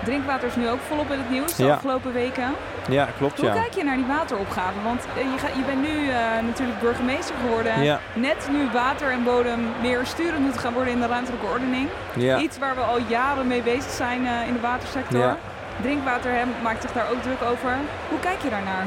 Drinkwater 0.04 0.48
is 0.48 0.56
nu 0.56 0.70
ook 0.70 0.80
volop 0.88 1.12
in 1.12 1.18
het 1.18 1.30
nieuws 1.30 1.56
de 1.56 1.72
afgelopen 1.72 2.14
weken. 2.14 2.54
ja 2.90 3.08
klopt 3.18 3.40
Hoe 3.40 3.52
kijk 3.52 3.74
je 3.74 3.84
naar 3.84 3.96
die 3.96 4.06
wateropgave? 4.06 4.82
Want 4.84 5.02
eh, 5.18 5.22
je, 5.24 5.38
gaat, 5.38 5.50
je 5.56 5.62
bent 5.66 5.82
nu 5.82 6.10
eh, 6.10 6.16
natuurlijk 6.46 6.80
burgemeester 6.80 7.36
geworden. 7.42 7.84
Ja, 7.84 8.00
Net 8.14 8.48
nu 8.52 8.70
water 8.74 9.12
en 9.12 9.24
bodem 9.24 9.60
meer 9.82 10.00
sturend 10.06 10.40
moet 10.40 10.58
gaan 10.58 10.74
worden 10.74 10.94
in 10.94 11.00
de 11.00 11.08
ruimtelijke 11.08 11.46
ordening. 11.46 11.88
ja. 12.16 12.38
Iets 12.38 12.58
waar 12.58 12.76
we 12.76 12.82
al 12.82 12.98
jaren 13.08 13.48
mee 13.48 13.62
bezig 13.62 13.92
zijn 13.92 14.28
eh, 14.28 14.48
in 14.48 14.54
de 14.54 14.60
watersector. 14.60 15.20
Ja. 15.20 15.38
Drinkwater 15.82 16.32
hè, 16.32 16.42
maakt 16.64 16.82
zich 16.82 16.92
daar 16.92 17.10
ook 17.12 17.22
druk 17.22 17.42
over. 17.52 17.72
Hoe 18.10 18.20
kijk 18.20 18.42
je 18.44 18.50
daarnaar? 18.50 18.86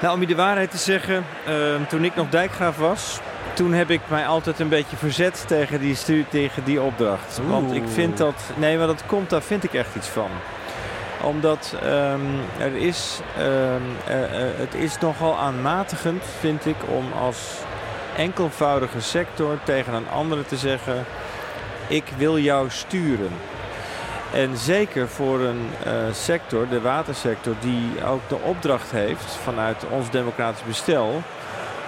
Nou, 0.00 0.14
om 0.14 0.20
je 0.20 0.26
de 0.26 0.34
waarheid 0.34 0.70
te 0.70 0.76
zeggen, 0.76 1.24
ehm, 1.46 1.80
toen 1.88 2.04
ik 2.04 2.14
nog 2.14 2.28
dijkgraaf 2.28 2.76
was, 2.76 3.20
toen 3.54 3.72
heb 3.72 3.90
ik 3.90 4.00
mij 4.08 4.26
altijd 4.26 4.58
een 4.60 4.68
beetje 4.68 4.96
verzet 4.96 5.44
tegen 5.46 5.80
die, 5.80 5.94
stu- 5.94 6.24
tegen 6.28 6.64
die 6.64 6.80
opdracht. 6.80 7.40
Want 7.48 7.72
ik 7.72 7.82
vind 7.86 8.16
dat, 8.18 8.34
nee, 8.56 8.78
maar 8.78 8.86
dat 8.86 9.02
komt, 9.06 9.30
daar 9.30 9.42
vind 9.42 9.64
ik 9.64 9.74
echt 9.74 9.94
iets 9.96 10.08
van. 10.08 10.30
Omdat 11.22 11.74
ehm, 11.82 12.20
er 12.58 12.76
is, 12.76 13.20
ehm, 13.38 13.46
eh, 14.06 14.24
eh, 14.24 14.50
het 14.56 14.74
is 14.74 14.98
nogal 14.98 15.38
aanmatigend, 15.38 16.22
vind 16.40 16.66
ik, 16.66 16.76
om 16.88 17.04
als 17.20 17.38
enkelvoudige 18.16 19.00
sector 19.00 19.58
tegen 19.64 19.94
een 19.94 20.08
andere 20.08 20.44
te 20.44 20.56
zeggen: 20.56 21.04
Ik 21.86 22.04
wil 22.16 22.38
jou 22.38 22.70
sturen. 22.70 23.30
En 24.32 24.56
zeker 24.56 25.08
voor 25.08 25.40
een 25.40 25.70
eh, 25.84 25.92
sector, 26.12 26.68
de 26.68 26.80
watersector, 26.80 27.54
die 27.60 28.04
ook 28.06 28.28
de 28.28 28.38
opdracht 28.42 28.90
heeft 28.90 29.38
vanuit 29.42 29.84
ons 29.90 30.10
democratisch 30.10 30.64
bestel 30.66 31.22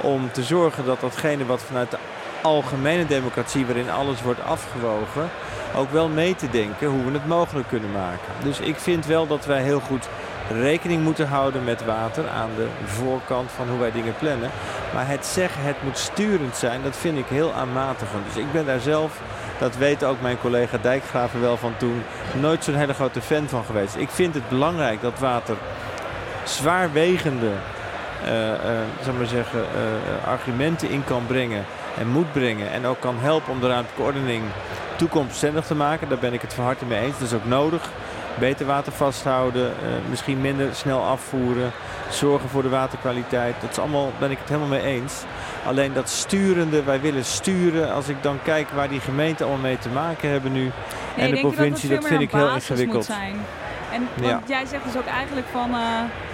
om 0.05 0.33
te 0.33 0.43
zorgen 0.43 0.85
dat 0.85 1.01
datgene 1.01 1.47
wat 1.47 1.63
vanuit 1.63 1.91
de 1.91 1.99
algemene 2.43 3.07
democratie, 3.07 3.67
waarin 3.67 3.91
alles 3.91 4.23
wordt 4.23 4.45
afgewogen, 4.45 5.31
ook 5.77 5.91
wel 5.91 6.09
mee 6.09 6.35
te 6.35 6.51
denken 6.51 6.89
hoe 6.89 7.05
we 7.05 7.13
het 7.13 7.27
mogelijk 7.27 7.69
kunnen 7.69 7.93
maken. 7.93 8.33
Dus 8.43 8.61
ik 8.61 8.77
vind 8.77 9.07
wel 9.07 9.27
dat 9.27 9.47
wij 9.47 9.63
heel 9.63 9.81
goed 9.81 10.09
rekening 10.51 11.03
moeten 11.03 11.29
houden 11.29 11.65
met 11.65 11.85
water 11.85 12.29
aan 12.29 12.51
de 12.57 12.67
voorkant 12.85 13.51
van 13.51 13.69
hoe 13.69 13.79
wij 13.79 13.93
dingen 13.93 14.15
plannen. 14.19 14.51
Maar 14.95 15.09
het 15.09 15.27
zeggen, 15.27 15.63
het 15.63 15.83
moet 15.83 15.99
sturend 15.99 16.57
zijn, 16.57 16.83
dat 16.83 16.97
vind 16.97 17.19
ik 17.19 17.27
heel 17.29 17.53
aanmatigend. 17.53 18.25
Dus 18.27 18.43
ik 18.43 18.53
ben 18.53 18.67
daar 18.67 18.81
zelf, 18.81 19.21
dat 19.59 19.77
weet 19.77 20.05
ook 20.05 20.21
mijn 20.21 20.41
collega 20.41 20.79
Dijkgraven 20.83 21.41
wel 21.41 21.57
van 21.57 21.77
toen, 21.77 22.03
nooit 22.41 22.65
zo'n 22.65 22.75
hele 22.75 22.95
grote 22.95 23.21
fan 23.21 23.49
van 23.49 23.65
geweest. 23.65 23.97
Ik 23.97 24.11
vind 24.11 24.35
het 24.35 24.49
belangrijk 24.49 25.01
dat 25.01 25.19
water 25.19 25.57
zwaarwegende 26.45 27.51
eh, 28.25 28.53
eh, 28.53 29.07
ik 29.07 29.19
maar 29.19 29.27
zeggen, 29.27 29.61
eh, 29.61 30.29
argumenten 30.29 30.91
in 30.91 31.05
kan 31.05 31.27
brengen 31.27 31.65
en 31.99 32.09
moet 32.09 32.33
brengen. 32.33 32.71
En 32.71 32.87
ook 32.87 33.01
kan 33.01 33.17
helpen 33.19 33.53
om 33.53 33.61
de 33.61 33.69
ruimtelijke 33.69 34.03
ordening 34.03 34.43
toekomstbestendig 34.97 35.67
te 35.67 35.75
maken. 35.75 36.09
Daar 36.09 36.19
ben 36.19 36.33
ik 36.33 36.41
het 36.41 36.55
van 36.55 36.65
harte 36.65 36.85
mee 36.85 37.01
eens. 37.01 37.19
Dat 37.19 37.29
is 37.29 37.35
ook 37.35 37.45
nodig. 37.45 37.91
Beter 38.39 38.67
water 38.67 38.93
vasthouden, 38.93 39.73
misschien 40.11 40.41
minder 40.41 40.75
snel 40.75 41.03
afvoeren, 41.03 41.73
zorgen 42.11 42.49
voor 42.49 42.63
de 42.63 42.69
waterkwaliteit. 42.69 43.55
Dat 43.61 43.71
is 43.71 43.79
allemaal, 43.79 44.13
ben 44.19 44.31
ik 44.31 44.39
het 44.39 44.49
helemaal 44.49 44.69
mee 44.69 44.83
eens. 44.83 45.23
Alleen 45.67 45.93
dat 45.93 46.09
sturende, 46.09 46.83
wij 46.83 47.01
willen 47.01 47.25
sturen. 47.25 47.93
Als 47.93 48.09
ik 48.09 48.23
dan 48.23 48.39
kijk 48.43 48.69
waar 48.69 48.89
die 48.89 49.01
gemeenten 49.01 49.47
allemaal 49.47 49.65
mee 49.65 49.79
te 49.79 49.89
maken 49.89 50.31
hebben 50.31 50.53
nu. 50.53 50.71
Nee, 51.17 51.27
en 51.27 51.35
de 51.35 51.41
provincie, 51.41 51.89
dat, 51.89 52.01
dat, 52.01 52.09
vind 52.09 52.21
ik 52.21 52.31
heel 52.31 52.55
ingewikkeld. 52.55 53.11
En 53.95 54.09
Ja. 54.27 54.41
jij 54.47 54.67
zegt 54.67 54.85
dus 54.85 54.97
ook 54.97 55.07
eigenlijk 55.07 55.47
van 55.53 55.71
eh, 55.75 55.81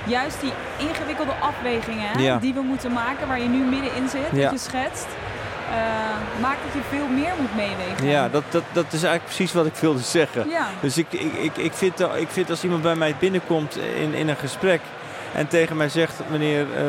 juist 0.05 0.41
die 0.41 0.53
ingewikkelde 0.89 1.33
afwegingen 1.41 2.09
hè, 2.09 2.23
Ja. 2.23 2.37
die 2.39 2.55
we 2.55 2.61
moeten 2.61 2.93
maken, 2.93 3.29
waar 3.29 3.41
je 3.41 3.49
nu 3.49 3.59
middenin 3.65 4.09
zit, 4.09 4.29
Ja. 4.33 4.43
dat 4.43 4.51
je 4.53 4.59
schetst, 4.59 5.07
eh, 5.71 5.77
maakt 6.41 6.59
dat 6.65 6.73
je 6.73 6.97
veel 6.97 7.07
meer 7.09 7.33
moet 7.41 7.55
meewegen. 7.57 8.07
Ja, 8.07 8.29
dat, 8.29 8.43
dat, 8.51 8.63
dat 8.73 8.85
is 8.87 9.03
eigenlijk 9.03 9.25
precies 9.25 9.53
wat 9.53 9.67
ik 9.67 9.75
wilde 9.75 10.01
zeggen. 10.01 10.49
Ja. 10.49 10.67
Dus 10.81 10.99
ik, 10.99 11.07
ik, 11.13 11.33
ik, 11.33 11.57
ik, 11.57 11.73
vind, 11.73 12.01
ik 12.01 12.29
vind 12.29 12.51
als 12.51 12.65
iemand 12.65 12.83
bij 12.83 12.95
mij 12.95 13.15
binnenkomt 13.19 13.77
in, 13.77 14.15
in 14.15 14.29
een 14.29 14.37
gesprek 14.37 14.81
en 15.35 15.49
tegen 15.49 15.77
mij 15.77 15.89
zegt, 15.89 16.15
meneer 16.31 16.67
eh, 16.77 16.83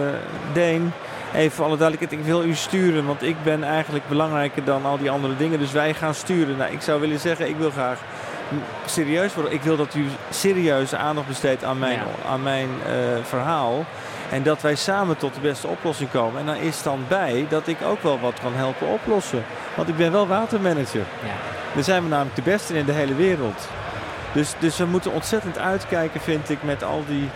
Deen, 0.53 0.93
even 1.35 1.51
voor 1.51 1.65
alle 1.65 1.77
duidelijkheid, 1.77 2.21
ik 2.21 2.27
wil 2.27 2.43
u 2.43 2.53
sturen, 2.53 3.05
want 3.05 3.23
ik 3.23 3.43
ben 3.43 3.63
eigenlijk 3.63 4.07
belangrijker 4.07 4.63
dan 4.63 4.85
al 4.85 4.97
die 4.97 5.11
andere 5.11 5.37
dingen, 5.37 5.59
dus 5.59 5.71
wij 5.71 5.93
gaan 5.93 6.13
sturen. 6.13 6.57
Nou, 6.57 6.71
ik 6.71 6.81
zou 6.81 6.99
willen 7.01 7.19
zeggen, 7.19 7.49
ik 7.49 7.57
wil 7.57 7.71
graag 7.71 7.99
serieus 8.85 9.33
worden. 9.33 9.53
Ik 9.53 9.61
wil 9.61 9.77
dat 9.77 9.95
u 9.95 10.05
serieuze 10.29 10.97
aandacht 10.97 11.27
besteedt 11.27 11.63
aan 11.63 11.79
mijn, 11.79 11.93
Ja. 11.99 12.29
aan 12.29 12.43
mijn 12.43 12.69
eh, 12.85 12.93
verhaal. 13.23 13.85
En 14.31 14.43
dat 14.43 14.61
wij 14.61 14.75
samen 14.75 15.17
tot 15.17 15.33
de 15.33 15.39
beste 15.39 15.67
oplossing 15.67 16.11
komen. 16.11 16.39
En 16.39 16.45
dan 16.45 16.55
is 16.55 16.83
dan 16.83 17.05
bij 17.07 17.45
dat 17.49 17.67
ik 17.67 17.77
ook 17.85 18.03
wel 18.03 18.19
wat 18.19 18.39
kan 18.41 18.53
helpen 18.53 18.87
oplossen. 18.87 19.43
Want 19.75 19.89
ik 19.89 19.97
ben 19.97 20.11
wel 20.11 20.27
watermanager. 20.27 21.03
Ja. 21.23 21.33
Daar 21.73 21.83
zijn 21.83 22.03
we 22.03 22.09
namelijk 22.09 22.35
de 22.35 22.41
beste 22.41 22.77
in 22.77 22.85
de 22.85 22.91
hele 22.91 23.15
wereld. 23.15 23.67
Dus, 24.33 24.53
dus 24.59 24.77
we 24.77 24.85
moeten 24.85 25.11
ontzettend 25.11 25.57
uitkijken, 25.57 26.21
vind 26.21 26.49
ik, 26.49 26.63
met 26.63 26.83
al 26.83 27.03
die 27.07 27.29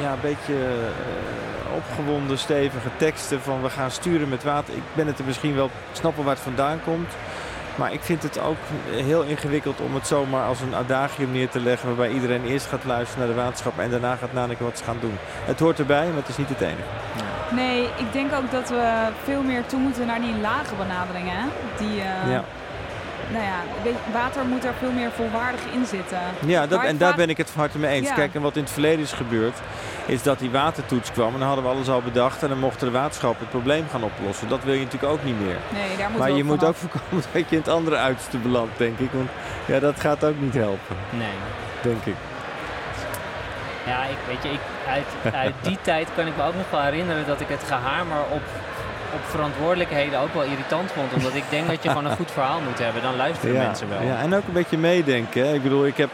ja, 0.00 0.12
een 0.12 0.18
beetje 0.20 0.52
uh, 0.54 1.74
opgewonden, 1.76 2.38
stevige 2.38 2.88
teksten 2.96 3.40
van 3.40 3.62
we 3.62 3.70
gaan 3.70 3.90
sturen 3.90 4.28
met 4.28 4.42
water. 4.42 4.74
Ik 4.74 4.82
ben 4.94 5.06
het 5.06 5.18
er 5.18 5.24
misschien 5.24 5.54
wel, 5.54 5.70
snappen 5.92 6.24
waar 6.24 6.34
het 6.34 6.42
vandaan 6.42 6.80
komt. 6.84 7.12
Maar 7.76 7.92
ik 7.92 8.02
vind 8.02 8.22
het 8.22 8.40
ook 8.40 8.56
heel 8.90 9.22
ingewikkeld 9.22 9.80
om 9.80 9.94
het 9.94 10.06
zomaar 10.06 10.46
als 10.46 10.60
een 10.60 10.74
adagium 10.74 11.32
neer 11.32 11.48
te 11.48 11.60
leggen. 11.60 11.88
Waarbij 11.88 12.10
iedereen 12.10 12.44
eerst 12.44 12.66
gaat 12.66 12.84
luisteren 12.84 13.26
naar 13.26 13.36
de 13.36 13.42
waterschap 13.42 13.78
en 13.78 13.90
daarna 13.90 14.16
gaat 14.16 14.32
nadenken 14.32 14.64
wat 14.64 14.78
ze 14.78 14.84
gaan 14.84 14.98
doen. 15.00 15.18
Het 15.44 15.58
hoort 15.58 15.78
erbij, 15.78 16.06
maar 16.06 16.16
het 16.16 16.28
is 16.28 16.36
niet 16.36 16.48
het 16.48 16.60
enige. 16.60 16.88
Nee, 17.50 17.82
ik 17.82 18.12
denk 18.12 18.32
ook 18.32 18.50
dat 18.50 18.68
we 18.68 19.08
veel 19.24 19.42
meer 19.42 19.66
toe 19.66 19.80
moeten 19.80 20.06
naar 20.06 20.20
die 20.20 20.38
lage 20.40 20.74
benaderingen. 20.74 21.50
Die, 21.78 21.96
uh, 21.96 22.30
ja 22.32 22.44
nou 23.30 23.44
ja, 23.44 23.62
water 24.12 24.44
moet 24.44 24.64
er 24.64 24.74
veel 24.78 24.90
meer 24.90 25.10
volwaardig 25.10 25.60
in 25.72 25.86
zitten. 25.86 26.18
Ja, 26.46 26.66
dat, 26.66 26.82
en 26.82 26.98
daar 26.98 27.14
ben 27.14 27.28
ik 27.28 27.36
het 27.36 27.50
van 27.50 27.60
harte 27.60 27.78
mee 27.78 27.90
eens. 27.90 28.12
Kijk, 28.14 28.34
en 28.34 28.42
wat 28.42 28.56
in 28.56 28.62
het 28.62 28.72
verleden 28.72 29.04
is 29.04 29.12
gebeurd, 29.12 29.58
is 30.06 30.22
dat 30.22 30.38
die 30.38 30.50
watertoets 30.50 31.12
kwam. 31.12 31.32
En 31.32 31.38
dan 31.38 31.46
hadden 31.46 31.64
we 31.64 31.70
alles 31.70 31.88
al 31.88 32.02
bedacht 32.02 32.42
en 32.42 32.48
dan 32.48 32.58
mochten 32.58 32.86
de 32.86 32.98
waterschappen 32.98 33.40
het 33.40 33.50
probleem 33.50 33.84
gaan 33.90 34.02
oplossen. 34.02 34.48
Dat 34.48 34.64
wil 34.64 34.74
je 34.74 34.84
natuurlijk 34.84 35.12
ook 35.12 35.24
niet 35.24 35.40
meer. 35.40 35.56
Nee, 35.72 35.96
daar 35.96 36.10
moet 36.10 36.18
maar 36.18 36.30
je 36.30 36.44
moet 36.44 36.64
ook 36.64 36.76
voorkomen 36.76 37.24
dat 37.32 37.48
je 37.48 37.56
in 37.56 37.62
het 37.62 37.68
andere 37.68 37.96
uiterste 37.96 38.38
belandt, 38.38 38.78
denk 38.78 38.98
ik. 38.98 39.10
Want 39.12 39.28
ja, 39.66 39.78
dat 39.78 40.00
gaat 40.00 40.24
ook 40.24 40.40
niet 40.40 40.54
helpen. 40.54 40.96
Nee. 41.10 41.36
Denk 41.82 42.04
ik. 42.04 42.16
Ja, 43.86 44.04
ik, 44.04 44.16
weet 44.26 44.42
je, 44.42 44.48
ik, 44.48 44.60
uit, 44.88 45.34
uit 45.34 45.54
die 45.62 45.78
tijd 45.90 46.08
kan 46.16 46.26
ik 46.26 46.36
me 46.36 46.42
ook 46.42 46.54
nog 46.54 46.70
wel 46.70 46.80
herinneren 46.80 47.26
dat 47.26 47.40
ik 47.40 47.48
het 47.48 47.62
gehamer 47.66 48.20
op 48.30 48.42
op 49.16 49.24
verantwoordelijkheden 49.24 50.20
ook 50.20 50.34
wel 50.34 50.42
irritant 50.42 50.92
vond. 50.92 51.12
Omdat 51.12 51.34
ik 51.34 51.44
denk 51.50 51.66
dat 51.68 51.82
je 51.82 51.88
gewoon 51.88 52.04
een 52.04 52.16
goed 52.16 52.30
verhaal 52.30 52.60
moet 52.60 52.78
hebben. 52.78 53.02
Dan 53.02 53.16
luisteren 53.16 53.56
mensen 53.56 53.88
wel. 53.88 54.02
Ja, 54.02 54.18
en 54.20 54.34
ook 54.34 54.46
een 54.46 54.52
beetje 54.52 54.78
meedenken. 54.78 55.54
Ik 55.54 55.62
bedoel, 55.62 55.86
ik 55.86 55.96
heb 55.96 56.10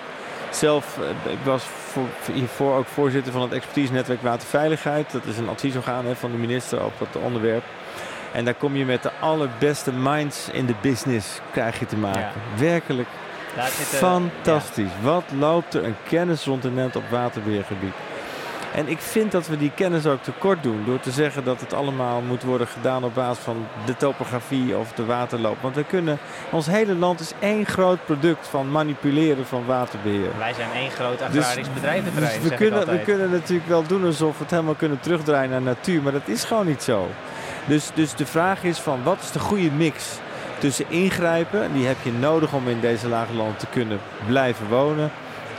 zelf, 0.50 0.98
eh, 0.98 1.32
ik 1.32 1.38
was 1.44 1.64
voor, 1.64 2.07
hiervoor 2.32 2.76
ook 2.76 2.86
voorzitter 2.86 3.32
van 3.32 3.42
het 3.42 3.53
expertise-netwerk 3.53 4.22
Waterveiligheid. 4.22 5.12
Dat 5.12 5.24
is 5.24 5.38
een 5.38 5.48
adviesorgaan 5.48 6.07
hè, 6.07 6.14
van 6.16 6.30
de 6.30 6.36
minister 6.36 6.84
op 6.84 6.92
dat 6.98 7.22
onderwerp. 7.22 7.64
En 8.32 8.44
daar 8.44 8.55
kom 8.55 8.76
je 8.76 8.84
met 8.84 9.03
de 9.03 9.11
allerbeste 9.20 9.92
minds 9.92 10.48
in 10.53 10.66
de 10.66 10.74
business 10.80 11.40
krijg 11.50 11.78
je 11.78 11.86
te 11.86 11.96
maken. 11.96 12.32
Werkelijk 12.57 13.09
fantastisch. 13.86 14.90
Wat 15.03 15.24
loopt 15.38 15.74
er 15.74 15.84
een 15.84 15.96
kennis 16.09 16.44
rond 16.44 16.64
op 16.96 17.05
waterbeheergebied. 17.11 17.94
En 18.74 18.88
ik 18.88 18.98
vind 18.98 19.32
dat 19.32 19.46
we 19.46 19.56
die 19.56 19.70
kennis 19.74 20.06
ook 20.06 20.22
tekort 20.22 20.62
doen 20.62 20.82
door 20.86 21.00
te 21.00 21.10
zeggen 21.10 21.44
dat 21.44 21.60
het 21.60 21.72
allemaal 21.72 22.20
moet 22.20 22.42
worden 22.42 22.66
gedaan 22.66 23.04
op 23.04 23.14
basis 23.14 23.44
van 23.44 23.66
de 23.86 23.96
topografie 23.96 24.76
of 24.76 24.92
de 24.92 25.04
waterloop. 25.04 25.56
Want 25.60 25.74
we 25.74 25.84
kunnen, 25.84 26.18
ons 26.50 26.66
hele 26.66 26.94
land 26.94 27.20
is 27.20 27.32
één 27.38 27.66
groot 27.66 28.04
product 28.04 28.48
van 28.48 28.70
manipuleren 28.70 29.46
van 29.46 29.64
waterbeheer. 29.66 30.30
Wij 30.38 30.52
zijn 30.52 30.70
één 30.74 30.90
groot 30.90 31.18
dus- 31.18 31.26
agrarisch 31.26 31.64
dus, 31.64 31.74
bedrijventerrein. 31.74 32.40
Dus 32.40 32.50
we, 32.50 32.56
kunnen, 32.56 32.86
we 32.86 33.00
kunnen 33.00 33.30
natuurlijk 33.30 33.68
wel 33.68 33.86
doen 33.86 34.04
alsof 34.04 34.36
we 34.36 34.42
het 34.42 34.50
helemaal 34.50 34.74
kunnen 34.74 35.00
terugdraaien 35.00 35.50
naar 35.50 35.62
natuur, 35.62 36.02
maar 36.02 36.12
dat 36.12 36.28
is 36.28 36.44
gewoon 36.44 36.66
niet 36.66 36.82
zo. 36.82 37.08
Dus, 37.64 37.90
dus 37.94 38.14
de 38.14 38.26
vraag 38.26 38.64
is 38.64 38.78
van 38.78 39.02
wat 39.02 39.18
is 39.22 39.30
de 39.30 39.38
goede 39.38 39.70
mix 39.70 40.04
tussen 40.58 40.84
ingrijpen, 40.88 41.72
die 41.72 41.86
heb 41.86 41.96
je 42.02 42.12
nodig 42.12 42.52
om 42.52 42.68
in 42.68 42.80
deze 42.80 43.08
lage 43.08 43.34
landen 43.34 43.56
te 43.56 43.66
kunnen 43.66 43.98
blijven 44.26 44.68
wonen. 44.68 45.10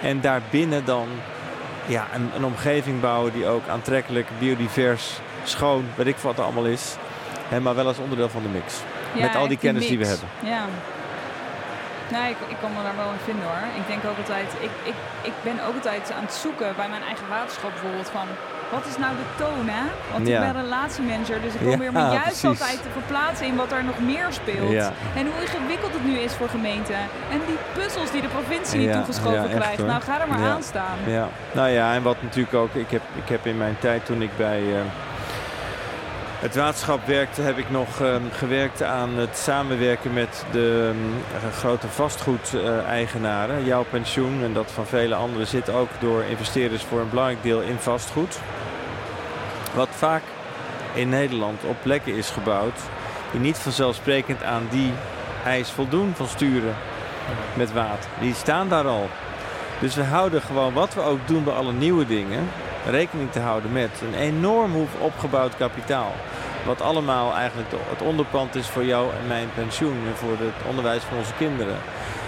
En 0.01 0.22
daarbinnen 0.22 0.86
dan 0.86 1.07
ja, 1.86 2.08
een, 2.14 2.30
een, 2.36 2.46
omgeving 2.46 3.02
bouwen 3.02 3.34
die 3.34 3.48
ook 3.48 3.68
aantrekkelijk, 3.68 4.28
biodivers, 4.40 5.20
schoon, 5.44 5.86
weet 5.96 6.08
ik 6.08 6.18
wat 6.18 6.38
er 6.38 6.44
allemaal 6.44 6.66
is. 6.66 6.96
Hè, 7.48 7.60
maar 7.60 7.76
wel 7.76 7.88
als 7.88 7.98
onderdeel 7.98 8.30
van 8.30 8.42
de 8.42 8.50
mix. 8.50 8.74
Met 9.22 9.36
al 9.36 9.48
die 9.48 9.58
kennis 9.58 9.88
die, 9.88 9.98
we 9.98 10.06
hebben. 10.06 10.28
Ja. 10.44 10.66
Nee, 12.12 12.30
ik, 12.30 12.38
ik 12.48 12.58
kan 12.62 12.72
me 12.72 12.84
daar 12.84 12.96
wel 12.96 13.12
in 13.12 13.24
vinden 13.24 13.46
hoor. 13.46 13.68
Ik 13.76 13.88
denk 13.88 14.06
ook 14.06 14.18
altijd, 14.18 14.48
ik, 14.60 14.70
ik, 14.84 14.94
ik 15.22 15.34
ben 15.44 15.66
ook 15.68 15.76
altijd 15.76 16.12
aan 16.12 16.24
het 16.24 16.34
zoeken 16.34 16.76
bij 16.76 16.90
mijn 16.90 17.04
eigen 17.04 17.28
waterschap 17.28 17.72
bijvoorbeeld 17.72 18.10
van 18.10 18.28
wat 18.76 18.86
is 18.92 18.98
nou 18.98 19.14
de 19.22 19.28
toon, 19.44 19.66
hè? 19.78 19.84
Want 20.12 20.28
ik 20.28 20.40
ben 20.40 20.54
relatiemanager, 20.64 21.38
dus 21.46 21.54
ik 21.54 21.62
probeer 21.70 21.92
me 21.92 22.00
juist 22.00 22.44
altijd 22.46 22.78
te 22.86 22.92
verplaatsen 23.00 23.46
in 23.48 23.56
wat 23.56 23.72
er 23.72 23.84
nog 23.84 24.00
meer 24.00 24.28
speelt. 24.30 24.74
En 25.20 25.24
hoe 25.32 25.42
ingewikkeld 25.46 25.94
het 25.94 26.06
nu 26.06 26.16
is 26.18 26.34
voor 26.34 26.50
gemeenten. 26.50 27.02
En 27.34 27.40
die 27.48 27.58
puzzels 27.74 28.12
die 28.12 28.22
de 28.22 28.28
provincie 28.28 28.80
niet 28.80 28.94
toegeschoven 28.94 29.50
krijgt. 29.50 29.86
Nou, 29.86 30.02
ga 30.02 30.22
er 30.22 30.28
maar 30.28 30.44
aan 30.52 30.64
staan. 30.64 30.98
Ja. 31.06 31.28
Nou 31.52 31.70
ja, 31.70 31.94
en 31.94 32.04
wat 32.04 32.22
natuurlijk 32.22 32.54
ook, 32.54 32.74
ik 32.74 32.90
heb, 32.90 33.02
ik 33.24 33.30
heb 33.30 33.46
in 33.46 33.58
mijn 33.58 33.76
tijd 33.80 34.06
toen 34.06 34.22
ik 34.22 34.38
bij... 34.38 34.62
Uh, 34.62 34.76
het 36.44 36.56
waterschap 36.56 37.06
werkte, 37.06 37.41
heb 37.41 37.58
ik 37.58 37.70
nog 37.70 38.00
uh, 38.02 38.16
gewerkt 38.32 38.84
aan 38.84 39.18
het 39.18 39.38
samenwerken 39.38 40.14
met 40.14 40.46
de 40.52 40.91
uh, 41.46 41.54
grote 41.54 41.88
vastgoedeigenaren. 41.88 43.66
Jouw 43.66 43.86
pensioen 43.89 44.44
en 44.44 44.54
dat 44.54 44.72
van 44.72 44.86
vele 44.86 45.16
anderen 45.16 45.48
zit 45.48 45.70
ook 45.70 45.89
door 46.00 46.24
investeerders 46.24 46.84
voor 46.84 47.00
een 47.00 47.10
belangrijk 47.10 47.44
deel 47.44 47.62
in 47.62 47.78
vastgoed. 47.78 48.39
Wat 49.76 49.89
vaak 49.91 50.22
in 50.94 51.10
Nederland 51.10 51.64
op 51.64 51.76
plekken 51.82 52.16
is 52.16 52.30
gebouwd 52.30 52.80
die 53.32 53.39
niet 53.39 53.58
vanzelfsprekend 53.58 54.44
aan 54.44 54.68
die 54.70 54.91
eis 55.46 55.70
voldoen 55.70 56.14
van 56.16 56.28
sturen 56.28 56.76
met 57.54 57.74
water. 57.74 58.10
Die 58.20 58.34
staan 58.34 58.70
daar 58.70 58.88
al. 58.88 59.10
Dus 59.80 59.96
we 59.96 60.04
houden 60.04 60.41
gewoon 60.41 60.74
wat 60.74 60.94
we 60.94 61.02
ook 61.02 61.28
doen 61.28 61.44
bij 61.44 61.54
alle 61.54 61.74
nieuwe 61.74 62.06
dingen 62.06 62.50
rekening 62.89 63.32
te 63.32 63.39
houden 63.39 63.72
met 63.72 64.02
een 64.02 64.20
enorm 64.20 64.72
hoef 64.72 64.89
opgebouwd 65.00 65.58
kapitaal. 65.58 66.14
Wat 66.66 66.82
allemaal 66.82 67.34
eigenlijk 67.34 67.70
het 67.89 68.01
onderpand 68.01 68.55
is 68.55 68.68
voor 68.68 68.86
jou 68.86 69.09
en 69.22 69.28
mijn 69.28 69.49
pensioen 69.55 69.97
en 70.07 70.16
voor 70.16 70.32
het 70.32 70.68
onderwijs 70.70 71.03
van 71.03 71.18
onze 71.18 71.34
kinderen. 71.38 71.78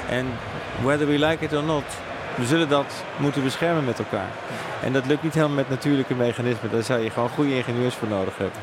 En 0.09 0.25
whether 0.81 1.07
we 1.07 1.19
like 1.19 1.45
it 1.45 1.53
or 1.53 1.63
not, 1.63 1.83
we 2.35 2.45
zullen 2.45 2.69
dat 2.69 3.03
moeten 3.17 3.43
beschermen 3.43 3.85
met 3.85 3.99
elkaar. 3.99 4.29
En 4.83 4.93
dat 4.93 5.05
lukt 5.05 5.23
niet 5.23 5.33
helemaal 5.33 5.55
met 5.55 5.69
natuurlijke 5.69 6.15
mechanismen. 6.15 6.71
Daar 6.71 6.83
zou 6.83 6.99
je 6.99 7.09
gewoon 7.09 7.29
goede 7.29 7.55
ingenieurs 7.55 7.95
voor 7.95 8.07
nodig 8.07 8.37
hebben. 8.37 8.59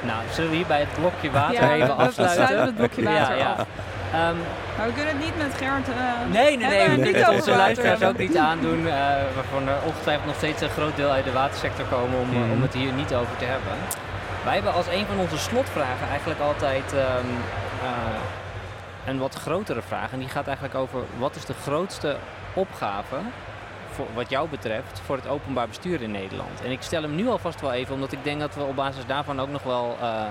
Nou, 0.00 0.18
zullen 0.32 0.50
we 0.50 0.56
hier 0.56 0.66
bij 0.66 0.80
het 0.80 0.92
blokje 0.98 1.30
water 1.30 1.62
ja, 1.62 1.74
even 1.74 1.96
afsluiten? 1.96 2.46
We 2.48 2.54
het 2.54 2.76
blokje 2.76 3.02
water 3.02 3.36
ja, 3.36 3.56
ja. 3.56 3.66
Um, 4.30 4.36
maar 4.76 4.86
we 4.86 4.92
kunnen 4.92 5.14
het 5.14 5.24
niet 5.24 5.36
met 5.36 5.54
Gerard. 5.56 5.88
Uh, 5.88 5.94
nee, 6.32 6.56
nee, 6.56 6.68
nee. 6.68 6.88
We 6.88 7.10
kunnen 7.10 7.30
onze 7.30 7.50
luisteraars 7.50 8.02
ook 8.02 8.18
niet 8.18 8.36
aandoen. 8.36 8.80
Uh, 8.80 8.92
waarvan 9.34 9.68
er 9.68 9.76
ongetwijfeld 9.84 10.26
nog 10.26 10.36
steeds 10.36 10.62
een 10.62 10.68
groot 10.68 10.96
deel 10.96 11.10
uit 11.10 11.24
de 11.24 11.32
watersector 11.32 11.84
komen 11.84 12.18
om, 12.18 12.28
mm. 12.28 12.52
om 12.52 12.62
het 12.62 12.74
hier 12.74 12.92
niet 12.92 13.14
over 13.14 13.36
te 13.38 13.44
hebben. 13.44 13.72
Wij 14.48 14.56
hebben 14.56 14.74
als 14.74 14.86
een 14.86 15.06
van 15.06 15.18
onze 15.18 15.38
slotvragen 15.38 16.08
eigenlijk 16.08 16.40
altijd 16.40 16.92
um, 16.92 17.36
een 19.06 19.18
wat 19.18 19.34
grotere 19.34 19.82
vraag. 19.82 20.12
En 20.12 20.18
die 20.18 20.28
gaat 20.28 20.46
eigenlijk 20.46 20.74
over 20.74 21.00
wat 21.18 21.36
is 21.36 21.44
de 21.44 21.54
grootste 21.54 22.16
opgave 22.54 23.16
voor, 23.90 24.06
wat 24.14 24.30
jou 24.30 24.48
betreft 24.48 25.00
voor 25.04 25.16
het 25.16 25.26
openbaar 25.26 25.68
bestuur 25.68 26.02
in 26.02 26.10
Nederland? 26.10 26.60
En 26.64 26.70
ik 26.70 26.82
stel 26.82 27.02
hem 27.02 27.14
nu 27.14 27.28
alvast 27.28 27.60
wel 27.60 27.72
even, 27.72 27.94
omdat 27.94 28.12
ik 28.12 28.24
denk 28.24 28.40
dat 28.40 28.54
we 28.54 28.62
op 28.62 28.76
basis 28.76 29.06
daarvan 29.06 29.40
ook 29.40 29.50
nog 29.50 29.62
wel. 29.62 29.96
Uh, 30.02 30.24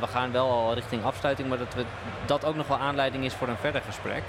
we 0.00 0.06
gaan 0.06 0.32
wel 0.32 0.50
al 0.50 0.74
richting 0.74 1.04
afsluiting, 1.04 1.48
maar 1.48 1.58
dat 1.58 1.74
we, 1.74 1.84
dat 2.26 2.44
ook 2.44 2.56
nog 2.56 2.66
wel 2.66 2.78
aanleiding 2.78 3.24
is 3.24 3.34
voor 3.34 3.48
een 3.48 3.56
verder 3.56 3.82
gesprek. 3.86 4.22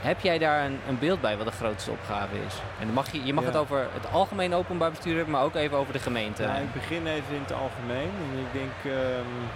Heb 0.00 0.20
jij 0.20 0.38
daar 0.38 0.64
een, 0.64 0.80
een, 0.88 0.98
beeld 0.98 1.20
bij 1.20 1.36
wat 1.36 1.46
de 1.46 1.52
grootste 1.52 1.90
opgave 1.90 2.36
is? 2.46 2.54
En 2.78 2.86
dan 2.86 2.94
mag 2.94 3.12
je, 3.12 3.24
je 3.24 3.32
mag 3.32 3.44
het 3.44 3.56
over 3.56 3.88
het 3.92 4.12
algemeen 4.12 4.54
openbaar 4.54 4.90
bestuur 4.90 5.14
hebben, 5.16 5.32
maar 5.32 5.42
ook 5.42 5.54
even 5.54 5.76
over 5.76 5.92
de 5.92 5.98
gemeente. 5.98 6.42
Ik 6.42 6.72
begin 6.72 7.06
even 7.06 7.34
in 7.34 7.40
het 7.40 7.52
algemeen. 7.52 8.10
En 8.32 8.38
ik 8.38 8.52
denk 8.52 8.94
um, 8.94 9.48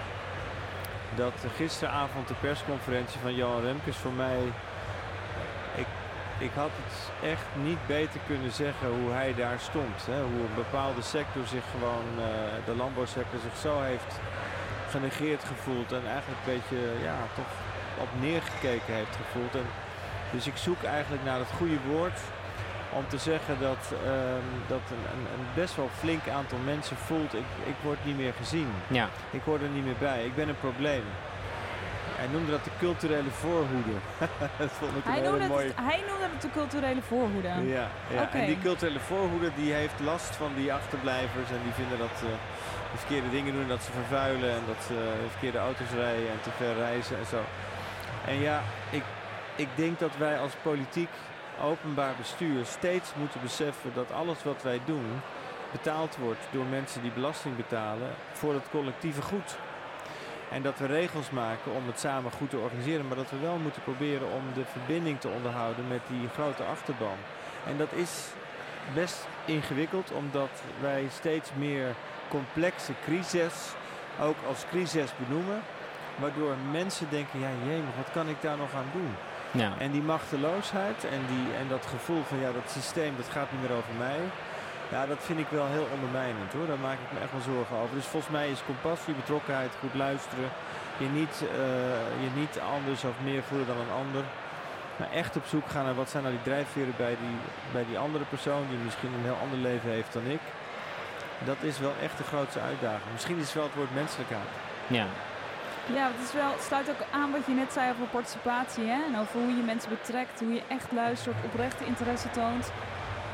dat 1.14 1.32
gisteravond 1.56 2.28
de 2.28 2.34
persconferentie 2.40 3.20
van 3.20 3.34
Johan 3.34 3.62
Remkes 3.62 3.96
voor 3.96 4.12
mij... 4.12 4.38
Ik, 5.74 5.86
ik 6.38 6.50
had 6.54 6.70
het 6.82 7.30
echt 7.30 7.46
niet 7.62 7.86
beter 7.86 8.20
kunnen 8.26 8.52
zeggen 8.52 8.88
hoe 8.88 9.10
hij 9.10 9.34
daar 9.34 9.58
stond. 9.58 10.06
Hè? 10.10 10.20
Hoe 10.20 10.40
een 10.48 10.62
bepaalde 10.64 11.02
sector 11.02 11.46
zich 11.46 11.64
gewoon, 11.70 12.06
uh, 12.18 12.24
de 12.64 12.74
landbouwsector 12.76 13.40
zich 13.40 13.56
zo 13.60 13.80
heeft 13.80 14.20
genegeerd 14.90 15.44
gevoeld. 15.44 15.92
En 15.92 16.04
eigenlijk 16.06 16.40
een 16.40 16.52
beetje, 16.54 16.80
ja, 17.02 17.16
toch 17.34 17.52
op 18.04 18.08
neergekeken 18.20 18.94
heeft 18.94 19.16
gevoeld. 19.22 19.54
En 19.54 19.66
dus 20.34 20.46
ik 20.46 20.56
zoek 20.56 20.82
eigenlijk 20.82 21.24
naar 21.24 21.38
het 21.38 21.50
goede 21.56 21.78
woord 21.88 22.18
om 22.90 23.04
te 23.08 23.18
zeggen 23.18 23.56
dat, 23.60 23.82
um, 23.90 24.48
dat 24.66 24.84
een, 24.90 25.04
een, 25.14 25.26
een, 25.34 25.46
best 25.54 25.76
wel 25.76 25.90
flink 25.98 26.28
aantal 26.28 26.58
mensen 26.64 26.96
voelt, 26.96 27.34
ik, 27.34 27.50
ik 27.64 27.78
word 27.82 28.04
niet 28.04 28.16
meer 28.16 28.32
gezien. 28.38 28.68
Ja. 28.86 29.08
Ik 29.30 29.42
hoor 29.44 29.60
er 29.60 29.68
niet 29.68 29.84
meer 29.84 29.98
bij. 29.98 30.24
Ik 30.24 30.34
ben 30.34 30.48
een 30.48 30.58
probleem. 30.58 31.04
Hij 32.16 32.26
noemde 32.32 32.50
dat 32.50 32.64
de 32.64 32.70
culturele 32.78 33.30
voorhoede. 33.30 33.96
dat 34.62 34.72
vond 34.78 34.96
ik 34.96 35.04
hij, 35.04 35.20
noemde 35.20 35.46
mooi... 35.46 35.66
het, 35.66 35.76
hij 35.90 36.02
noemde 36.08 36.26
het 36.32 36.42
de 36.42 36.50
culturele 36.50 37.02
voorhoede. 37.02 37.48
Ja, 37.48 37.86
ja. 38.14 38.22
Okay. 38.22 38.40
en 38.40 38.46
die 38.46 38.58
culturele 38.58 39.00
voorhoede 39.00 39.50
die 39.56 39.72
heeft 39.72 40.00
last 40.04 40.36
van 40.36 40.50
die 40.56 40.72
achterblijvers 40.72 41.50
en 41.50 41.62
die 41.62 41.72
vinden 41.72 41.98
dat 41.98 42.14
ze 42.18 42.26
de 42.92 42.98
verkeerde 42.98 43.30
dingen 43.30 43.52
doen, 43.52 43.68
dat 43.68 43.82
ze 43.82 43.92
vervuilen 43.92 44.50
en 44.50 44.64
dat 44.66 44.80
ze 44.86 44.96
verkeerde 45.30 45.58
auto's 45.58 45.92
rijden 45.94 46.30
en 46.30 46.40
te 46.42 46.50
ver 46.50 46.74
reizen 46.74 47.18
en 47.18 47.26
zo. 47.26 47.40
En 48.26 48.40
ja, 48.40 48.62
ik, 48.90 49.02
ik 49.56 49.68
denk 49.74 49.98
dat 49.98 50.16
wij 50.16 50.38
als 50.38 50.52
politiek 50.62 51.10
openbaar 51.62 52.14
bestuur 52.18 52.64
steeds 52.64 53.12
moeten 53.14 53.40
beseffen 53.40 53.90
dat 53.94 54.12
alles 54.12 54.42
wat 54.42 54.62
wij 54.62 54.80
doen 54.84 55.20
betaald 55.72 56.16
wordt 56.16 56.46
door 56.50 56.64
mensen 56.64 57.02
die 57.02 57.10
belasting 57.10 57.56
betalen 57.56 58.10
voor 58.32 58.54
het 58.54 58.70
collectieve 58.70 59.22
goed. 59.22 59.56
En 60.50 60.62
dat 60.62 60.78
we 60.78 60.86
regels 60.86 61.30
maken 61.30 61.72
om 61.72 61.86
het 61.86 62.00
samen 62.00 62.30
goed 62.32 62.50
te 62.50 62.58
organiseren, 62.58 63.06
maar 63.06 63.16
dat 63.16 63.30
we 63.30 63.38
wel 63.38 63.56
moeten 63.56 63.82
proberen 63.82 64.32
om 64.32 64.42
de 64.54 64.64
verbinding 64.64 65.20
te 65.20 65.28
onderhouden 65.28 65.88
met 65.88 66.00
die 66.08 66.28
grote 66.28 66.62
achterban. 66.62 67.16
En 67.66 67.76
dat 67.76 67.92
is 67.92 68.26
best 68.94 69.26
ingewikkeld, 69.44 70.10
omdat 70.12 70.50
wij 70.80 71.06
steeds 71.10 71.50
meer 71.56 71.94
complexe 72.28 72.92
crises 73.04 73.72
ook 74.20 74.36
als 74.48 74.64
crisis 74.70 75.10
benoemen. 75.26 75.62
Waardoor 76.16 76.54
mensen 76.70 77.06
denken, 77.10 77.40
ja 77.40 77.50
jemig, 77.66 77.96
wat 77.96 78.10
kan 78.12 78.28
ik 78.28 78.40
daar 78.40 78.56
nog 78.56 78.74
aan 78.74 78.90
doen? 78.92 79.14
Ja. 79.62 79.72
En 79.78 79.90
die 79.90 80.02
machteloosheid 80.02 81.04
en, 81.04 81.22
die, 81.32 81.46
en 81.60 81.68
dat 81.68 81.86
gevoel 81.86 82.22
van 82.28 82.38
ja, 82.38 82.52
dat 82.52 82.70
systeem 82.70 83.12
dat 83.16 83.28
gaat 83.36 83.52
niet 83.52 83.60
meer 83.60 83.76
over 83.76 83.94
mij. 83.98 84.20
Ja, 84.90 85.06
dat 85.06 85.18
vind 85.20 85.38
ik 85.38 85.46
wel 85.48 85.66
heel 85.66 85.88
ondermijnend 85.94 86.52
hoor. 86.52 86.66
Daar 86.66 86.86
maak 86.88 86.98
ik 87.04 87.12
me 87.12 87.20
echt 87.20 87.32
wel 87.32 87.54
zorgen 87.54 87.76
over. 87.76 87.94
Dus 87.94 88.12
volgens 88.12 88.32
mij 88.32 88.48
is 88.50 88.68
compassie, 88.72 89.14
betrokkenheid, 89.14 89.72
goed 89.80 89.94
luisteren. 89.94 90.48
Je 91.02 91.08
niet, 91.20 91.36
eh, 91.40 92.22
je 92.24 92.30
niet 92.40 92.56
anders 92.76 93.04
of 93.04 93.16
meer 93.22 93.42
voelen 93.42 93.66
dan 93.66 93.80
een 93.80 93.96
ander. 94.04 94.24
Maar 94.96 95.10
echt 95.10 95.36
op 95.36 95.46
zoek 95.46 95.68
gaan 95.68 95.84
naar 95.84 95.94
wat 95.94 96.10
zijn 96.10 96.22
nou 96.22 96.34
die 96.34 96.44
drijfveren 96.44 96.94
bij 96.96 97.16
die, 97.22 97.36
bij 97.72 97.84
die 97.88 97.98
andere 97.98 98.24
persoon 98.24 98.64
die 98.70 98.78
misschien 98.78 99.12
een 99.12 99.28
heel 99.30 99.42
ander 99.42 99.58
leven 99.58 99.90
heeft 99.90 100.12
dan 100.12 100.26
ik. 100.26 100.44
Dat 101.44 101.60
is 101.60 101.78
wel 101.78 101.94
echt 102.02 102.18
de 102.18 102.24
grootste 102.24 102.60
uitdaging. 102.60 103.12
Misschien 103.12 103.38
is 103.38 103.44
het 103.44 103.54
wel 103.54 103.64
het 103.64 103.74
woord 103.74 103.94
menselijkheid. 103.94 104.50
ja. 104.86 105.06
Ja, 105.92 106.06
het, 106.12 106.28
is 106.28 106.32
wel, 106.32 106.52
sluit 106.60 106.90
ook 106.90 107.04
aan 107.10 107.30
wat 107.30 107.46
je 107.46 107.54
net 107.54 107.72
zei 107.72 107.90
over 107.90 108.06
participatie. 108.06 108.84
Hè? 108.84 109.00
En 109.08 109.18
over 109.20 109.40
hoe 109.40 109.56
je 109.56 109.62
mensen 109.72 109.90
betrekt, 109.98 110.40
hoe 110.40 110.54
je 110.54 110.62
echt 110.68 110.92
luistert, 110.92 111.36
oprechte 111.44 111.84
interesse 111.84 112.30
toont. 112.30 112.66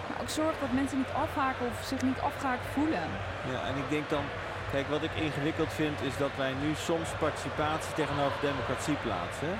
Maar 0.06 0.20
ook 0.20 0.28
zorgt 0.28 0.60
dat 0.60 0.72
mensen 0.72 0.98
niet 0.98 1.14
afhaken 1.24 1.66
of 1.66 1.76
zich 1.84 2.02
niet 2.02 2.20
afgehaakt 2.20 2.66
voelen. 2.72 3.06
Ja, 3.52 3.60
en 3.68 3.76
ik 3.76 3.88
denk 3.94 4.08
dan, 4.08 4.24
kijk, 4.72 4.86
wat 4.88 5.02
ik 5.02 5.14
ingewikkeld 5.14 5.72
vind 5.72 6.00
is 6.08 6.16
dat 6.16 6.34
wij 6.36 6.52
nu 6.62 6.70
soms 6.74 7.08
participatie 7.18 7.94
tegenover 7.94 8.38
democratie 8.40 8.98
plaatsen. 9.06 9.52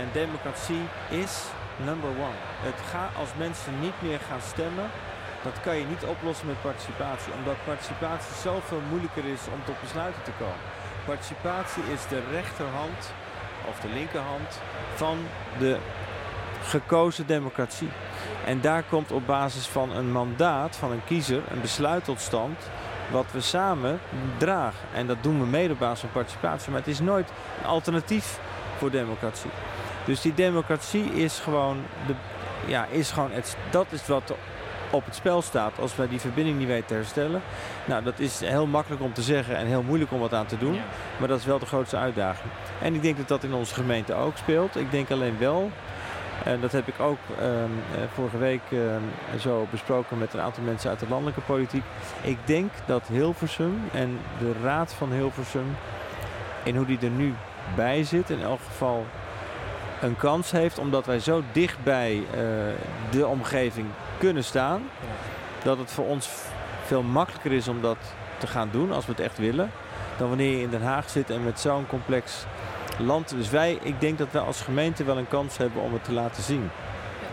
En 0.00 0.06
democratie 0.12 0.84
is 1.08 1.34
number 1.90 2.10
one. 2.28 2.40
Het 2.68 2.80
gaat 2.90 3.12
als 3.22 3.32
mensen 3.46 3.80
niet 3.80 3.98
meer 4.06 4.20
gaan 4.28 4.44
stemmen, 4.54 4.88
dat 5.42 5.60
kan 5.60 5.76
je 5.76 5.86
niet 5.92 6.04
oplossen 6.04 6.46
met 6.46 6.60
participatie. 6.60 7.32
Omdat 7.38 7.64
participatie 7.64 8.34
zoveel 8.48 8.82
moeilijker 8.90 9.24
is 9.24 9.42
om 9.54 9.60
tot 9.64 9.80
besluiten 9.80 10.22
te 10.22 10.36
komen. 10.44 10.64
Participatie 11.06 11.82
is 11.92 12.08
de 12.08 12.22
rechterhand 12.30 13.12
of 13.68 13.80
de 13.80 13.88
linkerhand 13.88 14.60
van 14.94 15.18
de 15.58 15.78
gekozen 16.62 17.26
democratie. 17.26 17.88
En 18.44 18.60
daar 18.60 18.82
komt 18.82 19.12
op 19.12 19.26
basis 19.26 19.66
van 19.66 19.96
een 19.96 20.12
mandaat 20.12 20.76
van 20.76 20.92
een 20.92 21.04
kiezer 21.04 21.42
een 21.50 21.60
besluit 21.60 22.04
tot 22.04 22.20
stand 22.20 22.70
wat 23.10 23.26
we 23.32 23.40
samen 23.40 24.00
dragen. 24.38 24.88
En 24.94 25.06
dat 25.06 25.16
doen 25.20 25.40
we 25.40 25.46
mede 25.46 25.72
op 25.72 25.78
basis 25.78 26.00
van 26.00 26.10
participatie. 26.12 26.70
Maar 26.70 26.80
het 26.80 26.88
is 26.88 27.00
nooit 27.00 27.28
een 27.60 27.66
alternatief 27.66 28.38
voor 28.78 28.90
democratie. 28.90 29.50
Dus 30.04 30.20
die 30.20 30.34
democratie 30.34 31.04
is 31.12 31.38
gewoon, 31.38 31.82
de, 32.06 32.14
ja, 32.66 32.86
is 32.90 33.10
gewoon 33.10 33.30
het, 33.32 33.56
dat 33.70 33.86
is 33.90 34.06
wat 34.06 34.34
op 34.90 35.04
het 35.04 35.14
spel 35.14 35.42
staat 35.42 35.78
als 35.78 35.96
wij 35.96 36.08
die 36.08 36.20
verbinding 36.20 36.58
niet 36.58 36.66
weten 36.66 36.86
te 36.86 36.94
herstellen. 36.94 37.42
Nou, 37.84 38.02
dat 38.02 38.18
is 38.18 38.40
heel 38.40 38.66
makkelijk 38.66 39.02
om 39.02 39.12
te 39.12 39.22
zeggen 39.22 39.56
en 39.56 39.66
heel 39.66 39.82
moeilijk 39.82 40.12
om 40.12 40.20
wat 40.20 40.34
aan 40.34 40.46
te 40.46 40.58
doen. 40.58 40.74
Ja. 40.74 40.84
Maar 41.18 41.28
dat 41.28 41.38
is 41.38 41.44
wel 41.44 41.58
de 41.58 41.66
grootste 41.66 41.96
uitdaging. 41.96 42.52
En 42.80 42.94
ik 42.94 43.02
denk 43.02 43.16
dat 43.16 43.28
dat 43.28 43.44
in 43.44 43.54
onze 43.54 43.74
gemeente 43.74 44.14
ook 44.14 44.36
speelt. 44.36 44.76
Ik 44.76 44.90
denk 44.90 45.10
alleen 45.10 45.38
wel, 45.38 45.70
en 46.44 46.60
dat 46.60 46.72
heb 46.72 46.88
ik 46.88 47.00
ook 47.00 47.18
ehm, 47.38 47.48
eh, 47.50 48.00
vorige 48.14 48.38
week 48.38 48.62
ehm, 48.70 49.38
zo 49.38 49.66
besproken 49.70 50.18
met 50.18 50.34
een 50.34 50.40
aantal 50.40 50.62
mensen 50.62 50.90
uit 50.90 51.00
de 51.00 51.08
landelijke 51.08 51.40
politiek. 51.40 51.84
Ik 52.22 52.38
denk 52.44 52.70
dat 52.86 53.02
Hilversum 53.06 53.82
en 53.92 54.18
de 54.38 54.52
raad 54.62 54.92
van 54.92 55.12
Hilversum, 55.12 55.76
in 56.62 56.76
hoe 56.76 56.86
die 56.86 56.98
er 57.00 57.10
nu 57.10 57.34
bij 57.76 58.04
zit, 58.04 58.30
in 58.30 58.42
elk 58.42 58.60
geval 58.66 59.06
een 60.00 60.16
kans 60.16 60.50
heeft, 60.50 60.78
omdat 60.78 61.06
wij 61.06 61.18
zo 61.20 61.42
dicht 61.52 61.84
bij 61.84 62.22
eh, 62.30 62.38
de 63.10 63.26
omgeving 63.26 63.86
kunnen 64.18 64.44
staan, 64.44 64.82
dat 65.62 65.78
het 65.78 65.90
voor 65.90 66.06
ons 66.06 66.28
veel 66.84 67.02
makkelijker 67.02 67.52
is 67.52 67.68
om 67.68 67.80
dat 67.82 67.96
te 68.38 68.46
gaan 68.46 68.68
doen 68.72 68.92
als 68.92 69.06
we 69.06 69.12
het 69.12 69.20
echt 69.20 69.38
willen, 69.38 69.70
dan 70.16 70.28
wanneer 70.28 70.56
je 70.56 70.62
in 70.62 70.70
Den 70.70 70.82
Haag 70.82 71.10
zit 71.10 71.30
en 71.30 71.44
met 71.44 71.60
zo'n 71.60 71.86
complex 71.86 72.44
land. 72.98 73.28
Dus 73.28 73.50
wij, 73.50 73.78
ik 73.82 74.00
denk 74.00 74.18
dat 74.18 74.28
wij 74.30 74.42
als 74.42 74.60
gemeente 74.60 75.04
wel 75.04 75.18
een 75.18 75.28
kans 75.28 75.56
hebben 75.56 75.82
om 75.82 75.92
het 75.92 76.04
te 76.04 76.12
laten 76.12 76.42
zien. 76.42 76.70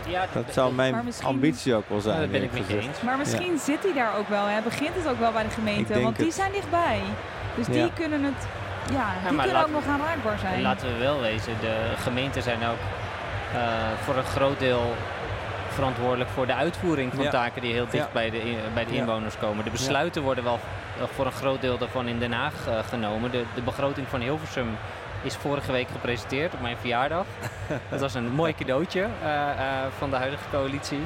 Ja, 0.08 0.26
Dat 0.32 0.44
zou 0.52 0.74
mijn 0.74 0.94
ambitie 1.22 1.74
ook 1.74 1.88
wel 1.88 2.00
zijn. 2.00 2.18
daar 2.18 2.28
ben 2.28 2.42
ik 2.42 2.52
eerlijk 2.52 2.52
met 2.52 2.70
je 2.70 2.76
gezegd. 2.76 2.96
eens. 2.96 3.04
Maar 3.04 3.18
misschien 3.18 3.58
zit 3.58 3.82
hij 3.82 3.92
daar 3.92 4.16
ook 4.18 4.28
wel. 4.28 4.46
Hè? 4.46 4.60
Begint 4.62 4.94
het 4.94 5.08
ook 5.08 5.18
wel 5.18 5.32
bij 5.32 5.42
de 5.42 5.50
gemeente. 5.50 6.00
Want 6.00 6.16
die 6.16 6.26
het. 6.26 6.34
zijn 6.34 6.52
dichtbij. 6.52 7.00
Dus 7.56 7.66
die 7.66 7.92
kunnen 7.92 8.24
het... 8.24 8.46
Ja, 8.92 9.06
die 9.28 9.28
kunnen 9.28 9.52
laat- 9.52 9.64
ook 9.64 9.70
nog 9.70 9.86
aanraakbaar 9.86 10.38
zijn. 10.38 10.54
En 10.54 10.62
laten 10.62 10.92
we 10.92 10.98
wel 10.98 11.20
wezen, 11.20 11.52
de 11.60 11.76
gemeenten 12.02 12.42
zijn 12.42 12.64
ook 12.64 12.78
eh, 13.54 13.60
voor 14.04 14.16
een 14.16 14.24
groot 14.24 14.58
deel 14.58 14.94
verantwoordelijk 15.68 16.30
voor 16.30 16.46
de 16.46 16.54
uitvoering 16.54 17.12
van 17.14 17.24
Ja. 17.24 17.30
taken 17.30 17.62
die 17.62 17.72
heel 17.72 17.86
dicht 17.90 18.04
Ja. 18.04 18.10
bij 18.12 18.30
de, 18.30 18.40
in- 18.50 18.58
bij 18.74 18.84
de 18.84 18.92
Ja. 18.92 18.98
inwoners 19.00 19.38
komen. 19.38 19.64
De 19.64 19.70
besluiten 19.70 20.22
worden 20.22 20.44
wel 20.44 20.58
eh, 20.98 21.04
voor 21.14 21.26
een 21.26 21.32
groot 21.32 21.60
deel 21.60 21.78
daarvan 21.78 22.06
in 22.08 22.18
Den 22.18 22.32
Haag 22.32 22.52
eh, 22.68 22.74
genomen. 22.88 23.30
De, 23.30 23.44
de 23.54 23.62
begroting 23.62 24.08
van 24.08 24.20
Hilversum 24.20 24.76
is 25.22 25.36
vorige 25.36 25.72
week 25.72 25.88
gepresenteerd 25.92 26.52
op 26.54 26.60
mijn 26.60 26.76
verjaardag. 26.76 27.24
Dat 27.90 28.00
was 28.00 28.14
een 28.14 28.32
mooi 28.32 28.54
cadeautje 28.54 29.06
eh, 29.22 29.50
eh, 29.50 29.56
van 29.98 30.10
de 30.10 30.16
huidige 30.16 30.44
coalitie. 30.50 31.02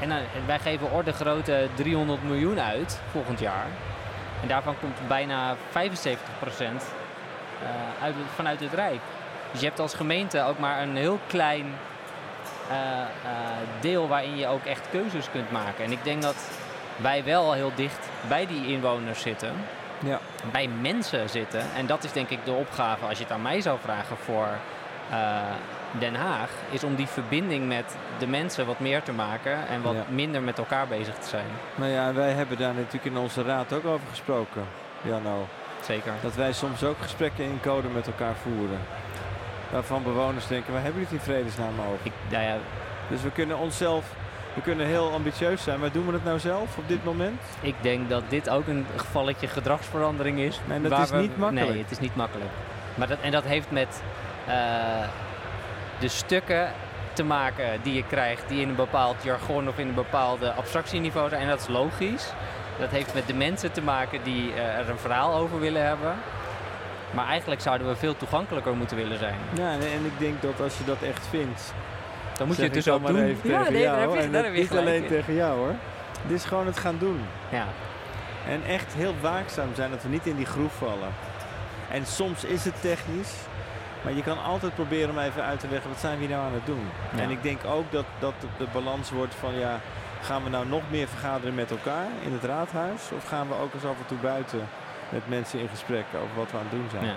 En 0.00 0.12
wij 0.46 0.58
geven 0.58 0.90
orde 0.92 1.12
grootte 1.12 1.68
300 1.74 2.22
miljoen 2.24 2.60
uit 2.60 3.00
volgend 3.10 3.40
jaar. 3.40 3.66
En 4.42 4.48
daarvan 4.48 4.74
komt 4.80 4.96
bijna 5.08 5.54
75 5.70 6.28
procent 6.38 6.84
uit, 8.02 8.14
vanuit 8.34 8.60
het 8.60 8.72
Rijk. 8.72 9.00
Dus 9.50 9.60
je 9.60 9.66
hebt 9.66 9.80
als 9.80 9.94
gemeente 9.94 10.42
ook 10.42 10.58
maar 10.58 10.82
een 10.82 10.96
heel 10.96 11.18
klein 11.26 11.66
eh, 12.70 12.76
eh, 12.76 13.06
deel 13.80 14.08
waarin 14.08 14.36
je 14.36 14.46
ook 14.46 14.64
echt 14.64 14.86
keuzes 14.90 15.30
kunt 15.30 15.50
maken. 15.50 15.84
En 15.84 15.92
ik 15.92 16.04
denk 16.04 16.22
dat 16.22 16.36
wij 16.96 17.24
wel 17.24 17.52
heel 17.52 17.72
dicht 17.74 18.08
bij 18.28 18.46
die 18.46 18.66
inwoners 18.66 19.20
zitten, 19.20 19.52
Ja. 19.98 20.18
bij 20.52 20.68
mensen 20.80 21.28
zitten. 21.28 21.62
En 21.76 21.86
dat 21.86 22.04
is 22.04 22.12
denk 22.12 22.28
ik 22.28 22.44
de 22.44 22.52
opgave, 22.52 23.06
als 23.06 23.18
je 23.18 23.24
het 23.24 23.32
aan 23.32 23.42
mij 23.42 23.60
zou 23.60 23.78
vragen 23.82 24.16
voor 24.16 24.48
eh, 25.10 25.16
Den 25.98 26.14
Haag, 26.14 26.50
is 26.70 26.84
om 26.84 26.94
die 26.94 27.06
verbinding 27.06 27.68
met 27.68 27.96
de 28.18 28.26
mensen 28.26 28.66
wat 28.66 28.78
meer 28.80 29.02
te 29.02 29.12
maken 29.12 29.68
en 29.68 29.82
wat 29.82 29.94
Ja. 29.94 30.04
minder 30.08 30.42
met 30.42 30.58
elkaar 30.58 30.86
bezig 30.86 31.14
te 31.14 31.28
zijn. 31.28 31.46
Nou 31.74 31.90
ja, 31.90 32.12
wij 32.12 32.30
hebben 32.30 32.58
daar 32.58 32.74
natuurlijk 32.74 33.04
in 33.04 33.16
onze 33.16 33.42
raad 33.42 33.72
ook 33.72 33.84
over 33.86 34.06
gesproken, 34.10 34.64
Janno. 35.02 35.46
Zeker. 35.86 36.12
Dat 36.22 36.34
wij 36.34 36.52
soms 36.52 36.84
ook 36.84 36.96
gesprekken 37.00 37.44
in 37.44 37.60
code 37.62 37.88
met 37.88 38.06
elkaar 38.06 38.34
voeren. 38.42 38.78
Waarvan 39.70 40.02
bewoners 40.02 40.46
denken, 40.46 40.72
waar 40.72 40.82
hebben 40.82 41.02
jullie 41.02 41.18
het 41.18 41.26
in 41.26 41.32
vredesnaam 41.34 41.80
over? 41.80 41.98
Ik, 42.06 42.12
nou 42.28 42.44
ja, 42.44 42.56
Dus 43.08 43.22
we 43.22 43.30
kunnen 43.30 43.58
onszelf, 43.58 44.04
we 44.54 44.60
kunnen 44.60 44.86
heel 44.86 45.12
ambitieus 45.12 45.62
zijn, 45.62 45.80
maar 45.80 45.92
doen 45.92 46.06
we 46.06 46.12
het 46.12 46.24
nou 46.24 46.38
zelf 46.38 46.76
op 46.78 46.88
dit 46.88 47.04
moment? 47.04 47.40
Ik 47.60 47.74
denk 47.80 48.08
dat 48.08 48.22
dit 48.28 48.48
ook 48.50 48.66
een 48.66 48.86
gevalletje 48.96 49.46
gedragsverandering 49.46 50.38
is. 50.38 50.60
Nee, 50.64 50.80
dat 50.80 50.98
is 50.98 51.10
niet 51.10 51.38
makkelijk. 51.38 51.68
Nee, 51.68 51.78
het 51.82 51.90
is 51.90 51.98
niet 51.98 52.16
makkelijk. 52.16 52.50
Maar 52.94 53.08
dat, 53.08 53.18
en 53.20 53.30
dat 53.30 53.44
heeft 53.44 53.70
met 53.70 54.02
eh, 54.46 54.54
de 55.98 56.08
stukken 56.08 56.72
te 57.12 57.24
maken 57.24 57.80
die 57.82 57.94
je 57.94 58.04
krijgt, 58.06 58.48
die 58.48 58.60
in 58.60 58.68
een 58.68 58.74
bepaald 58.74 59.22
jargon 59.22 59.68
of 59.68 59.78
in 59.78 59.88
een 59.88 59.94
bepaalde 59.94 60.52
abstractieniveau 60.52 61.28
zijn. 61.28 61.42
En 61.42 61.48
dat 61.48 61.60
is 61.60 61.68
logisch. 61.68 62.32
Dat 62.78 62.90
heeft 62.90 63.14
met 63.14 63.26
de 63.26 63.34
mensen 63.34 63.72
te 63.72 63.82
maken 63.82 64.22
die 64.22 64.52
eh, 64.52 64.78
er 64.78 64.88
een 64.90 64.98
verhaal 64.98 65.34
over 65.34 65.60
willen 65.60 65.86
hebben. 65.86 66.14
Maar 67.10 67.26
eigenlijk 67.26 67.60
zouden 67.60 67.88
we 67.88 67.96
veel 67.96 68.16
toegankelijker 68.16 68.74
moeten 68.74 68.96
willen 68.96 69.18
zijn. 69.18 69.36
Ja, 69.52 69.70
en, 69.72 70.04
ik 70.04 70.18
denk 70.18 70.42
dat 70.42 70.60
als 70.60 70.78
je 70.78 70.84
dat 70.84 71.02
echt 71.02 71.26
vindt, 71.30 71.74
Dan 72.36 72.46
moet 72.46 72.56
je 72.56 72.62
het 72.62 72.74
dus 72.74 72.88
ook 72.88 73.00
maar 73.02 73.12
doen. 73.12 73.22
even 73.22 73.50
Ja, 73.50 73.58
tegen 73.58 73.72
nee, 73.72 73.84
daar 73.84 73.98
jou. 73.98 74.10
heb 74.10 74.18
je- 74.18 74.24
en 74.26 74.32
daar 74.32 74.42
dat 74.42 74.50
heb 74.50 74.54
je 74.54 74.60
niet 74.70 74.78
alleen 74.78 75.02
in. 75.02 75.08
tegen 75.08 75.34
jou 75.34 75.58
hoor. 75.58 75.74
Dit 76.26 76.36
is 76.36 76.44
gewoon 76.44 76.66
het 76.66 76.78
gaan 76.78 76.96
doen. 76.98 77.20
Ja. 77.48 77.64
En 78.48 78.62
echt 78.68 78.94
heel 78.94 79.14
waakzaam 79.20 79.68
zijn 79.74 79.90
dat 79.90 80.02
we 80.02 80.08
niet 80.08 80.26
in 80.26 80.36
die 80.36 80.46
groef 80.46 80.72
vallen. 80.78 81.12
En 81.90 82.06
soms 82.06 82.44
is 82.44 82.64
het 82.64 82.80
technisch, 82.80 83.32
maar 84.02 84.12
je 84.12 84.22
kan 84.22 84.42
altijd 84.44 84.74
proberen 84.74 85.10
om 85.10 85.18
even 85.18 85.44
uit 85.44 85.60
te 85.60 85.66
leggen 85.70 85.90
wat 85.90 86.00
zijn 86.00 86.18
we 86.18 86.26
nou 86.26 86.44
aan 86.46 86.52
het 86.54 86.66
doen. 86.66 86.88
Ja. 87.16 87.22
En 87.22 87.30
ik 87.30 87.42
denk 87.42 87.64
ook 87.64 87.92
dat, 87.92 88.04
dat 88.18 88.32
de, 88.40 88.46
de 88.58 88.66
balans 88.72 89.10
wordt 89.10 89.34
van 89.34 89.58
ja, 89.58 89.80
gaan 90.24 90.44
we 90.44 90.50
nou 90.50 90.66
nog 90.66 90.82
meer 90.90 91.08
vergaderen 91.08 91.54
met 91.54 91.70
elkaar 91.70 92.06
in 92.22 92.32
het 92.32 92.44
raadhuis? 92.44 93.02
Of 93.16 93.28
gaan 93.28 93.48
we 93.48 93.54
ook 93.54 93.74
eens 93.74 93.84
af 93.84 93.98
en 93.98 94.06
toe 94.06 94.18
buiten 94.18 94.68
met 95.08 95.28
mensen 95.28 95.60
in 95.60 95.68
gesprek 95.68 96.04
over 96.14 96.36
wat 96.36 96.50
we 96.50 96.56
aan 96.56 96.66
het 96.68 96.70
doen 96.70 96.88
zijn? 96.90 97.04
Ja. 97.04 97.16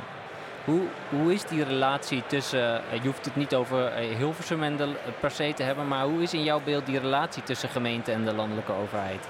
Hoe, 0.65 0.81
hoe 1.09 1.33
is 1.33 1.43
die 1.43 1.63
relatie 1.63 2.23
tussen, 2.27 2.91
eh, 2.91 3.01
je 3.01 3.07
hoeft 3.07 3.25
het 3.25 3.35
niet 3.35 3.55
over 3.55 3.85
eh, 3.85 4.15
Hilversum 4.15 4.63
en 4.63 4.77
de, 4.77 4.83
eh, 4.83 5.11
per 5.19 5.31
se 5.31 5.53
te 5.55 5.63
hebben, 5.63 5.87
maar 5.87 6.03
hoe 6.03 6.21
is 6.21 6.33
in 6.33 6.43
jouw 6.43 6.61
beeld 6.63 6.85
die 6.85 6.99
relatie 6.99 7.43
tussen 7.43 7.69
gemeente 7.69 8.11
en 8.11 8.25
de 8.25 8.33
landelijke 8.33 8.71
overheid? 8.71 9.27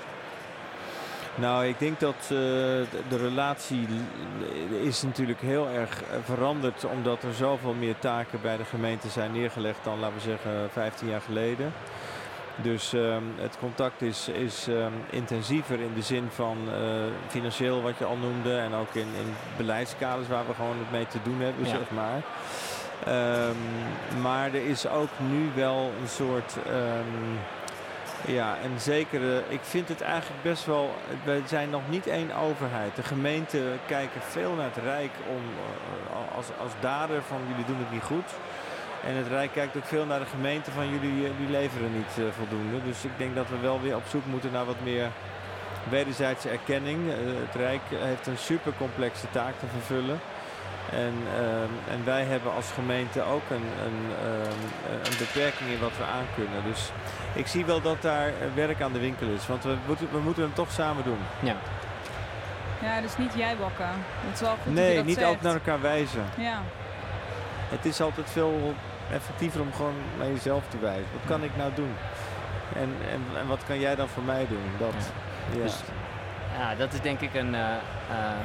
Nou, 1.35 1.65
ik 1.65 1.79
denk 1.79 1.99
dat 1.99 2.15
de, 2.27 2.85
relatie 3.09 3.87
is 4.81 5.01
natuurlijk 5.01 5.41
heel 5.41 5.67
erg 5.67 6.03
veranderd 6.23 6.85
omdat 6.85 7.23
er 7.23 7.33
zoveel 7.33 7.73
meer 7.73 7.99
taken 7.99 8.41
bij 8.41 8.57
de 8.57 8.65
gemeente 8.65 9.09
zijn 9.09 9.31
neergelegd 9.31 9.83
dan, 9.83 9.99
laten 9.99 10.15
we 10.15 10.21
zeggen, 10.21 10.69
15 10.71 11.07
jaar 11.07 11.21
geleden. 11.21 11.73
Dus 12.61 12.93
ehm, 12.93 13.23
het 13.35 13.57
contact 13.59 14.01
is, 14.01 14.27
is 14.27 14.67
ehm, 14.67 14.91
intensiever 15.09 15.79
in 15.79 15.91
de 15.95 16.01
zin 16.01 16.27
van 16.29 16.57
eh, 16.73 16.79
financieel 17.27 17.81
wat 17.81 17.97
je 17.97 18.05
al 18.05 18.17
noemde. 18.17 18.57
En 18.57 18.73
ook 18.73 18.93
in, 18.93 19.07
in 19.19 19.35
beleidskaders 19.57 20.27
waar 20.27 20.47
we 20.47 20.53
gewoon 20.53 20.77
het 20.77 20.91
mee 20.91 21.07
te 21.07 21.17
doen 21.23 21.41
hebben, 21.41 21.65
Ja. 21.65 21.69
zeg 21.69 21.91
maar. 21.91 22.21
Ehm, 23.05 24.21
maar 24.21 24.47
er 24.53 24.65
is 24.67 24.87
ook 24.87 25.09
nu 25.29 25.49
wel 25.55 25.91
een 26.01 26.07
soort... 26.07 26.55
ja, 28.25 28.57
en 28.63 28.79
zeker, 28.79 29.21
eh, 29.21 29.37
ik 29.47 29.59
vind 29.61 29.87
het 29.87 30.01
eigenlijk 30.01 30.43
best 30.43 30.65
wel... 30.65 30.93
We 31.23 31.41
zijn 31.45 31.69
nog 31.69 31.81
niet 31.89 32.07
één 32.07 32.35
overheid. 32.35 32.95
De 32.95 33.03
gemeenten 33.03 33.79
kijken 33.85 34.21
veel 34.21 34.53
naar 34.53 34.69
het 34.73 34.83
Rijk 34.83 35.11
om, 35.29 35.41
eh, 36.11 36.37
als, 36.37 36.45
als 36.61 36.71
dader 36.79 37.21
van 37.27 37.37
jullie 37.49 37.65
doen 37.65 37.77
het 37.77 37.91
niet 37.91 38.03
goed. 38.03 38.29
En 39.03 39.15
het 39.15 39.27
Rijk 39.27 39.51
kijkt 39.51 39.77
ook 39.77 39.85
veel 39.85 40.05
naar 40.05 40.19
de 40.19 40.25
gemeente 40.25 40.71
van 40.71 40.89
jullie, 40.89 41.25
eh, 41.25 41.31
jullie 41.37 41.51
leveren 41.51 41.93
niet 41.93 42.13
eh, 42.17 42.23
voldoende. 42.37 42.83
Dus 42.83 43.03
ik 43.03 43.11
denk 43.17 43.35
dat 43.35 43.49
we 43.49 43.57
wel 43.59 43.81
weer 43.81 43.95
op 43.95 44.03
zoek 44.09 44.25
moeten 44.25 44.51
naar 44.51 44.65
wat 44.65 44.81
meer 44.83 45.07
wederzijdse 45.89 46.49
erkenning. 46.49 47.09
Eh, 47.09 47.15
het 47.45 47.55
Rijk 47.55 47.81
heeft 47.89 48.27
een 48.27 48.37
super 48.37 48.73
complexe 48.77 49.25
taak 49.31 49.53
te 49.59 49.65
vervullen. 49.71 50.19
En, 50.91 51.13
ehm, 51.35 51.93
en 51.93 52.05
wij 52.05 52.23
hebben 52.23 52.53
als 52.53 52.71
gemeente 52.71 53.21
ook 53.21 53.41
een, 53.49 53.67
een, 53.85 53.99
ehm, 54.23 54.59
een 55.09 55.17
beperking 55.17 55.69
in 55.69 55.79
wat 55.79 55.97
we 55.97 56.03
aankunnen. 56.03 56.63
Dus 56.63 56.91
ik 57.33 57.47
zie 57.47 57.65
wel 57.65 57.81
dat 57.81 58.01
daar 58.01 58.31
werk 58.55 58.81
aan 58.81 58.93
de 58.93 58.99
winkel 58.99 59.27
is. 59.27 59.47
Want 59.47 59.63
we 59.63 59.75
moeten, 59.87 60.07
we 60.11 60.19
moeten 60.19 60.43
hem 60.43 60.53
toch 60.53 60.71
samen 60.71 61.03
doen. 61.03 61.19
Ja. 61.39 61.55
Ja, 62.81 63.01
dus 63.01 63.17
niet 63.17 63.33
jij 63.35 63.55
bakken. 63.57 63.89
Het 64.25 64.33
is 64.33 64.39
wel 64.39 64.49
goed 64.49 64.65
dat 64.65 64.73
je 64.73 64.79
Nee, 64.79 64.95
dat 64.95 65.05
niet 65.05 65.15
zegt. 65.15 65.27
altijd 65.27 65.43
naar 65.43 65.53
elkaar 65.53 65.81
wijzen. 65.81 66.25
Ja, 66.37 66.61
Het 67.69 67.85
is 67.85 68.01
altijd 68.01 68.29
veel 68.29 68.73
effectiever 69.11 69.61
om 69.61 69.73
gewoon 69.73 69.95
naar 70.17 70.27
jezelf 70.27 70.63
te 70.67 70.79
wijzen. 70.79 71.07
Wat 71.13 71.25
kan 71.25 71.43
ik 71.43 71.57
nou 71.57 71.73
doen? 71.73 71.95
En, 72.75 72.95
en, 73.11 73.37
en 73.39 73.47
wat 73.47 73.63
kan 73.67 73.79
jij 73.79 73.95
dan 73.95 74.07
voor 74.07 74.23
mij 74.23 74.47
doen? 74.49 74.71
Dat, 74.77 75.11
ja. 75.51 75.63
Dus 75.63 75.75
ja, 76.57 76.75
dat 76.75 76.93
is 76.93 77.01
denk 77.01 77.19
ik 77.19 77.33
een, 77.33 77.55
eh, 77.55 77.61
eh, 78.09 78.37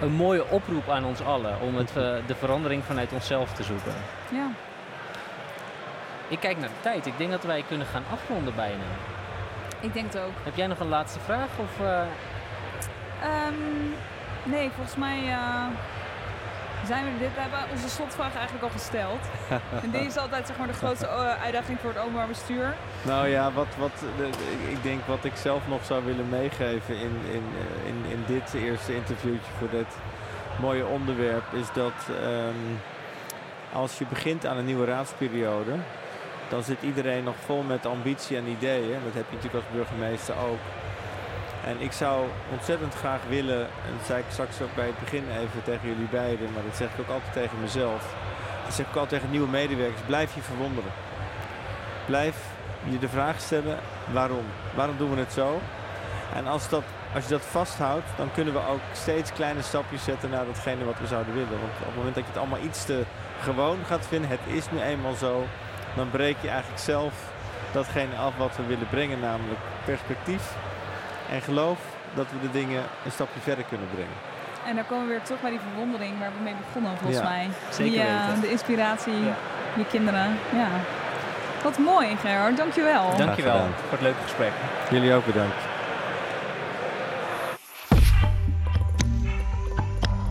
een 0.00 0.12
mooie 0.12 0.48
oproep 0.48 0.88
aan 0.88 1.04
ons 1.04 1.20
allen 1.20 1.60
om 1.60 1.76
het, 1.76 1.88
eh, 1.88 2.14
de 2.26 2.34
verandering 2.34 2.84
vanuit 2.84 3.12
onszelf 3.12 3.52
te 3.52 3.62
zoeken. 3.62 3.92
ja. 4.30 4.50
Ik 6.28 6.40
kijk 6.40 6.58
naar 6.58 6.68
de 6.68 6.80
tijd. 6.80 7.06
Ik 7.06 7.18
denk 7.18 7.30
dat 7.30 7.42
wij 7.44 7.64
kunnen 7.68 7.86
gaan 7.86 8.04
afronden 8.12 8.54
bijna. 8.54 8.84
Ik 9.80 9.92
denk 9.92 10.12
het 10.12 10.22
ook. 10.22 10.32
Heb 10.42 10.56
jij 10.56 10.66
nog 10.66 10.78
een 10.80 10.88
laatste 10.88 11.20
vraag? 11.20 11.48
Of, 11.58 11.80
eh, 11.86 12.02
Ehm, 13.22 13.54
nee, 14.44 14.70
volgens 14.70 14.96
mij 14.96 15.28
eh, 15.28 15.64
zijn 16.86 17.04
we 17.04 17.18
dit. 17.18 17.28
Hebben 17.34 17.58
onze 17.72 17.88
slotvraag 17.88 18.34
eigenlijk 18.34 18.64
al 18.64 18.70
gesteld. 18.70 19.20
en 19.84 19.90
deze 19.90 20.06
is 20.06 20.16
altijd 20.16 20.46
zeg 20.46 20.58
maar, 20.58 20.66
de 20.66 20.72
grootste 20.72 21.06
eh, 21.06 21.42
uitdaging 21.42 21.78
voor 21.80 21.90
het 21.90 21.98
openbaar 21.98 22.26
bestuur. 22.26 22.74
Nou 23.02 23.28
ja, 23.28 23.52
wat, 23.52 23.66
wat, 23.78 24.04
ik 24.68 24.82
denk 24.82 25.06
wat 25.06 25.24
ik 25.24 25.36
zelf 25.36 25.68
nog 25.68 25.84
zou 25.84 26.04
willen 26.04 26.28
meegeven 26.28 26.94
in, 26.96 27.14
in, 27.32 27.44
eh, 27.58 27.88
in, 27.88 28.10
in 28.10 28.24
dit 28.26 28.54
eerste 28.54 28.94
interviewtje 28.94 29.52
voor 29.58 29.70
dit 29.70 29.92
mooie 30.60 30.86
onderwerp 30.86 31.52
is 31.52 31.66
dat 31.72 31.92
ehm, 32.08 32.76
als 33.72 33.98
je 33.98 34.04
begint 34.08 34.46
aan 34.46 34.56
een 34.56 34.64
nieuwe 34.64 34.86
raadsperiode, 34.86 35.72
dan 36.48 36.62
zit 36.62 36.82
iedereen 36.82 37.24
nog 37.24 37.34
vol 37.44 37.62
met 37.62 37.86
ambitie 37.86 38.36
en 38.36 38.46
ideeën. 38.46 38.98
Dat 39.04 39.14
heb 39.14 39.24
je 39.28 39.36
natuurlijk 39.36 39.64
als 39.64 39.74
burgemeester 39.74 40.34
ook. 40.36 40.58
En 41.64 41.80
ik 41.80 41.92
zou 41.92 42.26
ontzettend 42.52 42.94
graag 42.94 43.20
willen, 43.28 43.60
en 43.60 43.92
dat 43.96 44.06
zei 44.06 44.18
ik 44.18 44.24
straks 44.28 44.60
ook 44.60 44.74
bij 44.74 44.86
het 44.86 44.98
begin 44.98 45.24
even 45.30 45.62
tegen 45.64 45.88
jullie 45.88 46.08
beiden, 46.10 46.52
maar 46.52 46.62
dat 46.62 46.76
zeg 46.76 46.88
ik 46.88 47.00
ook 47.00 47.08
altijd 47.08 47.32
tegen 47.32 47.60
mezelf. 47.60 48.14
Dat 48.64 48.74
zeg 48.74 48.86
ik 48.86 48.96
altijd 48.96 49.10
tegen 49.10 49.30
nieuwe 49.30 49.48
medewerkers, 49.48 50.00
blijf 50.06 50.34
je 50.34 50.40
verwonderen. 50.40 50.90
Blijf 52.06 52.36
je 52.84 52.98
de 52.98 53.08
vraag 53.08 53.40
stellen 53.40 53.78
waarom. 54.12 54.44
Waarom 54.74 54.96
doen 54.96 55.14
we 55.14 55.20
het 55.20 55.32
zo? 55.32 55.60
En 56.34 56.46
als, 56.46 56.68
dat, 56.68 56.82
als 57.14 57.24
je 57.24 57.30
dat 57.30 57.42
vasthoudt, 57.42 58.06
dan 58.16 58.32
kunnen 58.32 58.54
we 58.54 58.66
ook 58.70 58.80
steeds 58.92 59.32
kleine 59.32 59.62
stapjes 59.62 60.04
zetten 60.04 60.30
naar 60.30 60.44
datgene 60.44 60.84
wat 60.84 60.98
we 60.98 61.06
zouden 61.06 61.34
willen. 61.34 61.60
Want 61.60 61.72
op 61.78 61.86
het 61.86 61.96
moment 61.96 62.14
dat 62.14 62.24
je 62.24 62.30
het 62.30 62.40
allemaal 62.40 62.64
iets 62.64 62.84
te 62.84 63.04
gewoon 63.40 63.78
gaat 63.86 64.06
vinden, 64.06 64.30
het 64.30 64.40
is 64.46 64.70
nu 64.70 64.80
eenmaal 64.80 65.14
zo, 65.14 65.46
dan 65.96 66.10
breek 66.10 66.36
je 66.40 66.48
eigenlijk 66.48 66.80
zelf 66.80 67.12
datgene 67.72 68.16
af 68.16 68.36
wat 68.36 68.56
we 68.56 68.66
willen 68.66 68.88
brengen, 68.88 69.20
namelijk 69.20 69.60
perspectief. 69.84 70.54
En 71.30 71.40
geloof 71.42 71.78
dat 72.14 72.26
we 72.30 72.40
de 72.40 72.50
dingen 72.58 72.82
een 73.04 73.10
stapje 73.10 73.40
verder 73.40 73.64
kunnen 73.68 73.88
brengen. 73.94 74.18
En 74.66 74.74
dan 74.74 74.86
komen 74.86 75.04
we 75.06 75.10
weer 75.10 75.22
terug 75.22 75.40
bij 75.40 75.50
die 75.50 75.60
verwondering 75.70 76.18
waar 76.18 76.30
we 76.36 76.42
mee 76.42 76.54
begonnen, 76.66 76.98
volgens 76.98 77.20
Ja, 77.22 77.28
mij. 77.28 77.48
zeker 77.70 77.90
die, 77.92 78.00
eh, 78.00 78.26
weten. 78.26 78.40
De 78.40 78.50
inspiratie, 78.50 79.24
Ja. 79.24 79.34
die 79.76 79.84
kinderen. 79.86 80.38
Ja. 80.52 80.68
Wat 81.62 81.78
mooi, 81.78 82.16
Gerard. 82.16 82.56
Dankjewel. 82.56 83.16
Dankjewel 83.16 83.58
voor 83.58 83.90
het 83.90 84.00
leuke 84.00 84.22
gesprek. 84.22 84.52
Jullie 84.90 85.14
ook 85.14 85.26
bedankt. 85.26 85.62